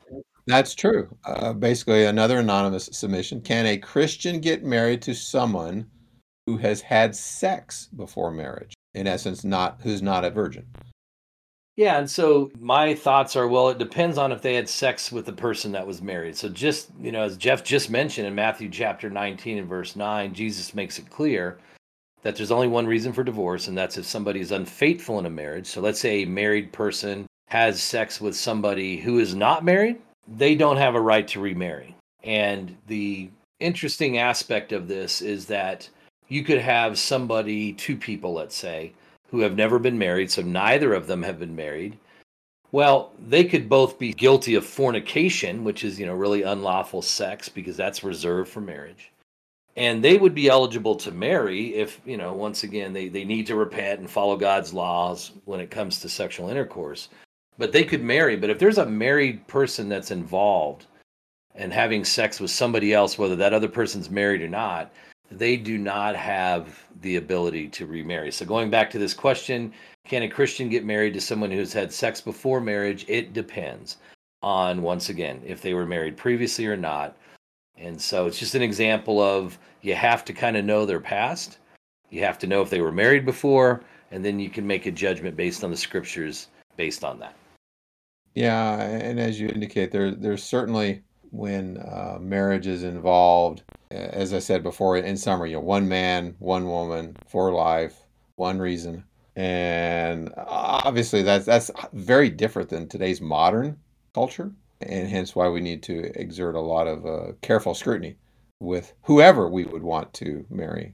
that's 0.47 0.75
true. 0.75 1.15
Uh, 1.25 1.53
basically, 1.53 2.05
another 2.05 2.39
anonymous 2.39 2.89
submission 2.91 3.41
Can 3.41 3.65
a 3.65 3.77
Christian 3.77 4.39
get 4.39 4.63
married 4.63 5.01
to 5.03 5.13
someone 5.13 5.85
who 6.45 6.57
has 6.57 6.81
had 6.81 7.15
sex 7.15 7.89
before 7.95 8.31
marriage? 8.31 8.73
In 8.93 9.07
essence, 9.07 9.43
not 9.43 9.79
who's 9.81 10.01
not 10.01 10.25
a 10.25 10.29
virgin. 10.29 10.65
Yeah, 11.77 11.97
and 11.97 12.09
so 12.09 12.51
my 12.59 12.93
thoughts 12.93 13.35
are 13.35 13.47
well, 13.47 13.69
it 13.69 13.77
depends 13.77 14.17
on 14.17 14.31
if 14.31 14.41
they 14.41 14.55
had 14.55 14.67
sex 14.67 15.11
with 15.11 15.25
the 15.25 15.33
person 15.33 15.71
that 15.71 15.87
was 15.87 16.01
married. 16.01 16.35
So 16.35 16.49
just, 16.49 16.89
you 16.99 17.11
know, 17.11 17.23
as 17.23 17.37
Jeff 17.37 17.63
just 17.63 17.89
mentioned 17.89 18.27
in 18.27 18.35
Matthew 18.35 18.69
chapter 18.69 19.09
19 19.09 19.57
and 19.57 19.69
verse 19.69 19.95
9, 19.95 20.33
Jesus 20.33 20.75
makes 20.75 20.99
it 20.99 21.09
clear 21.09 21.59
that 22.23 22.35
there's 22.35 22.51
only 22.51 22.67
one 22.67 22.85
reason 22.85 23.13
for 23.13 23.23
divorce, 23.23 23.67
and 23.67 23.77
that's 23.77 23.97
if 23.97 24.05
somebody 24.05 24.41
is 24.41 24.51
unfaithful 24.51 25.17
in 25.17 25.25
a 25.25 25.29
marriage. 25.29 25.65
So 25.65 25.81
let's 25.81 25.99
say 25.99 26.21
a 26.21 26.27
married 26.27 26.73
person 26.73 27.25
has 27.47 27.81
sex 27.81 28.21
with 28.21 28.35
somebody 28.35 28.97
who 28.97 29.19
is 29.19 29.33
not 29.33 29.65
married, 29.65 29.97
they 30.37 30.55
don't 30.55 30.77
have 30.77 30.95
a 30.95 31.01
right 31.01 31.27
to 31.29 31.39
remarry. 31.39 31.95
And 32.23 32.77
the 32.87 33.29
interesting 33.59 34.17
aspect 34.17 34.71
of 34.71 34.87
this 34.87 35.21
is 35.21 35.45
that 35.47 35.89
you 36.27 36.43
could 36.43 36.59
have 36.59 36.97
somebody, 36.97 37.73
two 37.73 37.97
people, 37.97 38.33
let's 38.33 38.55
say, 38.55 38.93
who 39.29 39.39
have 39.39 39.55
never 39.55 39.79
been 39.79 39.97
married, 39.97 40.31
so 40.31 40.41
neither 40.41 40.93
of 40.93 41.07
them 41.07 41.23
have 41.23 41.39
been 41.39 41.55
married. 41.55 41.97
Well, 42.71 43.11
they 43.19 43.43
could 43.43 43.67
both 43.67 43.99
be 43.99 44.13
guilty 44.13 44.55
of 44.55 44.65
fornication, 44.65 45.63
which 45.63 45.83
is, 45.83 45.99
you 45.99 46.05
know, 46.05 46.13
really 46.13 46.43
unlawful 46.43 47.01
sex 47.01 47.49
because 47.49 47.75
that's 47.75 48.03
reserved 48.03 48.49
for 48.49 48.61
marriage. 48.61 49.11
And 49.75 50.03
they 50.03 50.17
would 50.17 50.35
be 50.35 50.49
eligible 50.49 50.95
to 50.95 51.11
marry 51.11 51.75
if, 51.75 51.99
you 52.05 52.17
know, 52.17 52.33
once 52.33 52.63
again, 52.63 52.93
they, 52.93 53.07
they 53.07 53.23
need 53.23 53.47
to 53.47 53.55
repent 53.55 53.99
and 53.99 54.09
follow 54.09 54.37
God's 54.37 54.73
laws 54.73 55.31
when 55.45 55.59
it 55.59 55.71
comes 55.71 55.99
to 55.99 56.09
sexual 56.09 56.49
intercourse. 56.49 57.09
But 57.61 57.73
they 57.73 57.83
could 57.83 58.01
marry. 58.01 58.37
But 58.37 58.49
if 58.49 58.57
there's 58.57 58.79
a 58.79 58.87
married 58.87 59.45
person 59.45 59.87
that's 59.87 60.09
involved 60.09 60.87
and 61.53 61.71
having 61.71 62.03
sex 62.03 62.39
with 62.39 62.49
somebody 62.49 62.91
else, 62.91 63.19
whether 63.19 63.35
that 63.35 63.53
other 63.53 63.67
person's 63.67 64.09
married 64.09 64.41
or 64.41 64.47
not, 64.47 64.91
they 65.29 65.57
do 65.57 65.77
not 65.77 66.15
have 66.15 66.83
the 67.01 67.17
ability 67.17 67.67
to 67.67 67.85
remarry. 67.85 68.31
So 68.31 68.47
going 68.47 68.71
back 68.71 68.89
to 68.89 68.97
this 68.97 69.13
question, 69.13 69.71
can 70.07 70.23
a 70.23 70.27
Christian 70.27 70.69
get 70.69 70.85
married 70.85 71.13
to 71.13 71.21
someone 71.21 71.51
who's 71.51 71.71
had 71.71 71.93
sex 71.93 72.19
before 72.19 72.61
marriage? 72.61 73.05
It 73.07 73.31
depends 73.31 73.97
on 74.41 74.81
once 74.81 75.09
again 75.09 75.39
if 75.45 75.61
they 75.61 75.75
were 75.75 75.85
married 75.85 76.17
previously 76.17 76.65
or 76.65 76.75
not. 76.75 77.15
And 77.77 78.01
so 78.01 78.25
it's 78.25 78.39
just 78.39 78.55
an 78.55 78.63
example 78.63 79.21
of 79.21 79.59
you 79.83 79.93
have 79.93 80.25
to 80.25 80.33
kind 80.33 80.57
of 80.57 80.65
know 80.65 80.87
their 80.87 80.99
past. 80.99 81.59
You 82.09 82.23
have 82.23 82.39
to 82.39 82.47
know 82.47 82.63
if 82.63 82.71
they 82.71 82.81
were 82.81 82.91
married 82.91 83.23
before, 83.23 83.83
and 84.09 84.25
then 84.25 84.39
you 84.39 84.49
can 84.49 84.65
make 84.65 84.87
a 84.87 84.91
judgment 84.91 85.37
based 85.37 85.63
on 85.63 85.69
the 85.69 85.77
scriptures 85.77 86.47
based 86.75 87.03
on 87.03 87.19
that. 87.19 87.35
Yeah, 88.33 88.81
and 88.81 89.19
as 89.19 89.39
you 89.39 89.49
indicate, 89.49 89.91
there 89.91 90.11
there's 90.11 90.43
certainly 90.43 91.03
when 91.31 91.77
uh, 91.77 92.17
marriage 92.19 92.67
is 92.67 92.83
involved, 92.83 93.63
as 93.89 94.33
I 94.33 94.39
said 94.39 94.63
before, 94.63 94.97
in 94.97 95.17
summary, 95.17 95.51
you 95.51 95.57
know, 95.57 95.61
one 95.61 95.87
man, 95.87 96.35
one 96.39 96.65
woman 96.65 97.15
for 97.27 97.51
life, 97.51 97.95
one 98.35 98.59
reason, 98.59 99.03
and 99.35 100.33
obviously 100.37 101.23
that's 101.23 101.45
that's 101.45 101.71
very 101.93 102.29
different 102.29 102.69
than 102.69 102.87
today's 102.87 103.21
modern 103.21 103.77
culture, 104.13 104.51
and 104.81 105.09
hence 105.09 105.35
why 105.35 105.49
we 105.49 105.61
need 105.61 105.83
to 105.83 106.17
exert 106.19 106.55
a 106.55 106.61
lot 106.61 106.87
of 106.87 107.05
uh, 107.05 107.33
careful 107.41 107.73
scrutiny 107.73 108.15
with 108.59 108.93
whoever 109.03 109.49
we 109.49 109.65
would 109.65 109.83
want 109.83 110.13
to 110.13 110.45
marry. 110.49 110.93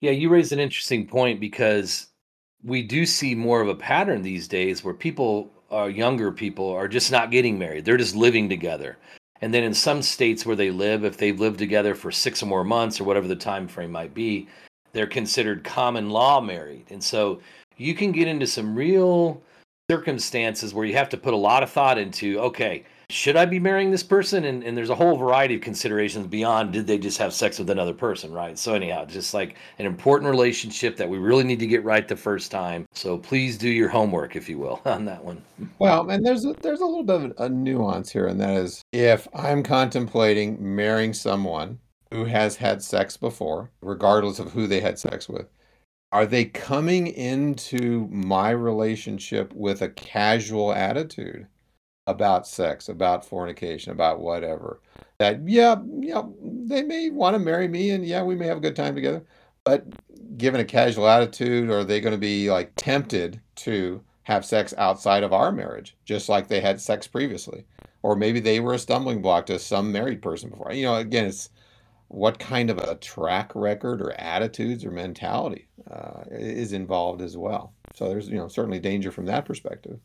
Yeah, 0.00 0.10
you 0.10 0.30
raise 0.30 0.50
an 0.50 0.58
interesting 0.58 1.06
point 1.06 1.38
because 1.38 2.08
we 2.64 2.82
do 2.82 3.06
see 3.06 3.34
more 3.34 3.60
of 3.60 3.68
a 3.68 3.74
pattern 3.74 4.22
these 4.22 4.48
days 4.48 4.82
where 4.82 4.94
people 4.94 5.52
uh, 5.72 5.84
younger 5.86 6.30
people 6.30 6.70
are 6.70 6.88
just 6.88 7.10
not 7.10 7.30
getting 7.30 7.58
married. 7.58 7.84
They're 7.84 7.96
just 7.96 8.14
living 8.14 8.48
together. 8.48 8.98
And 9.40 9.52
then 9.52 9.64
in 9.64 9.74
some 9.74 10.02
states 10.02 10.46
where 10.46 10.56
they 10.56 10.70
live, 10.70 11.04
if 11.04 11.16
they've 11.16 11.38
lived 11.38 11.58
together 11.58 11.94
for 11.94 12.12
six 12.12 12.42
or 12.42 12.46
more 12.46 12.64
months 12.64 13.00
or 13.00 13.04
whatever 13.04 13.26
the 13.26 13.36
time 13.36 13.66
frame 13.66 13.90
might 13.90 14.14
be, 14.14 14.48
they're 14.92 15.06
considered 15.06 15.64
common 15.64 16.10
law 16.10 16.40
married. 16.40 16.84
And 16.90 17.02
so 17.02 17.40
you 17.76 17.94
can 17.94 18.12
get 18.12 18.28
into 18.28 18.46
some 18.46 18.76
real 18.76 19.42
circumstances 19.90 20.72
where 20.72 20.86
you 20.86 20.94
have 20.94 21.08
to 21.08 21.16
put 21.16 21.34
a 21.34 21.36
lot 21.36 21.62
of 21.62 21.70
thought 21.70 21.98
into 21.98 22.38
okay, 22.38 22.84
should 23.10 23.36
I 23.36 23.44
be 23.44 23.58
marrying 23.58 23.90
this 23.90 24.02
person? 24.02 24.44
And, 24.44 24.62
and 24.62 24.76
there's 24.76 24.90
a 24.90 24.94
whole 24.94 25.16
variety 25.16 25.56
of 25.56 25.60
considerations 25.60 26.26
beyond 26.26 26.72
did 26.72 26.86
they 26.86 26.98
just 26.98 27.18
have 27.18 27.32
sex 27.32 27.58
with 27.58 27.70
another 27.70 27.94
person, 27.94 28.32
right? 28.32 28.58
So, 28.58 28.74
anyhow, 28.74 29.04
just 29.04 29.34
like 29.34 29.56
an 29.78 29.86
important 29.86 30.30
relationship 30.30 30.96
that 30.96 31.08
we 31.08 31.18
really 31.18 31.44
need 31.44 31.58
to 31.60 31.66
get 31.66 31.84
right 31.84 32.06
the 32.06 32.16
first 32.16 32.50
time. 32.50 32.86
So, 32.92 33.18
please 33.18 33.58
do 33.58 33.68
your 33.68 33.88
homework, 33.88 34.36
if 34.36 34.48
you 34.48 34.58
will, 34.58 34.80
on 34.86 35.04
that 35.06 35.24
one. 35.24 35.42
Well, 35.78 36.10
and 36.10 36.24
there's 36.24 36.44
a, 36.44 36.54
there's 36.54 36.80
a 36.80 36.86
little 36.86 37.04
bit 37.04 37.22
of 37.22 37.32
a 37.38 37.48
nuance 37.48 38.10
here, 38.10 38.26
and 38.26 38.40
that 38.40 38.56
is 38.56 38.82
if 38.92 39.28
I'm 39.34 39.62
contemplating 39.62 40.56
marrying 40.74 41.12
someone 41.12 41.78
who 42.12 42.24
has 42.26 42.56
had 42.56 42.82
sex 42.82 43.16
before, 43.16 43.70
regardless 43.80 44.38
of 44.38 44.52
who 44.52 44.66
they 44.66 44.80
had 44.80 44.98
sex 44.98 45.28
with, 45.28 45.46
are 46.12 46.26
they 46.26 46.44
coming 46.44 47.06
into 47.06 48.06
my 48.08 48.50
relationship 48.50 49.52
with 49.54 49.80
a 49.80 49.88
casual 49.88 50.74
attitude? 50.74 51.46
About 52.06 52.46
sex, 52.46 52.88
about 52.88 53.24
fornication, 53.24 53.92
about 53.92 54.20
whatever. 54.20 54.80
That 55.18 55.48
yeah, 55.48 55.76
yeah, 56.00 56.22
they 56.42 56.82
may 56.82 57.10
want 57.10 57.34
to 57.34 57.38
marry 57.38 57.68
me, 57.68 57.90
and 57.90 58.04
yeah, 58.04 58.22
we 58.22 58.34
may 58.34 58.46
have 58.46 58.56
a 58.58 58.62
good 58.62 58.76
time 58.76 58.94
together. 58.94 59.24
But 59.64 59.86
given 60.36 60.60
a 60.60 60.64
casual 60.64 61.08
attitude, 61.08 61.70
are 61.70 61.84
they 61.84 62.00
going 62.00 62.14
to 62.14 62.18
be 62.18 62.50
like 62.50 62.72
tempted 62.76 63.40
to 63.56 64.02
have 64.24 64.44
sex 64.44 64.74
outside 64.78 65.22
of 65.22 65.32
our 65.32 65.52
marriage, 65.52 65.96
just 66.04 66.28
like 66.28 66.48
they 66.48 66.60
had 66.60 66.80
sex 66.80 67.06
previously? 67.06 67.64
Or 68.02 68.16
maybe 68.16 68.40
they 68.40 68.58
were 68.58 68.74
a 68.74 68.78
stumbling 68.78 69.22
block 69.22 69.46
to 69.46 69.58
some 69.58 69.92
married 69.92 70.22
person 70.22 70.50
before. 70.50 70.72
You 70.72 70.86
know, 70.86 70.96
again, 70.96 71.26
it's 71.26 71.50
what 72.08 72.38
kind 72.38 72.68
of 72.68 72.78
a 72.78 72.96
track 72.96 73.52
record 73.54 74.02
or 74.02 74.12
attitudes 74.20 74.84
or 74.84 74.90
mentality 74.90 75.68
uh, 75.88 76.24
is 76.30 76.72
involved 76.72 77.22
as 77.22 77.36
well. 77.36 77.72
So 77.94 78.08
there's, 78.08 78.28
you 78.28 78.36
know, 78.36 78.48
certainly 78.48 78.80
danger 78.80 79.12
from 79.12 79.26
that 79.26 79.44
perspective. 79.44 80.00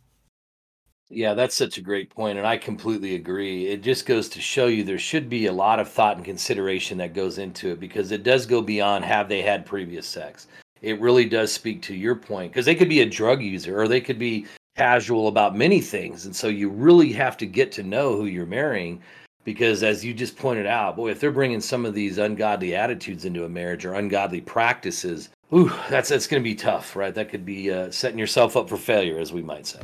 Yeah, 1.10 1.36
that's 1.36 1.56
such 1.56 1.78
a 1.78 1.82
great 1.82 2.10
point, 2.10 2.38
and 2.38 2.46
I 2.46 2.58
completely 2.58 3.16
agree. 3.16 3.68
It 3.68 3.82
just 3.82 4.06
goes 4.06 4.28
to 4.30 4.42
show 4.42 4.68
you 4.68 4.84
there 4.84 5.00
should 5.00 5.30
be 5.30 5.46
a 5.46 5.54
lot 5.54 5.80
of 5.80 5.90
thought 5.90 6.18
and 6.18 6.26
consideration 6.26 6.98
that 6.98 7.14
goes 7.14 7.38
into 7.38 7.72
it 7.72 7.80
because 7.80 8.12
it 8.12 8.24
does 8.24 8.46
go 8.46 8.62
beyond 8.62 9.06
have 9.06 9.30
they 9.30 9.42
had 9.42 9.66
previous 9.66 10.06
sex. 10.06 10.48
It 10.82 11.00
really 11.00 11.24
does 11.24 11.52
speak 11.52 11.82
to 11.84 11.96
your 11.96 12.16
point 12.16 12.52
because 12.52 12.66
they 12.66 12.76
could 12.76 12.90
be 12.90 13.02
a 13.02 13.10
drug 13.10 13.42
user 13.42 13.80
or 13.80 13.88
they 13.88 14.02
could 14.02 14.20
be 14.20 14.48
casual 14.76 15.30
about 15.30 15.56
many 15.56 15.80
things. 15.80 16.26
And 16.26 16.36
so 16.36 16.50
you 16.50 16.70
really 16.70 17.14
have 17.14 17.38
to 17.38 17.46
get 17.46 17.72
to 17.74 17.84
know 17.84 18.18
who 18.18 18.26
you're 18.26 18.46
marrying 18.46 19.02
because 19.46 19.84
as 19.84 20.04
you 20.04 20.14
just 20.14 20.38
pointed 20.38 20.66
out, 20.66 20.98
boy, 20.98 21.10
if 21.10 21.22
they're 21.22 21.32
bringing 21.32 21.62
some 21.62 21.86
of 21.86 21.94
these 21.94 22.18
ungodly 22.18 22.76
attitudes 22.76 23.24
into 23.24 23.46
a 23.46 23.50
marriage 23.50 23.86
or 23.86 23.94
ungodly 23.94 24.42
practices, 24.42 25.30
ooh, 25.54 25.72
that's 25.90 26.10
that's 26.10 26.28
going 26.28 26.44
to 26.44 26.50
be 26.50 26.54
tough, 26.54 26.98
right? 26.98 27.16
That 27.16 27.30
could 27.30 27.46
be 27.46 27.72
uh, 27.72 27.92
setting 27.92 28.20
yourself 28.20 28.58
up 28.58 28.68
for 28.68 28.76
failure, 28.76 29.20
as 29.20 29.32
we 29.32 29.42
might 29.42 29.66
say. 29.66 29.80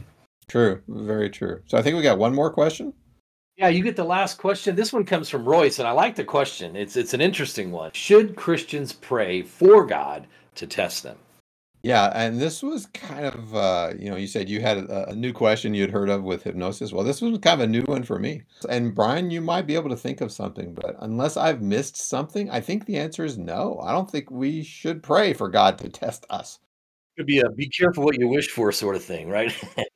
True, 0.48 0.82
very 0.88 1.30
true. 1.30 1.62
So 1.66 1.78
I 1.78 1.82
think 1.82 1.96
we 1.96 2.04
got 2.04 2.18
one 2.18 2.36
more 2.36 2.52
question. 2.52 2.94
Yeah, 3.58 3.68
you 3.68 3.84
get 3.84 3.96
the 3.96 4.04
last 4.04 4.40
question. 4.40 4.76
This 4.76 4.92
one 4.92 5.06
comes 5.06 5.30
from 5.30 5.46
Royce, 5.46 5.78
and 5.78 5.88
I 5.88 5.92
like 5.92 6.16
the 6.16 6.24
question. 6.24 6.76
It's 6.76 6.96
it's 6.96 7.14
an 7.14 7.22
interesting 7.22 7.72
one. 7.72 7.92
Should 7.94 8.36
Christians 8.36 8.94
pray 8.94 9.44
for 9.44 9.86
God 9.86 10.28
to 10.56 10.66
test 10.66 11.04
them? 11.04 11.18
Yeah, 11.84 12.12
and 12.16 12.40
this 12.40 12.64
was 12.64 12.86
kind 12.88 13.26
of 13.26 13.54
uh, 13.54 13.92
you 14.00 14.10
know 14.10 14.16
you 14.16 14.26
said 14.26 14.50
you 14.50 14.62
had 14.62 14.78
a, 14.78 15.10
a 15.10 15.16
new 15.16 15.34
question 15.34 15.74
you'd 15.74 15.92
heard 15.92 16.10
of 16.10 16.24
with 16.24 16.44
hypnosis. 16.44 16.94
Well, 16.94 17.04
this 17.04 17.22
was 17.22 17.38
kind 17.40 17.62
of 17.62 17.68
a 17.68 17.72
new 17.72 17.84
one 17.84 18.04
for 18.04 18.18
me. 18.18 18.44
And 18.70 18.96
Brian, 18.96 19.30
you 19.30 19.42
might 19.42 19.68
be 19.68 19.76
able 19.76 19.90
to 19.90 19.98
think 19.98 20.22
of 20.22 20.32
something, 20.32 20.74
but 20.74 20.96
unless 21.02 21.38
I've 21.38 21.62
missed 21.62 21.98
something, 21.98 22.50
I 22.50 22.62
think 22.62 22.86
the 22.86 22.98
answer 22.98 23.26
is 23.26 23.38
no. 23.38 23.80
I 23.84 23.92
don't 23.92 24.10
think 24.10 24.32
we 24.32 24.64
should 24.64 25.04
pray 25.04 25.34
for 25.34 25.50
God 25.50 25.78
to 25.80 25.90
test 25.90 26.26
us. 26.30 26.58
It 27.16 27.20
could 27.20 27.28
be 27.28 27.40
a 27.42 27.50
be 27.50 27.68
careful 27.68 28.06
what 28.06 28.18
you 28.18 28.30
wish 28.30 28.50
for 28.50 28.72
sort 28.72 28.96
of 28.96 29.04
thing, 29.04 29.30
right? 29.30 29.54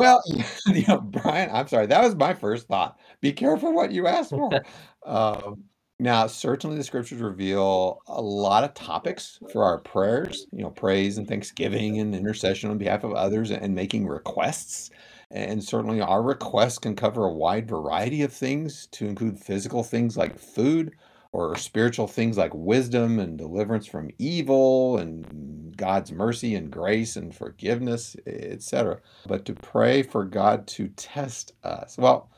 Well, 0.00 0.22
you 0.66 0.84
know, 0.88 1.00
Brian, 1.00 1.50
I'm 1.52 1.68
sorry, 1.68 1.86
that 1.86 2.02
was 2.02 2.14
my 2.14 2.32
first 2.34 2.66
thought. 2.68 2.98
Be 3.20 3.32
careful 3.32 3.74
what 3.74 3.92
you 3.92 4.06
ask 4.06 4.30
for. 4.30 4.62
Um, 5.06 5.64
now, 5.98 6.26
certainly 6.26 6.76
the 6.76 6.84
scriptures 6.84 7.22
reveal 7.22 8.00
a 8.06 8.20
lot 8.20 8.64
of 8.64 8.74
topics 8.74 9.38
for 9.50 9.64
our 9.64 9.78
prayers, 9.78 10.46
you 10.52 10.62
know, 10.62 10.68
praise 10.70 11.16
and 11.16 11.26
thanksgiving 11.26 11.98
and 12.00 12.14
intercession 12.14 12.70
on 12.70 12.76
behalf 12.76 13.02
of 13.02 13.14
others 13.14 13.50
and 13.50 13.74
making 13.74 14.06
requests. 14.06 14.90
And 15.30 15.64
certainly 15.64 16.02
our 16.02 16.22
requests 16.22 16.78
can 16.78 16.96
cover 16.96 17.24
a 17.24 17.32
wide 17.32 17.66
variety 17.66 18.22
of 18.22 18.30
things 18.32 18.88
to 18.92 19.06
include 19.06 19.38
physical 19.38 19.82
things 19.82 20.18
like 20.18 20.38
food, 20.38 20.92
or 21.32 21.56
spiritual 21.56 22.06
things 22.06 22.36
like 22.36 22.52
wisdom 22.54 23.18
and 23.18 23.38
deliverance 23.38 23.86
from 23.86 24.10
evil 24.18 24.98
and 24.98 25.76
God's 25.76 26.12
mercy 26.12 26.54
and 26.56 26.70
grace 26.70 27.16
and 27.16 27.34
forgiveness, 27.34 28.16
etc. 28.26 29.00
But 29.26 29.44
to 29.46 29.54
pray 29.54 30.02
for 30.02 30.24
God 30.24 30.66
to 30.68 30.88
test 30.88 31.52
us. 31.62 31.96
Well, 31.96 32.30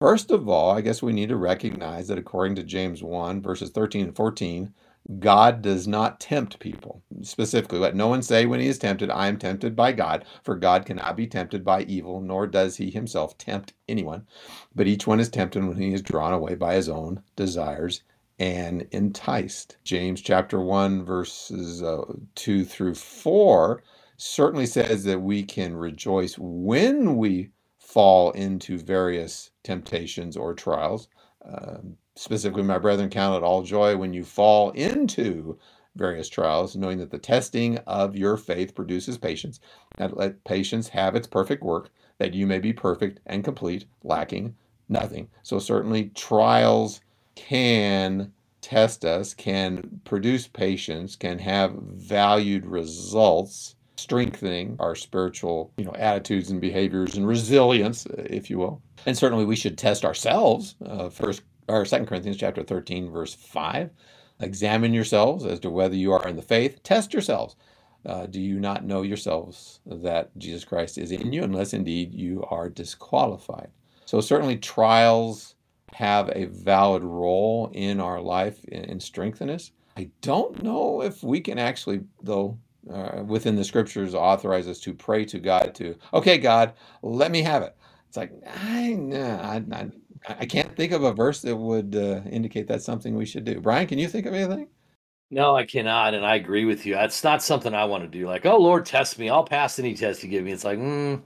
first 0.00 0.30
of 0.30 0.48
all, 0.48 0.70
I 0.70 0.80
guess 0.80 1.02
we 1.02 1.12
need 1.12 1.28
to 1.28 1.36
recognize 1.36 2.08
that 2.08 2.18
according 2.18 2.56
to 2.56 2.62
James 2.62 3.02
1, 3.02 3.42
verses 3.42 3.70
13 3.70 4.06
and 4.06 4.16
14, 4.16 4.72
God 5.18 5.62
does 5.62 5.86
not 5.86 6.18
tempt 6.18 6.58
people. 6.58 7.02
Specifically, 7.22 7.78
let 7.78 7.94
no 7.94 8.08
one 8.08 8.22
say 8.22 8.46
when 8.46 8.60
he 8.60 8.66
is 8.66 8.78
tempted, 8.78 9.10
I 9.10 9.28
am 9.28 9.38
tempted 9.38 9.76
by 9.76 9.92
God, 9.92 10.24
for 10.42 10.56
God 10.56 10.84
cannot 10.84 11.16
be 11.16 11.26
tempted 11.26 11.64
by 11.64 11.82
evil, 11.82 12.20
nor 12.20 12.46
does 12.46 12.76
he 12.76 12.90
himself 12.90 13.38
tempt 13.38 13.72
anyone. 13.88 14.26
But 14.74 14.88
each 14.88 15.06
one 15.06 15.20
is 15.20 15.28
tempted 15.28 15.64
when 15.64 15.76
he 15.76 15.92
is 15.92 16.02
drawn 16.02 16.32
away 16.32 16.54
by 16.56 16.74
his 16.74 16.88
own 16.88 17.22
desires 17.36 18.02
and 18.38 18.86
enticed. 18.90 19.76
James 19.84 20.20
chapter 20.20 20.60
1, 20.60 21.04
verses 21.04 21.82
uh, 21.82 22.04
2 22.34 22.64
through 22.64 22.94
4 22.94 23.82
certainly 24.16 24.66
says 24.66 25.04
that 25.04 25.20
we 25.20 25.42
can 25.42 25.74
rejoice 25.76 26.36
when 26.38 27.16
we 27.16 27.50
fall 27.78 28.30
into 28.32 28.78
various 28.78 29.50
temptations 29.62 30.36
or 30.36 30.54
trials. 30.54 31.08
Uh, 31.46 31.78
specifically, 32.14 32.62
my 32.62 32.78
brethren, 32.78 33.08
count 33.08 33.36
it 33.36 33.44
all 33.44 33.62
joy 33.62 33.96
when 33.96 34.12
you 34.12 34.24
fall 34.24 34.70
into 34.70 35.58
various 35.94 36.28
trials, 36.28 36.76
knowing 36.76 36.98
that 36.98 37.10
the 37.10 37.18
testing 37.18 37.78
of 37.86 38.16
your 38.16 38.36
faith 38.36 38.74
produces 38.74 39.16
patience, 39.16 39.60
and 39.96 40.12
let 40.12 40.44
patience 40.44 40.88
have 40.88 41.14
its 41.14 41.26
perfect 41.26 41.62
work, 41.62 41.90
that 42.18 42.34
you 42.34 42.46
may 42.46 42.58
be 42.58 42.72
perfect 42.72 43.20
and 43.26 43.44
complete, 43.44 43.86
lacking 44.02 44.54
nothing. 44.88 45.28
So, 45.42 45.58
certainly, 45.58 46.10
trials 46.10 47.00
can 47.36 48.32
test 48.60 49.04
us, 49.04 49.32
can 49.32 50.00
produce 50.04 50.48
patience, 50.48 51.14
can 51.14 51.38
have 51.38 51.72
valued 51.72 52.66
results 52.66 53.76
strengthening 53.96 54.76
our 54.80 54.94
spiritual, 54.94 55.72
you 55.76 55.84
know, 55.84 55.94
attitudes 55.96 56.50
and 56.50 56.60
behaviors 56.60 57.16
and 57.16 57.26
resilience, 57.26 58.06
if 58.18 58.50
you 58.50 58.58
will. 58.58 58.82
And 59.06 59.16
certainly 59.16 59.44
we 59.44 59.56
should 59.56 59.78
test 59.78 60.04
ourselves. 60.04 60.74
Uh, 60.84 61.08
first 61.08 61.42
or 61.68 61.84
Second 61.84 62.06
Corinthians 62.06 62.36
chapter 62.36 62.62
13, 62.62 63.10
verse 63.10 63.34
5. 63.34 63.90
Examine 64.40 64.92
yourselves 64.92 65.44
as 65.46 65.60
to 65.60 65.70
whether 65.70 65.94
you 65.94 66.12
are 66.12 66.28
in 66.28 66.36
the 66.36 66.42
faith. 66.42 66.82
Test 66.82 67.12
yourselves. 67.12 67.56
Uh, 68.04 68.26
do 68.26 68.40
you 68.40 68.60
not 68.60 68.84
know 68.84 69.02
yourselves 69.02 69.80
that 69.86 70.36
Jesus 70.38 70.64
Christ 70.64 70.98
is 70.98 71.10
in 71.10 71.32
you, 71.32 71.42
unless 71.42 71.72
indeed 71.72 72.14
you 72.14 72.44
are 72.50 72.68
disqualified? 72.68 73.70
So, 74.04 74.20
certainly, 74.20 74.58
trials 74.58 75.55
have 75.96 76.30
a 76.34 76.44
valid 76.44 77.02
role 77.02 77.70
in 77.72 78.00
our 78.00 78.20
life 78.20 78.62
in 78.66 79.00
strengthening 79.00 79.54
us. 79.54 79.70
I 79.96 80.10
don't 80.20 80.62
know 80.62 81.00
if 81.00 81.22
we 81.22 81.40
can 81.40 81.58
actually, 81.58 82.02
though, 82.22 82.58
uh, 82.92 83.22
within 83.26 83.56
the 83.56 83.64
scriptures, 83.64 84.14
authorize 84.14 84.68
us 84.68 84.78
to 84.80 84.92
pray 84.92 85.24
to 85.24 85.38
God 85.38 85.74
to, 85.76 85.96
okay, 86.12 86.36
God, 86.36 86.74
let 87.00 87.30
me 87.30 87.40
have 87.40 87.62
it. 87.62 87.74
It's 88.08 88.18
like, 88.18 88.30
I, 88.46 88.92
nah, 88.92 89.40
I, 89.40 89.64
I, 89.72 89.90
I 90.40 90.44
can't 90.44 90.76
think 90.76 90.92
of 90.92 91.02
a 91.02 91.14
verse 91.14 91.40
that 91.40 91.56
would 91.56 91.96
uh, 91.96 92.20
indicate 92.30 92.68
that's 92.68 92.84
something 92.84 93.16
we 93.16 93.24
should 93.24 93.46
do. 93.46 93.58
Brian, 93.62 93.86
can 93.86 93.98
you 93.98 94.06
think 94.06 94.26
of 94.26 94.34
anything? 94.34 94.68
No, 95.30 95.56
I 95.56 95.64
cannot, 95.64 96.12
and 96.12 96.26
I 96.26 96.36
agree 96.36 96.66
with 96.66 96.84
you. 96.84 96.92
That's 96.92 97.24
not 97.24 97.42
something 97.42 97.72
I 97.72 97.86
want 97.86 98.04
to 98.04 98.18
do. 98.18 98.26
Like, 98.26 98.44
oh 98.44 98.58
Lord, 98.58 98.84
test 98.84 99.18
me. 99.18 99.30
I'll 99.30 99.44
pass 99.44 99.78
any 99.78 99.94
test 99.94 100.22
you 100.22 100.28
give 100.28 100.44
me. 100.44 100.52
It's 100.52 100.64
like, 100.64 100.78
mm, 100.78 101.22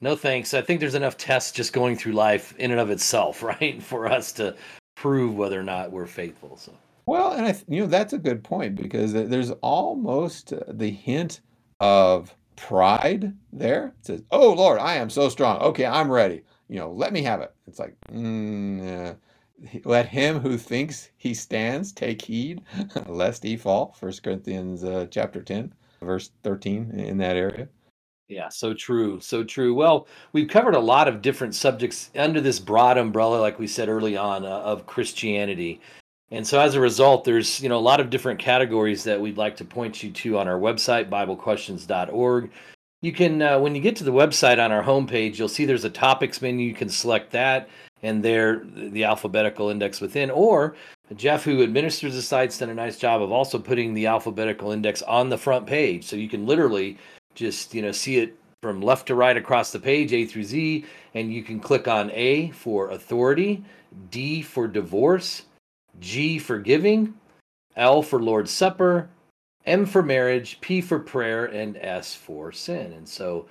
no 0.00 0.16
thanks. 0.16 0.54
I 0.54 0.62
think 0.62 0.80
there's 0.80 0.94
enough 0.94 1.16
tests 1.16 1.52
just 1.52 1.72
going 1.72 1.96
through 1.96 2.12
life 2.12 2.54
in 2.58 2.70
and 2.70 2.80
of 2.80 2.90
itself, 2.90 3.42
right, 3.42 3.82
for 3.82 4.06
us 4.06 4.32
to 4.32 4.56
prove 4.94 5.34
whether 5.34 5.58
or 5.58 5.64
not 5.64 5.90
we're 5.90 6.06
faithful. 6.06 6.56
So. 6.56 6.72
Well, 7.06 7.32
and 7.32 7.46
I, 7.46 7.52
th- 7.52 7.64
you 7.68 7.80
know 7.80 7.86
that's 7.86 8.12
a 8.12 8.18
good 8.18 8.44
point 8.44 8.76
because 8.76 9.12
there's 9.12 9.50
almost 9.62 10.52
the 10.68 10.90
hint 10.90 11.40
of 11.80 12.34
pride 12.56 13.34
there. 13.52 13.94
It 14.00 14.06
says, 14.06 14.22
"Oh 14.30 14.52
Lord, 14.52 14.78
I 14.78 14.96
am 14.96 15.10
so 15.10 15.28
strong. 15.28 15.58
Okay, 15.60 15.86
I'm 15.86 16.10
ready 16.10 16.42
you 16.70 16.76
know, 16.76 16.92
let 16.92 17.12
me 17.12 17.22
have 17.24 17.40
it. 17.40 17.52
It's 17.66 17.80
like, 17.80 17.96
mm, 18.12 19.16
let 19.84 20.06
him 20.06 20.38
who 20.38 20.56
thinks 20.56 21.10
he 21.16 21.34
stands 21.34 21.92
take 21.92 22.22
heed, 22.22 22.62
lest 23.06 23.42
he 23.42 23.56
fall. 23.56 23.96
First 23.98 24.22
Corinthians 24.22 24.84
uh, 24.84 25.08
chapter 25.10 25.42
10, 25.42 25.74
verse 26.00 26.30
13 26.44 26.92
in 26.92 27.18
that 27.18 27.36
area. 27.36 27.68
Yeah, 28.30 28.48
so 28.48 28.72
true. 28.72 29.18
So 29.20 29.42
true. 29.42 29.74
Well, 29.74 30.06
we've 30.32 30.48
covered 30.48 30.76
a 30.76 30.80
lot 30.80 31.08
of 31.08 31.20
different 31.20 31.52
subjects 31.52 32.10
under 32.14 32.40
this 32.40 32.60
broad 32.60 32.96
umbrella, 32.96 33.40
like 33.40 33.58
we 33.58 33.66
said 33.66 33.88
early 33.88 34.16
on, 34.16 34.44
uh, 34.44 34.48
of 34.48 34.86
Christianity. 34.86 35.80
And 36.30 36.46
so 36.46 36.60
as 36.60 36.76
a 36.76 36.80
result, 36.80 37.24
there's, 37.24 37.60
you 37.60 37.68
know, 37.68 37.76
a 37.76 37.80
lot 37.80 37.98
of 37.98 38.08
different 38.08 38.38
categories 38.38 39.02
that 39.02 39.20
we'd 39.20 39.36
like 39.36 39.56
to 39.56 39.64
point 39.64 40.04
you 40.04 40.12
to 40.12 40.38
on 40.38 40.46
our 40.46 40.60
website, 40.60 41.10
biblequestions.org. 41.10 42.52
You 43.02 43.12
can, 43.12 43.42
uh, 43.42 43.58
when 43.58 43.74
you 43.74 43.80
get 43.80 43.96
to 43.96 44.04
the 44.04 44.12
website 44.12 44.64
on 44.64 44.70
our 44.70 44.84
homepage, 44.84 45.36
you'll 45.36 45.48
see 45.48 45.64
there's 45.64 45.84
a 45.84 45.90
topics 45.90 46.40
menu. 46.40 46.68
You 46.68 46.74
can 46.74 46.88
select 46.88 47.32
that, 47.32 47.68
and 48.04 48.24
there 48.24 48.62
the 48.64 49.02
alphabetical 49.02 49.70
index 49.70 50.00
within. 50.00 50.30
Or 50.30 50.76
Jeff, 51.16 51.42
who 51.42 51.64
administers 51.64 52.14
the 52.14 52.22
site's 52.22 52.58
done 52.58 52.70
a 52.70 52.74
nice 52.74 52.96
job 52.96 53.22
of 53.22 53.32
also 53.32 53.58
putting 53.58 53.92
the 53.92 54.06
alphabetical 54.06 54.70
index 54.70 55.02
on 55.02 55.30
the 55.30 55.38
front 55.38 55.66
page, 55.66 56.04
so 56.04 56.14
you 56.14 56.28
can 56.28 56.46
literally 56.46 56.96
just 57.34 57.74
you 57.74 57.82
know 57.82 57.92
see 57.92 58.18
it 58.18 58.36
from 58.62 58.82
left 58.82 59.06
to 59.06 59.14
right 59.14 59.36
across 59.36 59.72
the 59.72 59.78
page, 59.78 60.12
A 60.12 60.26
through 60.26 60.44
Z, 60.44 60.84
and 61.14 61.32
you 61.32 61.42
can 61.42 61.60
click 61.60 61.88
on 61.88 62.10
A 62.12 62.50
for 62.50 62.90
authority, 62.90 63.64
D 64.10 64.42
for 64.42 64.68
divorce, 64.68 65.42
G 65.98 66.38
for 66.38 66.58
giving, 66.58 67.14
L 67.76 68.02
for 68.02 68.20
Lord's 68.20 68.50
Supper, 68.50 69.08
M 69.64 69.86
for 69.86 70.02
marriage, 70.02 70.60
P 70.60 70.80
for 70.80 70.98
prayer, 70.98 71.46
and 71.46 71.76
S 71.78 72.14
for 72.14 72.52
sin. 72.52 72.92
And 72.92 73.08
so, 73.08 73.46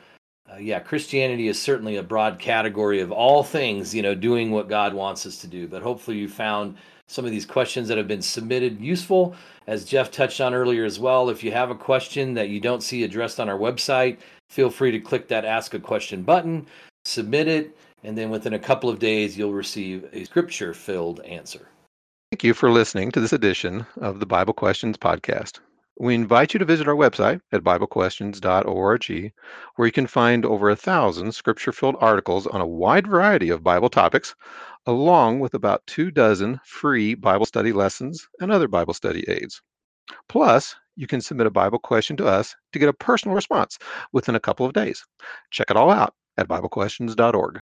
uh, 0.52 0.58
yeah, 0.58 0.80
Christianity 0.80 1.48
is 1.48 1.60
certainly 1.60 1.98
a 1.98 2.04
broad 2.04 2.38
category 2.38 3.02
of 3.02 3.12
all 3.12 3.44
things, 3.44 3.94
you 3.94 4.02
know, 4.02 4.16
doing 4.16 4.52
what 4.52 4.70
God 4.70 4.94
wants 4.94 5.26
us 5.26 5.38
to 5.42 5.48
do. 5.48 5.68
But 5.68 5.82
hopefully, 5.82 6.18
you 6.18 6.30
found 6.30 6.76
some 7.10 7.26
of 7.26 7.32
these 7.32 7.46
questions 7.46 7.88
that 7.88 7.98
have 7.98 8.08
been 8.08 8.22
submitted 8.22 8.80
useful. 8.80 9.36
As 9.66 9.84
Jeff 9.84 10.12
touched 10.12 10.40
on 10.40 10.54
earlier 10.54 10.86
as 10.86 11.00
well, 11.00 11.30
if 11.30 11.44
you 11.44 11.52
have 11.52 11.72
a 11.72 11.76
question 11.76 12.36
that 12.36 12.50
you 12.50 12.60
don't 12.60 12.84
see 12.84 13.04
addressed 13.04 13.40
on 13.40 13.50
our 13.50 13.58
website, 13.58 14.20
feel 14.50 14.70
free 14.70 14.92
to 14.92 15.00
click 15.00 15.28
that 15.28 15.44
Ask 15.44 15.74
a 15.74 15.80
Question 15.80 16.22
button, 16.22 16.68
submit 17.06 17.48
it, 17.48 17.76
and 18.04 18.16
then 18.16 18.30
within 18.30 18.54
a 18.54 18.60
couple 18.60 18.92
of 18.92 19.00
days, 19.00 19.38
you'll 19.38 19.54
receive 19.54 20.08
a 20.14 20.24
scripture 20.24 20.74
filled 20.74 21.20
answer. 21.22 21.68
Thank 22.32 22.44
you 22.44 22.54
for 22.54 22.70
listening 22.70 23.12
to 23.12 23.20
this 23.20 23.34
edition 23.34 23.88
of 23.98 24.20
the 24.20 24.28
Bible 24.28 24.54
Questions 24.54 24.96
Podcast. 24.96 25.60
We 26.02 26.16
invite 26.16 26.54
you 26.54 26.60
to 26.60 26.66
visit 26.66 26.88
our 26.88 26.96
website 26.96 27.42
at 27.52 27.62
BibleQuestions.org, 27.62 29.34
where 29.76 29.86
you 29.86 29.92
can 29.92 30.08
find 30.08 30.46
over 30.46 30.70
a 30.70 30.76
thousand 30.76 31.34
scripture 31.34 31.74
filled 31.74 31.98
articles 32.00 32.48
on 32.48 32.62
a 32.62 32.68
wide 32.68 33.06
variety 33.06 33.50
of 33.50 33.64
Bible 33.64 33.90
topics, 33.90 34.34
along 34.86 35.40
with 35.40 35.54
about 35.54 35.86
two 35.88 36.12
dozen 36.12 36.60
free 36.66 37.16
Bible 37.16 37.46
study 37.46 37.72
lessons 37.72 38.28
and 38.40 38.52
other 38.52 38.68
Bible 38.68 38.94
study 38.94 39.24
aids. 39.30 39.62
Plus, 40.28 40.76
you 40.96 41.08
can 41.08 41.22
submit 41.22 41.48
a 41.48 41.52
Bible 41.52 41.80
question 41.80 42.18
to 42.18 42.28
us 42.28 42.56
to 42.74 42.80
get 42.80 42.90
a 42.90 42.94
personal 42.94 43.36
response 43.36 43.78
within 44.12 44.36
a 44.36 44.40
couple 44.40 44.66
of 44.66 44.74
days. 44.74 45.06
Check 45.52 45.70
it 45.70 45.78
all 45.78 45.92
out 45.92 46.14
at 46.38 46.48
BibleQuestions.org. 46.48 47.60